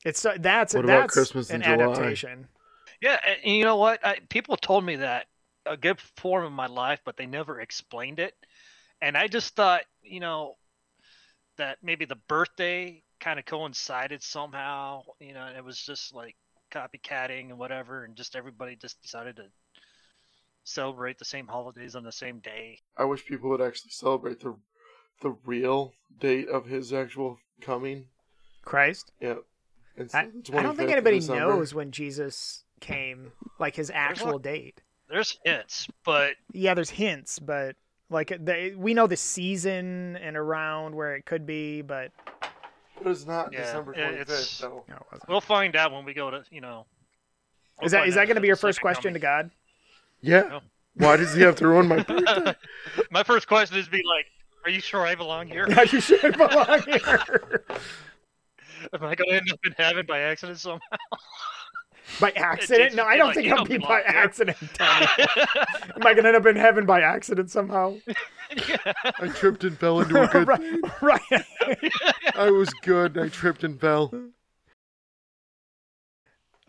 It's 0.06 0.20
so- 0.20 0.36
that's 0.38 0.74
What 0.74 0.86
about 0.86 1.02
that's 1.02 1.14
Christmas 1.14 1.50
an 1.50 1.64
adaptation. 1.64 2.48
yeah, 3.02 3.20
and 3.26 3.38
and 3.44 3.56
you 3.56 3.64
know 3.64 3.78
what? 3.78 4.06
I, 4.06 4.20
people 4.30 4.58
told 4.58 4.84
me 4.86 4.98
that 4.98 5.28
a 5.66 5.78
good 5.78 6.00
form 6.18 6.46
of 6.46 6.52
my 6.52 6.68
life, 6.68 7.00
but 7.06 7.16
they 7.18 7.26
never 7.26 7.62
explained 7.62 8.20
it. 8.20 8.34
And 9.02 9.18
I 9.18 9.28
just 9.28 9.56
thought, 9.56 9.82
you 10.02 10.20
know, 10.20 10.56
that 11.58 11.78
maybe 11.84 12.06
the 12.06 12.18
birthday 12.28 13.04
kind 13.20 13.40
of 13.40 13.46
coincided 13.46 14.24
somehow. 14.24 15.04
You 15.20 15.34
know, 15.34 15.46
and 15.46 15.58
it 15.58 15.64
was 15.64 15.78
just 15.80 16.14
like 16.14 16.36
copycatting 16.72 17.50
and 17.50 17.58
whatever, 17.60 18.04
and 18.04 18.16
just 18.16 18.36
everybody 18.36 18.76
just 18.76 19.02
decided 19.02 19.38
to 19.38 19.46
celebrate 20.64 21.18
the 21.20 21.26
same 21.26 21.48
holidays 21.48 21.96
on 21.96 22.04
the 22.04 22.12
same 22.12 22.40
day. 22.40 22.80
I 22.98 23.06
wish 23.06 23.26
people 23.26 23.50
would 23.50 23.62
actually 23.62 23.92
celebrate 23.92 24.40
the 24.40 24.56
the 25.22 25.36
real 25.46 25.94
date 26.20 26.50
of 26.50 26.66
his 26.66 26.92
actual 26.92 27.38
coming. 27.62 28.08
Christ. 28.66 29.12
Yeah. 29.22 29.36
Instead 29.96 30.32
I, 30.54 30.58
I 30.60 30.64
don't 30.64 30.76
think 30.76 30.90
anybody 30.92 31.20
knows 31.22 31.74
when 31.74 31.92
Jesus 31.92 32.64
came, 32.80 33.32
like 33.60 33.76
his 33.76 33.92
actual 33.94 34.40
date. 34.40 34.82
There's 35.10 35.38
hints, 35.46 35.88
but 36.04 36.34
Yeah, 36.52 36.74
there's 36.74 36.90
hints, 36.90 37.38
but 37.40 37.76
like 38.10 38.30
the, 38.30 38.74
we 38.78 38.94
know 38.94 39.06
the 39.08 39.16
season 39.18 40.16
and 40.18 40.36
around 40.36 40.96
where 40.96 41.16
it 41.16 41.26
could 41.26 41.46
be, 41.46 41.82
but 41.82 42.12
But 43.02 43.12
it's 43.12 43.26
not 43.26 43.54
Yeah, 43.54 43.62
December 43.62 43.94
it- 43.94 43.98
twenty 43.98 44.18
it's- 44.18 44.50
fifth 44.58 44.62
though. 44.62 44.84
no, 44.90 44.98
we'll 45.30 45.42
find 45.42 45.76
out 45.76 45.92
when 45.92 46.04
we 46.06 46.14
go 46.14 46.32
to, 46.32 46.44
you 46.50 46.62
know. 46.62 46.86
we'll 47.80 47.86
Is 47.86 47.92
that 47.92 48.00
find 48.00 48.10
is 48.10 48.16
out 48.16 48.22
that 48.22 48.26
going 48.28 48.36
to 48.36 48.42
be 48.42 48.48
your 48.48 48.56
first 48.56 48.78
second 48.78 48.82
question 48.94 49.14
to. 49.14 49.20
God? 49.20 49.52
Yeah. 50.24 50.42
No. 50.44 50.60
Why 50.96 51.18
does 51.18 51.34
he 51.34 51.42
have 51.42 51.56
to 51.58 51.68
ruin 51.68 51.88
my 51.88 52.02
birthday? 52.02 52.56
My 53.12 53.24
first 53.24 53.48
question 53.48 53.78
is 53.78 53.88
be 53.88 54.02
like, 54.06 54.26
"Are 54.64 54.70
you 54.72 54.80
sure 54.80 55.06
I 55.06 55.16
belong 55.16 55.48
here? 55.48 55.66
Yeah, 55.70 55.82
you 55.84 56.00
should 56.00 56.38
belong 56.38 56.82
here. 56.88 57.66
Am 58.94 59.04
I 59.04 59.16
going 59.16 59.30
to 59.30 59.36
end 59.36 59.52
up 59.52 59.60
in 59.66 59.74
heaven 59.78 60.06
by 60.06 60.20
accident 60.20 60.60
somehow?" 60.60 60.80
By 62.20 62.32
accident? 62.32 62.96
No, 62.96 63.06
I 63.06 63.18
don't 63.18 63.28
like, 63.28 63.36
think 63.36 63.48
you 63.48 63.52
I'll 63.54 63.58
don't 63.66 63.70
be 63.70 63.78
by 63.80 64.02
here. 64.02 64.04
accident. 64.08 64.58
Am 64.80 66.06
I 66.06 66.14
going 66.14 66.24
to 66.24 66.28
end 66.28 66.38
up 66.38 66.46
in 66.46 66.56
heaven 66.56 66.86
by 66.86 67.02
accident 67.02 67.50
somehow? 67.50 67.96
I 68.52 69.28
tripped 69.34 69.64
and 69.64 69.78
fell 69.80 70.02
into 70.02 70.22
a 70.22 70.28
good 70.32 70.48
right, 70.48 70.82
right. 71.02 71.46
I 72.36 72.52
was 72.52 72.70
good. 72.84 73.18
I 73.18 73.30
tripped 73.30 73.64
and 73.64 73.80
fell. 73.80 74.14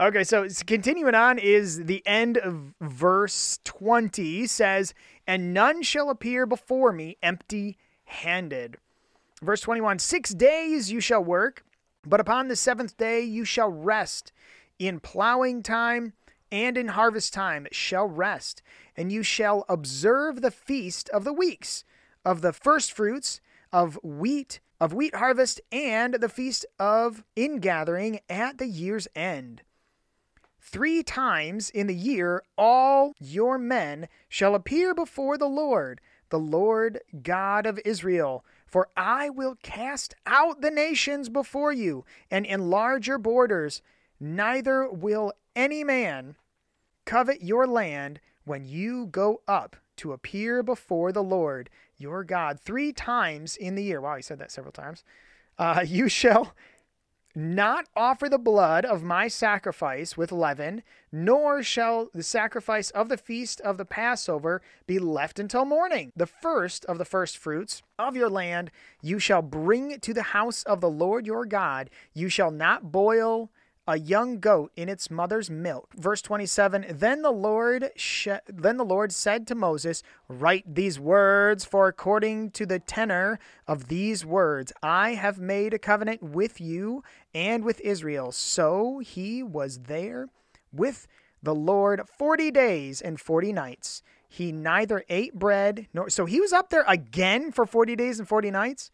Okay, 0.01 0.25
so 0.25 0.45
continuing 0.67 1.15
on 1.15 1.39
is 1.39 1.85
the 1.85 2.05
end 2.05 2.37
of 2.39 2.75
verse 2.81 3.61
20 3.63 4.45
says, 4.49 4.93
And 5.25 5.55
none 5.55 5.85
shall 5.85 6.11
appear 6.11 6.47
before 6.47 6.91
me 6.91 7.17
empty 7.23 7.79
handed. 8.05 8.79
Verse 9.41 9.61
21 9.61 10.01
Six 10.01 10.35
days 10.35 10.91
you 10.91 11.01
shall 11.01 11.23
work, 11.23 11.65
but 12.05 12.19
upon 12.19 12.49
the 12.49 12.57
seventh 12.57 12.97
day 12.97 13.21
you 13.21 13.45
shall 13.45 13.71
rest. 13.71 14.33
In 14.81 14.99
plowing 14.99 15.63
time 15.63 16.15
and 16.51 16.77
in 16.77 16.89
harvest 16.89 17.33
time 17.33 17.69
shall 17.71 18.09
rest, 18.09 18.63
and 18.97 19.13
you 19.13 19.23
shall 19.23 19.65
observe 19.69 20.41
the 20.41 20.51
feast 20.51 21.09
of 21.11 21.23
the 21.23 21.33
weeks, 21.33 21.85
of 22.25 22.41
the 22.41 22.53
first 22.53 22.91
fruits, 22.91 23.41
of 23.73 23.97
wheat, 24.03 24.59
of 24.81 24.93
wheat 24.93 25.15
harvest, 25.15 25.61
and 25.71 26.15
the 26.15 26.29
feast 26.29 26.67
of 26.81 27.23
ingathering 27.37 28.19
at 28.29 28.59
the 28.59 28.67
year's 28.67 29.07
end. 29.15 29.63
Three 30.67 31.03
times 31.03 31.69
in 31.69 31.89
the 31.89 31.95
year 31.95 32.43
all 32.57 33.13
your 33.21 33.59
men 33.59 34.09
shall 34.31 34.55
appear 34.55 34.95
before 34.95 35.37
the 35.37 35.47
Lord, 35.47 36.01
the 36.31 36.39
Lord 36.39 37.01
God 37.23 37.67
of 37.67 37.79
Israel. 37.85 38.47
For 38.67 38.89
I 38.97 39.29
will 39.29 39.57
cast 39.63 40.15
out 40.25 40.63
the 40.63 40.71
nations 40.71 41.29
before 41.29 41.73
you 41.73 42.07
and 42.31 42.47
enlarge 42.47 43.07
your 43.07 43.19
borders. 43.19 43.83
Neither 44.19 44.89
will 44.89 45.35
any 45.55 45.85
man 45.85 46.35
covet 47.05 47.43
your 47.43 47.67
land 47.67 48.21
when 48.45 48.65
you 48.65 49.07
go 49.07 49.43
up 49.47 49.77
to 49.97 50.13
appear 50.13 50.63
before 50.63 51.13
the 51.13 51.23
Lord 51.23 51.69
your 51.99 52.25
God 52.25 52.59
three 52.59 52.91
times 52.91 53.55
in 53.55 53.75
the 53.75 53.85
year. 53.85 54.01
Wow, 54.01 54.17
he 54.17 54.23
said 54.23 54.39
that 54.39 54.51
several 54.51 54.73
times. 54.73 55.05
Uh, 55.59 55.85
you 55.87 56.09
shall 56.09 56.55
not 57.35 57.87
offer 57.97 58.29
the 58.29 58.39
blood 58.39 58.85
of 58.85 59.03
my 59.03 59.29
sacrifice 59.29 60.17
with 60.17 60.31
leaven, 60.31 60.83
nor 61.11 61.63
shall 61.63 62.11
the 62.15 62.23
sacrifice 62.23 62.91
of 62.91 63.09
the 63.09 63.17
feast 63.17 63.61
of 63.63 63.77
the 63.77 63.85
Passover 63.85 64.63
be 64.87 64.99
left 64.99 65.39
until 65.39 65.65
morning. 65.65 66.13
The 66.15 66.27
first 66.27 66.85
of 66.85 66.99
the 66.99 67.05
first 67.05 67.37
fruits 67.37 67.83
of 67.99 68.17
your 68.17 68.31
land 68.31 68.71
you 69.03 69.19
shall 69.19 69.43
bring 69.43 69.99
to 70.01 70.15
the 70.15 70.23
house 70.23 70.63
of 70.65 70.81
the 70.81 70.91
Lord 70.91 71.27
your 71.27 71.45
God. 71.45 71.91
You 72.13 72.29
shall 72.29 72.51
not 72.51 72.93
boil 72.93 73.51
a 73.87 73.99
young 73.99 74.41
goat 74.41 74.73
in 74.77 74.89
its 74.89 75.11
mother's 75.11 75.51
milk. 75.51 75.93
Verse 75.95 76.23
27 76.23 76.87
Then 76.91 77.23
the 77.23 77.31
Lord 77.31 77.91
sh- 77.97 78.29
then 78.47 78.77
the 78.77 78.85
Lord 78.85 79.13
said 79.13 79.47
to 79.47 79.55
Moses, 79.55 80.03
Write 80.29 80.75
these 80.75 80.99
words, 80.99 81.65
for 81.65 81.87
according 81.87 82.51
to 82.53 82.67
the 82.67 82.79
tenor 82.79 83.39
of 83.67 83.89
these 83.89 84.25
words, 84.25 84.73
I 84.83 85.15
have 85.15 85.39
made 85.39 85.75
a 85.75 85.79
covenant 85.79 86.23
with 86.23 86.61
you 86.61 87.03
and 87.35 87.65
with 87.65 87.81
Israel. 87.81 88.33
So 88.33 89.01
he 89.01 89.43
was 89.43 89.81
there 89.81 90.29
with 90.73 91.07
the 91.43 91.55
Lord 91.55 92.03
40 92.09 92.51
days 92.51 93.03
and 93.03 93.21
40 93.21 93.53
nights. 93.53 94.03
He 94.29 94.51
neither 94.51 95.05
ate 95.09 95.35
bread 95.35 95.89
nor 95.93 96.09
so 96.11 96.25
he 96.25 96.41
was 96.41 96.53
up 96.53 96.71
there 96.71 96.85
again 96.89 97.53
for 97.53 97.67
40 97.67 97.95
days 97.97 98.19
and 98.19 98.27
40 98.27 98.51
nights. 98.51 98.91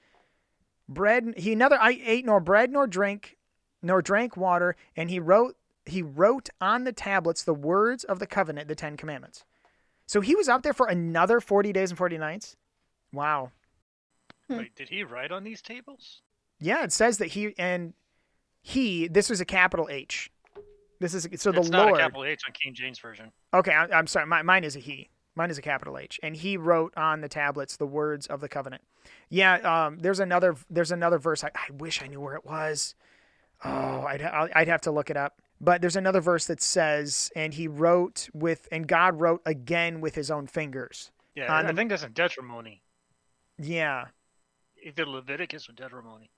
Bread 0.88 1.34
he 1.36 1.54
neither 1.54 1.78
ate 1.80 2.26
nor 2.26 2.40
bread 2.40 2.72
nor 2.72 2.86
drink 2.86 3.38
nor 3.82 4.02
drank 4.02 4.36
water, 4.36 4.76
and 4.96 5.10
he 5.10 5.18
wrote 5.18 5.56
he 5.86 6.02
wrote 6.02 6.50
on 6.60 6.84
the 6.84 6.92
tablets 6.92 7.42
the 7.42 7.54
words 7.54 8.04
of 8.04 8.18
the 8.18 8.26
covenant, 8.26 8.68
the 8.68 8.74
Ten 8.74 8.96
Commandments. 8.96 9.44
So 10.06 10.20
he 10.20 10.34
was 10.34 10.48
out 10.48 10.62
there 10.62 10.72
for 10.72 10.86
another 10.86 11.40
forty 11.40 11.72
days 11.72 11.90
and 11.90 11.98
forty 11.98 12.18
nights. 12.18 12.56
Wow. 13.12 13.52
Wait, 14.48 14.74
did 14.74 14.88
he 14.88 15.04
write 15.04 15.30
on 15.30 15.44
these 15.44 15.62
tables? 15.62 16.22
Yeah, 16.58 16.82
it 16.84 16.92
says 16.92 17.18
that 17.18 17.28
he 17.28 17.54
and 17.58 17.94
he. 18.62 19.08
This 19.08 19.30
was 19.30 19.40
a 19.40 19.44
capital 19.44 19.88
H. 19.90 20.30
This 20.98 21.14
is 21.14 21.28
so 21.36 21.50
the 21.52 21.60
it's 21.60 21.70
not 21.70 21.86
Lord. 21.86 22.00
a 22.00 22.02
capital 22.02 22.24
H 22.24 22.42
on 22.46 22.52
King 22.52 22.74
James 22.74 22.98
version. 22.98 23.32
Okay, 23.54 23.72
I, 23.72 23.86
I'm 23.86 24.06
sorry. 24.06 24.26
My, 24.26 24.42
mine 24.42 24.64
is 24.64 24.76
a 24.76 24.80
he. 24.80 25.08
Mine 25.36 25.50
is 25.50 25.58
a 25.58 25.62
capital 25.62 25.96
H, 25.96 26.20
and 26.22 26.36
he 26.36 26.56
wrote 26.56 26.92
on 26.96 27.20
the 27.20 27.28
tablets 27.28 27.76
the 27.76 27.86
words 27.86 28.26
of 28.26 28.40
the 28.40 28.48
covenant. 28.48 28.82
Yeah, 29.30 29.54
um, 29.86 29.98
there's 30.00 30.20
another. 30.20 30.56
There's 30.68 30.90
another 30.90 31.18
verse. 31.18 31.42
I, 31.44 31.50
I 31.54 31.72
wish 31.78 32.02
I 32.02 32.08
knew 32.08 32.20
where 32.20 32.34
it 32.34 32.44
was. 32.44 32.94
Oh, 33.64 34.02
I'd 34.06 34.22
I'd 34.22 34.68
have 34.68 34.80
to 34.82 34.90
look 34.90 35.10
it 35.10 35.16
up. 35.16 35.40
But 35.60 35.82
there's 35.82 35.96
another 35.96 36.20
verse 36.20 36.46
that 36.46 36.62
says, 36.62 37.30
"And 37.36 37.52
he 37.52 37.68
wrote 37.68 38.30
with, 38.32 38.66
and 38.72 38.86
God 38.88 39.20
wrote 39.20 39.42
again 39.44 40.00
with 40.00 40.14
his 40.14 40.30
own 40.30 40.46
fingers." 40.46 41.10
Yeah, 41.34 41.54
I 41.54 41.62
the- 41.62 41.74
think 41.74 41.90
that's 41.90 42.02
in 42.02 42.12
Deuteronomy. 42.12 42.82
Yeah. 43.58 44.06
Either 44.82 45.04
Leviticus 45.04 45.68
or 45.68 45.72
Deuteronomy. 45.72 46.30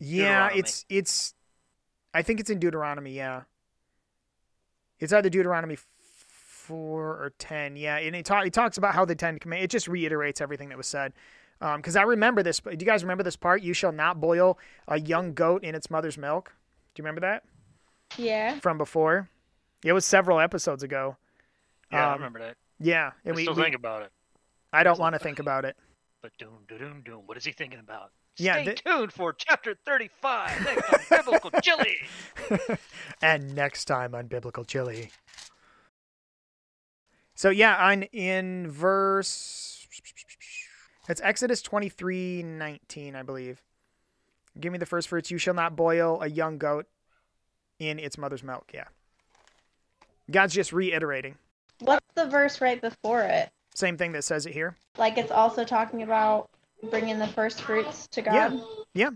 Yeah, 0.00 0.50
it's 0.52 0.84
it's 0.88 1.34
I 2.12 2.22
think 2.22 2.40
it's 2.40 2.50
in 2.50 2.58
Deuteronomy, 2.58 3.12
yeah. 3.12 3.42
It's 4.98 5.12
either 5.12 5.30
Deuteronomy 5.30 5.76
4 5.76 6.90
or 7.22 7.32
10. 7.38 7.76
Yeah, 7.76 7.96
and 7.98 8.14
it, 8.14 8.24
ta- 8.26 8.40
it 8.42 8.52
talks 8.52 8.76
about 8.78 8.94
how 8.94 9.04
the 9.04 9.14
10 9.14 9.38
command 9.38 9.64
it 9.64 9.70
just 9.70 9.88
reiterates 9.88 10.40
everything 10.40 10.68
that 10.70 10.78
was 10.78 10.86
said. 10.86 11.12
Um 11.62 11.80
cuz 11.80 11.96
I 11.96 12.02
remember 12.02 12.42
this. 12.42 12.60
Do 12.60 12.70
you 12.72 12.76
guys 12.78 13.02
remember 13.04 13.22
this 13.22 13.36
part? 13.36 13.62
You 13.62 13.72
shall 13.72 13.92
not 13.92 14.20
boil 14.20 14.58
a 14.88 14.98
young 15.00 15.32
goat 15.32 15.62
in 15.64 15.74
its 15.74 15.90
mother's 15.90 16.18
milk. 16.18 16.52
Do 16.94 17.00
you 17.00 17.04
remember 17.04 17.20
that 17.22 17.44
Yeah. 18.18 18.58
from 18.60 18.76
before? 18.78 19.28
It 19.84 19.92
was 19.92 20.04
several 20.04 20.38
episodes 20.40 20.82
ago. 20.82 21.16
Yeah, 21.90 22.06
I 22.08 22.12
Um, 22.12 22.18
remember 22.18 22.38
that. 22.40 22.56
Yeah, 22.78 23.12
I 23.14 23.28
and 23.28 23.36
we, 23.36 23.42
still 23.44 23.54
we- 23.54 23.62
think 23.62 23.74
about 23.76 24.02
it. 24.02 24.12
I 24.72 24.82
don't 24.82 24.98
want 24.98 25.14
to 25.14 25.18
think 25.18 25.38
about 25.38 25.64
it. 25.64 25.76
But 26.20 26.36
doom, 26.38 26.64
doom, 26.68 26.78
doom, 26.78 27.02
doom. 27.02 27.26
What 27.26 27.36
is 27.36 27.44
he 27.44 27.52
thinking 27.52 27.78
about? 27.80 28.10
Yeah, 28.38 28.54
Stay 28.54 28.64
the- 28.64 28.74
tuned 28.74 29.12
for 29.12 29.32
chapter 29.32 29.74
35 29.84 30.64
next 30.64 30.92
on 30.92 31.00
Biblical 31.18 31.50
Chili. 31.60 31.96
and 33.22 33.54
next 33.54 33.84
time 33.84 34.14
on 34.14 34.26
Biblical 34.28 34.64
Chili. 34.64 35.10
So 37.34 37.50
yeah, 37.50 37.76
I'm 37.78 38.04
in 38.12 38.70
verse 38.70 39.81
it's 41.08 41.20
Exodus 41.22 41.62
twenty 41.62 41.88
three 41.88 42.42
nineteen, 42.42 43.16
I 43.16 43.22
believe. 43.22 43.62
Give 44.58 44.72
me 44.72 44.78
the 44.78 44.86
first 44.86 45.08
fruits. 45.08 45.30
You 45.30 45.38
shall 45.38 45.54
not 45.54 45.76
boil 45.76 46.20
a 46.20 46.28
young 46.28 46.58
goat 46.58 46.86
in 47.78 47.98
its 47.98 48.18
mother's 48.18 48.42
milk. 48.42 48.70
Yeah. 48.74 48.84
God's 50.30 50.54
just 50.54 50.72
reiterating. 50.72 51.36
What's 51.80 52.06
the 52.14 52.26
verse 52.26 52.60
right 52.60 52.80
before 52.80 53.22
it? 53.22 53.50
Same 53.74 53.96
thing 53.96 54.12
that 54.12 54.24
says 54.24 54.46
it 54.46 54.52
here. 54.52 54.76
Like 54.98 55.18
it's 55.18 55.32
also 55.32 55.64
talking 55.64 56.02
about 56.02 56.50
bringing 56.90 57.18
the 57.18 57.26
first 57.28 57.62
fruits 57.62 58.06
to 58.08 58.22
God. 58.22 58.60
Yeah. 58.94 59.10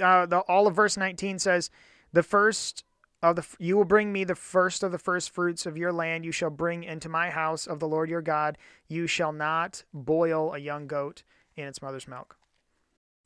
Uh, 0.00 0.26
the 0.26 0.40
all 0.40 0.66
of 0.66 0.76
verse 0.76 0.96
19 0.96 1.38
says, 1.38 1.70
"The 2.12 2.22
first 2.22 2.84
of 3.22 3.36
the 3.36 3.46
you 3.58 3.76
will 3.76 3.84
bring 3.84 4.12
me 4.12 4.24
the 4.24 4.34
first 4.34 4.82
of 4.82 4.92
the 4.92 4.98
first 4.98 5.30
fruits 5.30 5.66
of 5.66 5.76
your 5.76 5.92
land. 5.92 6.24
You 6.24 6.32
shall 6.32 6.50
bring 6.50 6.84
into 6.84 7.08
my 7.08 7.30
house 7.30 7.66
of 7.66 7.78
the 7.78 7.88
Lord 7.88 8.08
your 8.08 8.22
God. 8.22 8.56
You 8.88 9.06
shall 9.06 9.32
not 9.32 9.84
boil 9.92 10.54
a 10.54 10.58
young 10.58 10.86
goat 10.86 11.22
in 11.56 11.66
its 11.66 11.82
mother's 11.82 12.08
milk." 12.08 12.36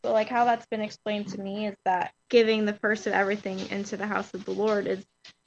So 0.05 0.13
like 0.13 0.29
how 0.29 0.45
that's 0.45 0.67
been 0.67 0.83
explained 0.83 1.29
to 1.29 1.41
me 1.41 1.69
is 1.69 1.77
that 1.85 2.13
giving 2.29 2.65
the 2.65 2.75
first 2.75 3.07
of 3.07 3.13
everything 3.13 3.59
into 3.71 3.97
the 3.97 4.07
house 4.07 4.35
of 4.35 4.45
the 4.45 4.51
Lord 4.51 4.87
is, 4.87 5.05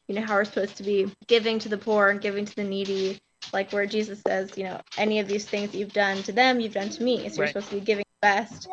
you 0.08 0.16
know, 0.16 0.26
how 0.26 0.36
we're 0.36 0.46
supposed 0.46 0.78
to 0.78 0.84
be 0.84 1.14
giving 1.28 1.60
to 1.60 1.70
the 1.70 1.78
poor 1.78 2.10
and 2.10 2.22
giving 2.22 2.46
to 2.46 2.56
the 2.56 2.64
needy. 2.64 3.20
Like 3.54 3.72
where 3.72 3.86
Jesus 3.86 4.22
says, 4.28 4.58
you 4.58 4.64
know, 4.64 4.82
any 4.98 5.20
of 5.20 5.28
these 5.28 5.46
things 5.46 5.72
that 5.72 5.78
you've 5.78 5.94
done 5.94 6.24
to 6.24 6.32
them, 6.32 6.60
you've 6.60 6.74
done 6.74 6.90
to 6.90 7.04
me. 7.04 7.30
So 7.30 7.38
you're 7.38 7.48
supposed 7.48 7.70
to 7.70 7.76
be 7.76 7.82
giving 7.82 8.04
the 8.22 8.28
best. 8.28 8.68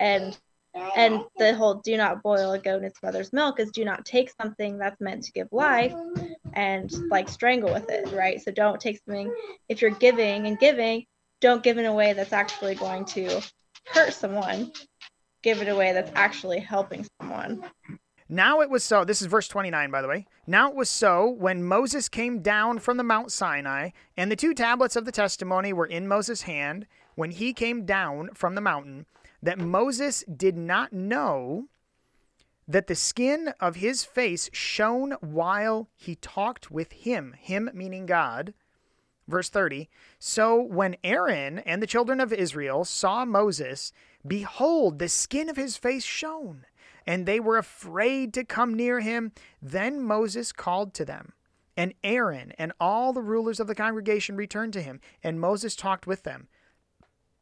And 0.00 0.36
and 0.74 1.20
the 1.38 1.54
whole 1.54 1.74
do 1.74 1.96
not 1.96 2.22
boil 2.22 2.52
a 2.52 2.58
goat 2.58 2.78
in 2.78 2.84
its 2.84 3.02
mother's 3.02 3.32
milk 3.32 3.60
is 3.60 3.70
do 3.70 3.84
not 3.84 4.04
take 4.04 4.30
something 4.40 4.78
that's 4.78 5.00
meant 5.00 5.24
to 5.24 5.32
give 5.32 5.48
life 5.50 5.94
and 6.52 6.92
like 7.10 7.28
strangle 7.28 7.72
with 7.72 7.88
it, 7.90 8.12
right? 8.12 8.40
So 8.40 8.50
don't 8.50 8.80
take 8.80 9.00
something 9.04 9.32
if 9.68 9.80
you're 9.82 9.90
giving 9.90 10.46
and 10.46 10.58
giving, 10.58 11.06
don't 11.40 11.62
give 11.62 11.78
in 11.78 11.86
a 11.86 11.92
way 11.92 12.12
that's 12.12 12.32
actually 12.32 12.74
going 12.74 13.04
to 13.06 13.40
hurt 13.86 14.12
someone. 14.12 14.72
Give 15.42 15.62
it 15.62 15.68
away 15.68 15.92
that's 15.92 16.10
actually 16.14 16.58
helping 16.58 17.06
someone. 17.20 17.64
Now 18.28 18.60
it 18.60 18.68
was 18.68 18.84
so. 18.84 19.04
This 19.04 19.22
is 19.22 19.28
verse 19.28 19.48
29, 19.48 19.90
by 19.90 20.02
the 20.02 20.08
way. 20.08 20.26
Now 20.46 20.68
it 20.68 20.74
was 20.74 20.90
so 20.90 21.28
when 21.28 21.64
Moses 21.64 22.08
came 22.08 22.42
down 22.42 22.78
from 22.78 22.98
the 22.98 23.04
Mount 23.04 23.32
Sinai, 23.32 23.90
and 24.18 24.30
the 24.30 24.36
two 24.36 24.52
tablets 24.52 24.96
of 24.96 25.06
the 25.06 25.12
testimony 25.12 25.72
were 25.72 25.86
in 25.86 26.06
Moses' 26.06 26.42
hand, 26.42 26.86
when 27.14 27.30
he 27.30 27.54
came 27.54 27.86
down 27.86 28.30
from 28.34 28.54
the 28.54 28.60
mountain, 28.60 29.06
that 29.42 29.58
Moses 29.58 30.24
did 30.24 30.56
not 30.56 30.92
know 30.92 31.68
that 32.66 32.86
the 32.86 32.94
skin 32.94 33.54
of 33.60 33.76
his 33.76 34.04
face 34.04 34.50
shone 34.52 35.12
while 35.20 35.88
he 35.94 36.14
talked 36.16 36.70
with 36.70 36.92
him, 36.92 37.34
him 37.38 37.70
meaning 37.72 38.04
God. 38.04 38.52
Verse 39.26 39.48
30 39.48 39.88
So 40.18 40.60
when 40.60 40.96
Aaron 41.02 41.58
and 41.60 41.82
the 41.82 41.86
children 41.86 42.20
of 42.20 42.32
Israel 42.32 42.84
saw 42.84 43.24
Moses, 43.24 43.92
behold, 44.26 44.98
the 44.98 45.08
skin 45.08 45.48
of 45.48 45.56
his 45.56 45.76
face 45.76 46.04
shone, 46.04 46.66
and 47.06 47.24
they 47.24 47.40
were 47.40 47.56
afraid 47.56 48.34
to 48.34 48.44
come 48.44 48.74
near 48.74 49.00
him. 49.00 49.32
Then 49.62 50.02
Moses 50.02 50.52
called 50.52 50.92
to 50.94 51.04
them, 51.04 51.32
and 51.76 51.94
Aaron 52.04 52.52
and 52.58 52.72
all 52.78 53.12
the 53.12 53.22
rulers 53.22 53.60
of 53.60 53.66
the 53.66 53.74
congregation 53.74 54.36
returned 54.36 54.74
to 54.74 54.82
him, 54.82 55.00
and 55.22 55.40
Moses 55.40 55.74
talked 55.74 56.06
with 56.06 56.24
them. 56.24 56.48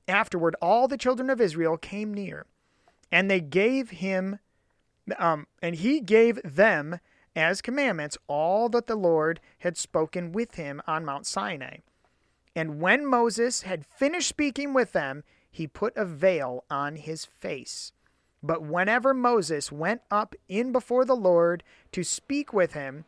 Afterward, 0.08 0.54
all 0.62 0.86
the 0.86 0.98
children 0.98 1.30
of 1.30 1.40
Israel 1.40 1.76
came 1.76 2.14
near, 2.14 2.46
and 3.10 3.30
they 3.30 3.40
gave 3.40 3.90
him, 3.90 4.38
um, 5.18 5.46
and 5.60 5.76
he 5.76 6.00
gave 6.00 6.40
them 6.42 7.00
as 7.34 7.60
commandments 7.60 8.16
all 8.28 8.68
that 8.68 8.86
the 8.86 8.96
Lord 8.96 9.40
had 9.58 9.76
spoken 9.76 10.32
with 10.32 10.54
him 10.54 10.80
on 10.86 11.04
Mount 11.04 11.26
Sinai. 11.26 11.78
And 12.54 12.80
when 12.80 13.04
Moses 13.04 13.62
had 13.62 13.84
finished 13.84 14.28
speaking 14.28 14.72
with 14.72 14.92
them, 14.92 15.24
he 15.50 15.66
put 15.66 15.96
a 15.96 16.04
veil 16.04 16.64
on 16.70 16.96
his 16.96 17.24
face. 17.24 17.92
But 18.42 18.62
whenever 18.62 19.12
Moses 19.12 19.72
went 19.72 20.02
up 20.10 20.34
in 20.48 20.72
before 20.72 21.04
the 21.04 21.16
Lord 21.16 21.62
to 21.92 22.04
speak 22.04 22.52
with 22.52 22.72
him, 22.72 23.04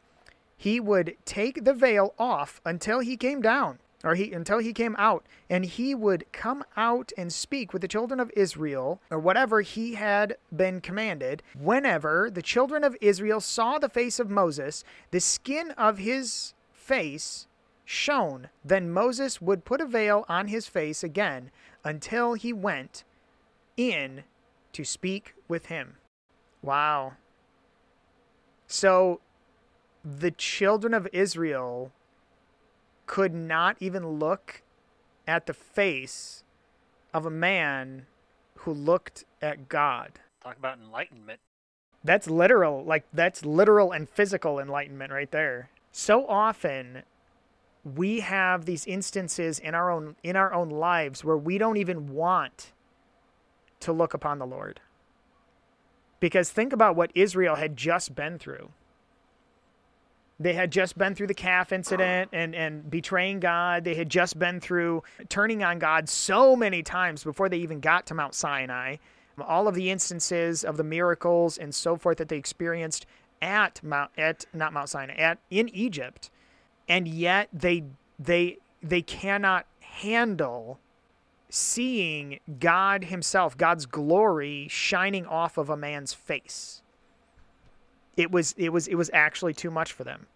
he 0.56 0.80
would 0.80 1.16
take 1.24 1.64
the 1.64 1.72
veil 1.72 2.14
off 2.18 2.60
until 2.64 3.00
he 3.00 3.16
came 3.16 3.40
down 3.40 3.78
or 4.08 4.14
he 4.14 4.32
until 4.32 4.58
he 4.58 4.72
came 4.72 4.96
out 4.98 5.26
and 5.50 5.66
he 5.66 5.94
would 5.94 6.24
come 6.32 6.64
out 6.78 7.12
and 7.18 7.30
speak 7.30 7.74
with 7.74 7.82
the 7.82 7.88
children 7.88 8.18
of 8.18 8.32
Israel 8.34 9.02
or 9.10 9.18
whatever 9.18 9.60
he 9.60 9.94
had 9.94 10.34
been 10.54 10.80
commanded 10.80 11.42
whenever 11.58 12.30
the 12.30 12.40
children 12.40 12.82
of 12.82 12.96
Israel 13.02 13.38
saw 13.38 13.78
the 13.78 13.88
face 13.88 14.18
of 14.18 14.30
Moses 14.30 14.82
the 15.10 15.20
skin 15.20 15.72
of 15.72 15.98
his 15.98 16.54
face 16.72 17.46
shone. 17.84 18.48
Then 18.64 18.90
Moses 18.90 19.42
would 19.42 19.66
put 19.66 19.82
a 19.82 19.86
veil 19.86 20.24
on 20.26 20.48
his 20.48 20.66
face 20.66 21.04
again 21.04 21.50
until 21.84 22.32
he 22.32 22.52
went 22.52 23.04
in 23.76 24.24
to 24.72 24.84
speak 24.84 25.34
with 25.48 25.66
him. 25.66 25.96
Wow. 26.62 27.12
So 28.66 29.20
the 30.02 30.30
children 30.30 30.94
of 30.94 31.08
Israel 31.12 31.92
could 33.08 33.34
not 33.34 33.76
even 33.80 34.06
look 34.06 34.62
at 35.26 35.46
the 35.46 35.54
face 35.54 36.44
of 37.12 37.26
a 37.26 37.30
man 37.30 38.06
who 38.58 38.72
looked 38.72 39.24
at 39.42 39.68
God. 39.68 40.20
Talk 40.44 40.56
about 40.56 40.78
enlightenment. 40.78 41.40
That's 42.04 42.28
literal, 42.28 42.84
like 42.84 43.04
that's 43.12 43.44
literal 43.44 43.90
and 43.90 44.08
physical 44.08 44.60
enlightenment 44.60 45.10
right 45.10 45.30
there. 45.30 45.70
So 45.90 46.26
often 46.28 47.02
we 47.82 48.20
have 48.20 48.66
these 48.66 48.86
instances 48.86 49.58
in 49.58 49.74
our 49.74 49.90
own 49.90 50.14
in 50.22 50.36
our 50.36 50.52
own 50.52 50.70
lives 50.70 51.24
where 51.24 51.36
we 51.36 51.58
don't 51.58 51.78
even 51.78 52.12
want 52.12 52.72
to 53.80 53.92
look 53.92 54.14
upon 54.14 54.38
the 54.38 54.46
Lord. 54.46 54.80
Because 56.20 56.50
think 56.50 56.72
about 56.72 56.94
what 56.94 57.10
Israel 57.14 57.56
had 57.56 57.76
just 57.76 58.14
been 58.14 58.38
through. 58.38 58.70
They 60.40 60.54
had 60.54 60.70
just 60.70 60.96
been 60.96 61.16
through 61.16 61.26
the 61.26 61.34
calf 61.34 61.72
incident 61.72 62.30
and, 62.32 62.54
and 62.54 62.88
betraying 62.88 63.40
God. 63.40 63.82
They 63.82 63.96
had 63.96 64.08
just 64.08 64.38
been 64.38 64.60
through 64.60 65.02
turning 65.28 65.64
on 65.64 65.80
God 65.80 66.08
so 66.08 66.54
many 66.54 66.82
times 66.82 67.24
before 67.24 67.48
they 67.48 67.58
even 67.58 67.80
got 67.80 68.06
to 68.06 68.14
Mount 68.14 68.34
Sinai. 68.34 68.96
All 69.40 69.66
of 69.66 69.74
the 69.74 69.90
instances 69.90 70.64
of 70.64 70.76
the 70.76 70.84
miracles 70.84 71.58
and 71.58 71.74
so 71.74 71.96
forth 71.96 72.18
that 72.18 72.28
they 72.28 72.36
experienced 72.36 73.06
at 73.42 73.82
Mount 73.82 74.10
at 74.16 74.46
not 74.52 74.72
Mount 74.72 74.88
Sinai 74.88 75.14
at 75.14 75.38
in 75.50 75.68
Egypt, 75.70 76.30
and 76.88 77.06
yet 77.06 77.48
they 77.52 77.84
they 78.18 78.58
they 78.82 79.02
cannot 79.02 79.66
handle 79.80 80.80
seeing 81.48 82.40
God 82.58 83.04
Himself, 83.04 83.56
God's 83.56 83.86
glory 83.86 84.66
shining 84.68 85.24
off 85.24 85.56
of 85.56 85.70
a 85.70 85.76
man's 85.76 86.12
face 86.12 86.82
it 88.18 88.32
was 88.32 88.54
it 88.58 88.70
was 88.70 88.88
it 88.88 88.96
was 88.96 89.10
actually 89.14 89.54
too 89.54 89.70
much 89.70 89.92
for 89.92 90.04
them. 90.04 90.26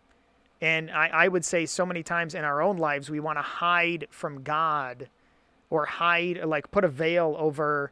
And 0.62 0.90
I, 0.92 1.08
I 1.08 1.28
would 1.28 1.44
say 1.44 1.66
so 1.66 1.84
many 1.84 2.04
times 2.04 2.36
in 2.36 2.44
our 2.44 2.62
own 2.62 2.76
lives 2.76 3.10
we 3.10 3.18
want 3.18 3.36
to 3.36 3.42
hide 3.42 4.06
from 4.10 4.44
god 4.44 5.08
or 5.68 5.84
hide 5.84 6.40
like 6.44 6.70
put 6.70 6.84
a 6.84 6.88
veil 6.88 7.34
over 7.36 7.90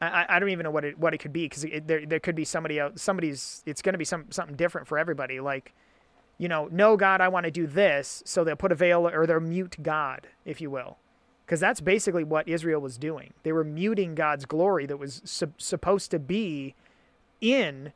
i, 0.00 0.24
I 0.30 0.38
don't 0.38 0.48
even 0.48 0.64
know 0.64 0.70
what 0.70 0.86
it 0.86 0.98
what 0.98 1.12
it 1.12 1.18
could 1.18 1.34
be 1.34 1.44
because 1.44 1.66
there, 1.84 2.06
there 2.06 2.20
could 2.20 2.34
be 2.34 2.46
somebody 2.46 2.78
else 2.78 3.02
somebody's 3.02 3.62
it's 3.66 3.82
going 3.82 3.92
to 3.92 3.98
be 3.98 4.06
some 4.06 4.24
something 4.30 4.56
different 4.56 4.88
for 4.88 4.96
everybody. 4.96 5.38
Like 5.38 5.74
you 6.38 6.48
know 6.48 6.68
no 6.72 6.96
god 6.96 7.20
i 7.20 7.28
want 7.28 7.44
to 7.44 7.50
do 7.50 7.66
this 7.66 8.22
so 8.24 8.42
they'll 8.42 8.56
put 8.56 8.72
a 8.72 8.74
veil 8.74 9.06
or 9.06 9.26
they'll 9.26 9.40
mute 9.40 9.76
god 9.82 10.28
if 10.46 10.62
you 10.62 10.70
will. 10.70 10.96
Because 11.44 11.60
that's 11.60 11.80
basically 11.80 12.24
what 12.24 12.48
israel 12.48 12.80
was 12.80 12.96
doing. 12.96 13.34
They 13.42 13.52
were 13.52 13.64
muting 13.64 14.14
god's 14.14 14.46
glory 14.46 14.86
that 14.86 14.96
was 14.96 15.20
sup- 15.26 15.60
supposed 15.60 16.10
to 16.12 16.18
be 16.18 16.74
in 17.42 17.92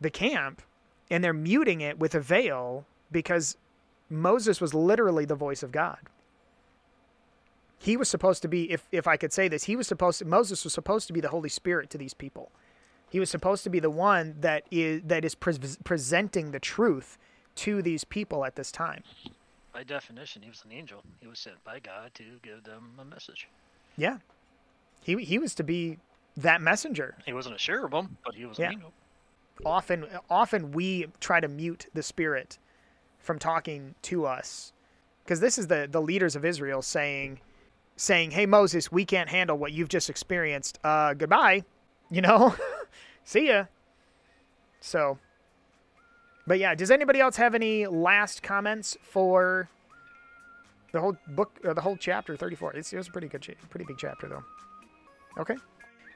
the 0.00 0.10
camp 0.10 0.62
and 1.10 1.22
they're 1.24 1.32
muting 1.32 1.80
it 1.80 1.98
with 1.98 2.14
a 2.14 2.20
veil 2.20 2.84
because 3.10 3.56
Moses 4.10 4.60
was 4.60 4.74
literally 4.74 5.24
the 5.24 5.34
voice 5.34 5.62
of 5.62 5.72
God. 5.72 5.98
he 7.78 7.96
was 7.96 8.08
supposed 8.08 8.42
to 8.42 8.48
be 8.48 8.70
if 8.72 8.86
if 8.92 9.06
I 9.06 9.16
could 9.16 9.32
say 9.32 9.48
this, 9.48 9.64
he 9.64 9.76
was 9.76 9.86
supposed 9.86 10.18
to, 10.18 10.24
Moses 10.24 10.64
was 10.64 10.72
supposed 10.72 11.06
to 11.06 11.12
be 11.12 11.20
the 11.20 11.28
Holy 11.28 11.48
Spirit 11.48 11.90
to 11.90 11.98
these 11.98 12.14
people. 12.14 12.50
He 13.10 13.20
was 13.20 13.30
supposed 13.30 13.64
to 13.64 13.70
be 13.70 13.80
the 13.80 13.90
one 13.90 14.36
that 14.40 14.64
is 14.70 15.02
that 15.06 15.24
is 15.24 15.34
pre- 15.34 15.56
presenting 15.84 16.50
the 16.50 16.60
truth 16.60 17.16
to 17.56 17.80
these 17.82 18.04
people 18.04 18.44
at 18.44 18.56
this 18.56 18.70
time. 18.72 19.02
By 19.72 19.84
definition, 19.84 20.42
he 20.42 20.48
was 20.50 20.62
an 20.64 20.72
angel. 20.72 21.02
He 21.20 21.26
was 21.28 21.38
sent 21.38 21.62
by 21.64 21.78
God 21.78 22.12
to 22.14 22.24
give 22.42 22.64
them 22.64 22.92
a 22.98 23.04
message. 23.04 23.48
Yeah. 23.96 24.18
He 25.02 25.22
he 25.24 25.38
was 25.38 25.54
to 25.54 25.62
be 25.62 25.98
that 26.36 26.60
messenger. 26.60 27.16
He 27.24 27.32
wasn't 27.32 27.54
a 27.54 27.58
cherubim, 27.58 28.16
but 28.24 28.34
he 28.34 28.44
was 28.44 28.58
Yeah. 28.58 28.66
an 28.68 28.72
angel. 28.74 28.92
Often 29.66 30.06
often 30.30 30.72
we 30.72 31.06
try 31.20 31.40
to 31.40 31.48
mute 31.48 31.86
the 31.94 32.02
spirit 32.02 32.58
from 33.18 33.38
talking 33.38 33.94
to 34.02 34.24
us 34.26 34.72
because 35.24 35.40
this 35.40 35.58
is 35.58 35.66
the 35.66 35.88
the 35.90 36.00
leaders 36.02 36.36
of 36.36 36.44
Israel 36.44 36.82
saying 36.82 37.40
saying, 37.96 38.30
"Hey 38.32 38.46
Moses, 38.46 38.92
we 38.92 39.04
can't 39.04 39.28
handle 39.28 39.58
what 39.58 39.72
you've 39.72 39.88
just 39.88 40.08
experienced. 40.10 40.78
Uh 40.84 41.14
goodbye." 41.14 41.64
You 42.10 42.22
know? 42.22 42.54
See 43.24 43.48
ya. 43.48 43.66
So 44.80 45.18
But 46.46 46.58
yeah, 46.58 46.74
does 46.74 46.90
anybody 46.90 47.20
else 47.20 47.36
have 47.36 47.54
any 47.54 47.86
last 47.86 48.42
comments 48.42 48.96
for 49.02 49.68
the 50.92 51.00
whole 51.00 51.16
book 51.28 51.58
or 51.64 51.74
the 51.74 51.82
whole 51.82 51.96
chapter 51.96 52.36
34? 52.36 52.74
It's, 52.76 52.92
it 52.92 52.96
was 52.96 53.08
a 53.08 53.10
pretty 53.10 53.28
good 53.28 53.46
pretty 53.68 53.84
big 53.84 53.98
chapter 53.98 54.28
though. 54.28 54.44
Okay. 55.38 55.56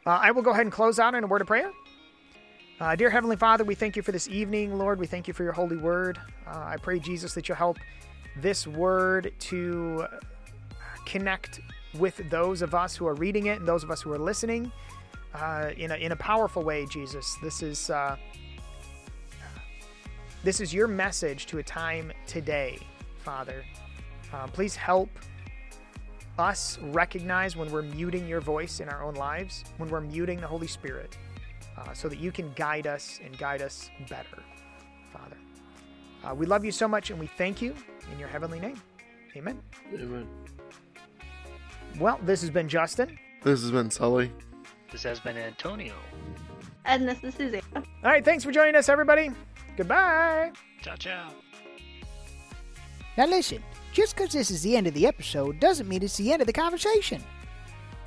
Uh, 0.07 0.19
I 0.23 0.31
will 0.31 0.43
go 0.43 0.51
ahead 0.51 0.63
and 0.63 0.73
close 0.73 0.99
out 0.99 1.15
in 1.15 1.23
a 1.23 1.27
word 1.27 1.43
of 1.43 1.47
prayer. 1.47 1.71
Uh, 2.83 2.97
dear 2.97 3.11
Heavenly 3.11 3.37
Father, 3.37 3.63
we 3.63 3.77
thank 3.77 3.95
you 3.95 4.03
for 4.03 4.11
this 4.11 4.27
evening, 4.27 4.77
Lord. 4.77 4.99
We 4.99 5.07
thank 5.07 5.29
you 5.29 5.35
for 5.35 5.45
your 5.45 5.53
holy 5.53 5.77
word. 5.77 6.19
Uh, 6.49 6.65
I 6.67 6.77
pray, 6.79 6.99
Jesus, 6.99 7.33
that 7.35 7.49
you'll 7.49 7.55
help 7.55 7.79
this 8.39 8.67
word 8.67 9.33
to 9.39 10.05
connect 11.07 11.61
with 11.97 12.29
those 12.29 12.61
of 12.61 12.75
us 12.75 12.97
who 12.97 13.07
are 13.07 13.15
reading 13.15 13.47
it 13.47 13.61
and 13.61 13.69
those 13.69 13.85
of 13.85 13.93
us 13.93 14.03
who 14.03 14.11
are 14.11 14.19
listening 14.19 14.73
uh, 15.33 15.71
in, 15.77 15.93
a, 15.93 15.95
in 15.95 16.11
a 16.11 16.17
powerful 16.17 16.65
way, 16.65 16.85
Jesus. 16.87 17.37
This 17.41 17.63
is, 17.63 17.89
uh, 17.89 18.17
this 20.43 20.61
is 20.61 20.75
your 20.75 20.89
message 20.89 21.47
to 21.47 21.59
a 21.59 21.63
time 21.63 22.11
today, 22.27 22.81
Father. 23.19 23.65
Uh, 24.33 24.49
please 24.49 24.75
help 24.75 25.09
us 26.37 26.81
recognize 26.81 27.55
when 27.55 27.71
we're 27.71 27.83
muting 27.83 28.27
your 28.27 28.41
voice 28.41 28.81
in 28.81 28.89
our 28.89 29.05
own 29.05 29.15
lives, 29.15 29.63
when 29.77 29.89
we're 29.89 30.01
muting 30.01 30.41
the 30.41 30.49
Holy 30.49 30.67
Spirit 30.67 31.17
uh, 31.77 31.93
so 31.93 32.09
that 32.09 32.19
you 32.19 32.33
can 32.33 32.53
guide 32.55 32.87
us 32.87 33.21
and 33.25 33.37
guide 33.39 33.63
us 33.63 33.91
better, 34.09 34.43
Father. 35.13 35.37
Uh, 36.25 36.35
we 36.35 36.47
love 36.47 36.65
you 36.65 36.73
so 36.73 36.87
much 36.87 37.11
and 37.11 37.19
we 37.19 37.27
thank 37.27 37.61
you 37.61 37.75
in 38.13 38.19
your 38.19 38.29
heavenly 38.29 38.61
name. 38.61 38.81
Amen. 39.37 39.61
Amen. 39.95 40.29
Well, 41.99 42.19
this 42.23 42.41
has 42.41 42.51
been 42.51 42.69
Justin. 42.69 43.19
This 43.43 43.63
has 43.63 43.71
been 43.71 43.91
Sully. 43.91 44.33
This 44.91 45.03
has 45.03 45.21
been 45.21 45.37
Antonio. 45.37 45.95
And 46.85 47.09
this 47.09 47.23
is 47.23 47.35
Susanna. 47.35 47.63
All 47.75 47.83
right, 48.05 48.25
thanks 48.25 48.45
for 48.45 48.53
joining 48.53 48.77
us, 48.77 48.89
everybody. 48.89 49.31
Goodbye. 49.77 50.53
Ciao, 50.83 50.97
ciao. 50.97 51.31
Now 53.17 53.27
listen, 53.27 53.63
just 53.93 54.17
because 54.17 54.33
this 54.33 54.51
is 54.51 54.63
the 54.63 54.77
end 54.77 54.87
of 54.87 54.95
the 54.95 55.07
episode 55.07 55.61
doesn't 55.61 55.89
mean 55.89 56.03
it's 56.03 56.17
the 56.17 56.33
end 56.33 56.41
of 56.41 56.47
the 56.47 56.53
conversation. 56.53 57.23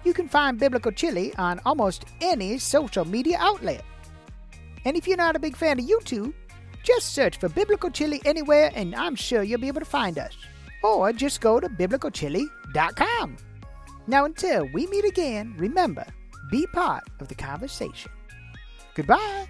You 0.06 0.14
can 0.14 0.30
find 0.30 0.60
Biblical 0.60 0.92
Chili 0.92 1.34
on 1.36 1.60
almost 1.66 2.06
any 2.22 2.60
social 2.60 3.06
media 3.06 3.38
outlet. 3.40 3.84
And 4.86 4.96
if 4.96 5.08
you're 5.08 5.18
not 5.18 5.36
a 5.36 5.40
big 5.40 5.58
fan 5.58 5.80
of 5.80 5.86
YouTube, 5.86 6.32
just 6.84 7.14
search 7.14 7.40
for 7.40 7.50
Biblical 7.50 7.90
Chili 7.90 8.22
anywhere 8.24 8.72
and 8.76 8.94
I'm 8.94 9.16
sure 9.16 9.42
you'll 9.42 9.60
be 9.60 9.68
able 9.68 9.82
to 9.82 9.86
find 9.86 10.20
us. 10.20 10.38
Or 10.84 11.12
just 11.12 11.42
go 11.42 11.60
to 11.60 11.68
biblicalchili.com. 11.68 13.38
Now 14.06 14.26
until 14.26 14.70
we 14.72 14.86
meet 14.86 15.06
again, 15.06 15.56
remember, 15.58 16.06
be 16.52 16.68
part 16.68 17.04
of 17.20 17.28
the 17.28 17.34
conversation. 17.34 18.12
Goodbye. 18.94 19.48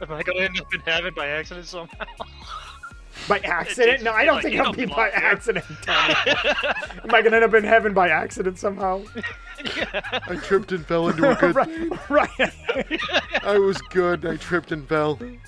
Am 0.00 0.10
I 0.10 0.22
going 0.22 0.38
to 0.38 0.44
end 0.44 0.58
up 0.58 0.72
in 0.72 0.80
heaven 0.80 1.12
by 1.14 1.28
accident 1.28 1.66
somehow? 1.66 2.06
By 3.28 3.38
accident? 3.40 4.02
No, 4.02 4.12
I 4.12 4.24
don't 4.24 4.34
Like, 4.36 4.42
think 4.44 4.54
you 4.56 4.62
I'll 4.62 4.72
be 4.72 4.86
by 4.86 5.10
here. 5.10 5.12
accident. 5.14 5.64
Am 5.88 7.10
I 7.14 7.20
going 7.22 7.30
to 7.30 7.36
end 7.36 7.44
up 7.44 7.54
in 7.54 7.64
heaven 7.64 7.94
by 7.94 8.08
accident 8.10 8.58
somehow? 8.58 9.02
I 10.28 10.36
tripped 10.42 10.72
and 10.72 10.84
fell 10.86 11.08
into 11.08 11.30
a 11.30 11.34
good. 11.40 11.54
right. 11.54 12.10
right. 12.10 13.40
I 13.44 13.56
was 13.58 13.80
good. 13.90 14.26
I 14.26 14.36
tripped 14.36 14.72
and 14.72 14.86
fell. 14.88 15.14
Do 15.16 15.38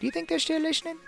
you 0.00 0.10
think 0.10 0.28
they're 0.28 0.38
still 0.38 0.60
listening? 0.60 0.98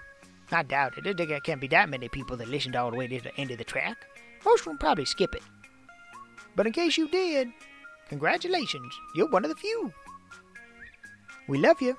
I 0.52 0.62
doubt 0.62 0.98
it. 0.98 1.16
There 1.16 1.40
can't 1.40 1.60
be 1.60 1.68
that 1.68 1.88
many 1.88 2.08
people 2.08 2.36
that 2.36 2.48
listened 2.48 2.74
all 2.76 2.90
the 2.90 2.96
way 2.96 3.06
to 3.06 3.20
the 3.20 3.34
end 3.36 3.50
of 3.50 3.58
the 3.58 3.64
track. 3.64 3.96
Most 4.44 4.60
of 4.60 4.66
them 4.66 4.78
probably 4.78 5.04
skip 5.04 5.34
it. 5.34 5.42
But 6.56 6.66
in 6.66 6.72
case 6.72 6.96
you 6.98 7.08
did, 7.08 7.48
congratulations. 8.08 8.92
You're 9.14 9.28
one 9.30 9.44
of 9.44 9.50
the 9.50 9.56
few. 9.56 9.92
We 11.48 11.58
love 11.58 11.80
you. 11.80 11.96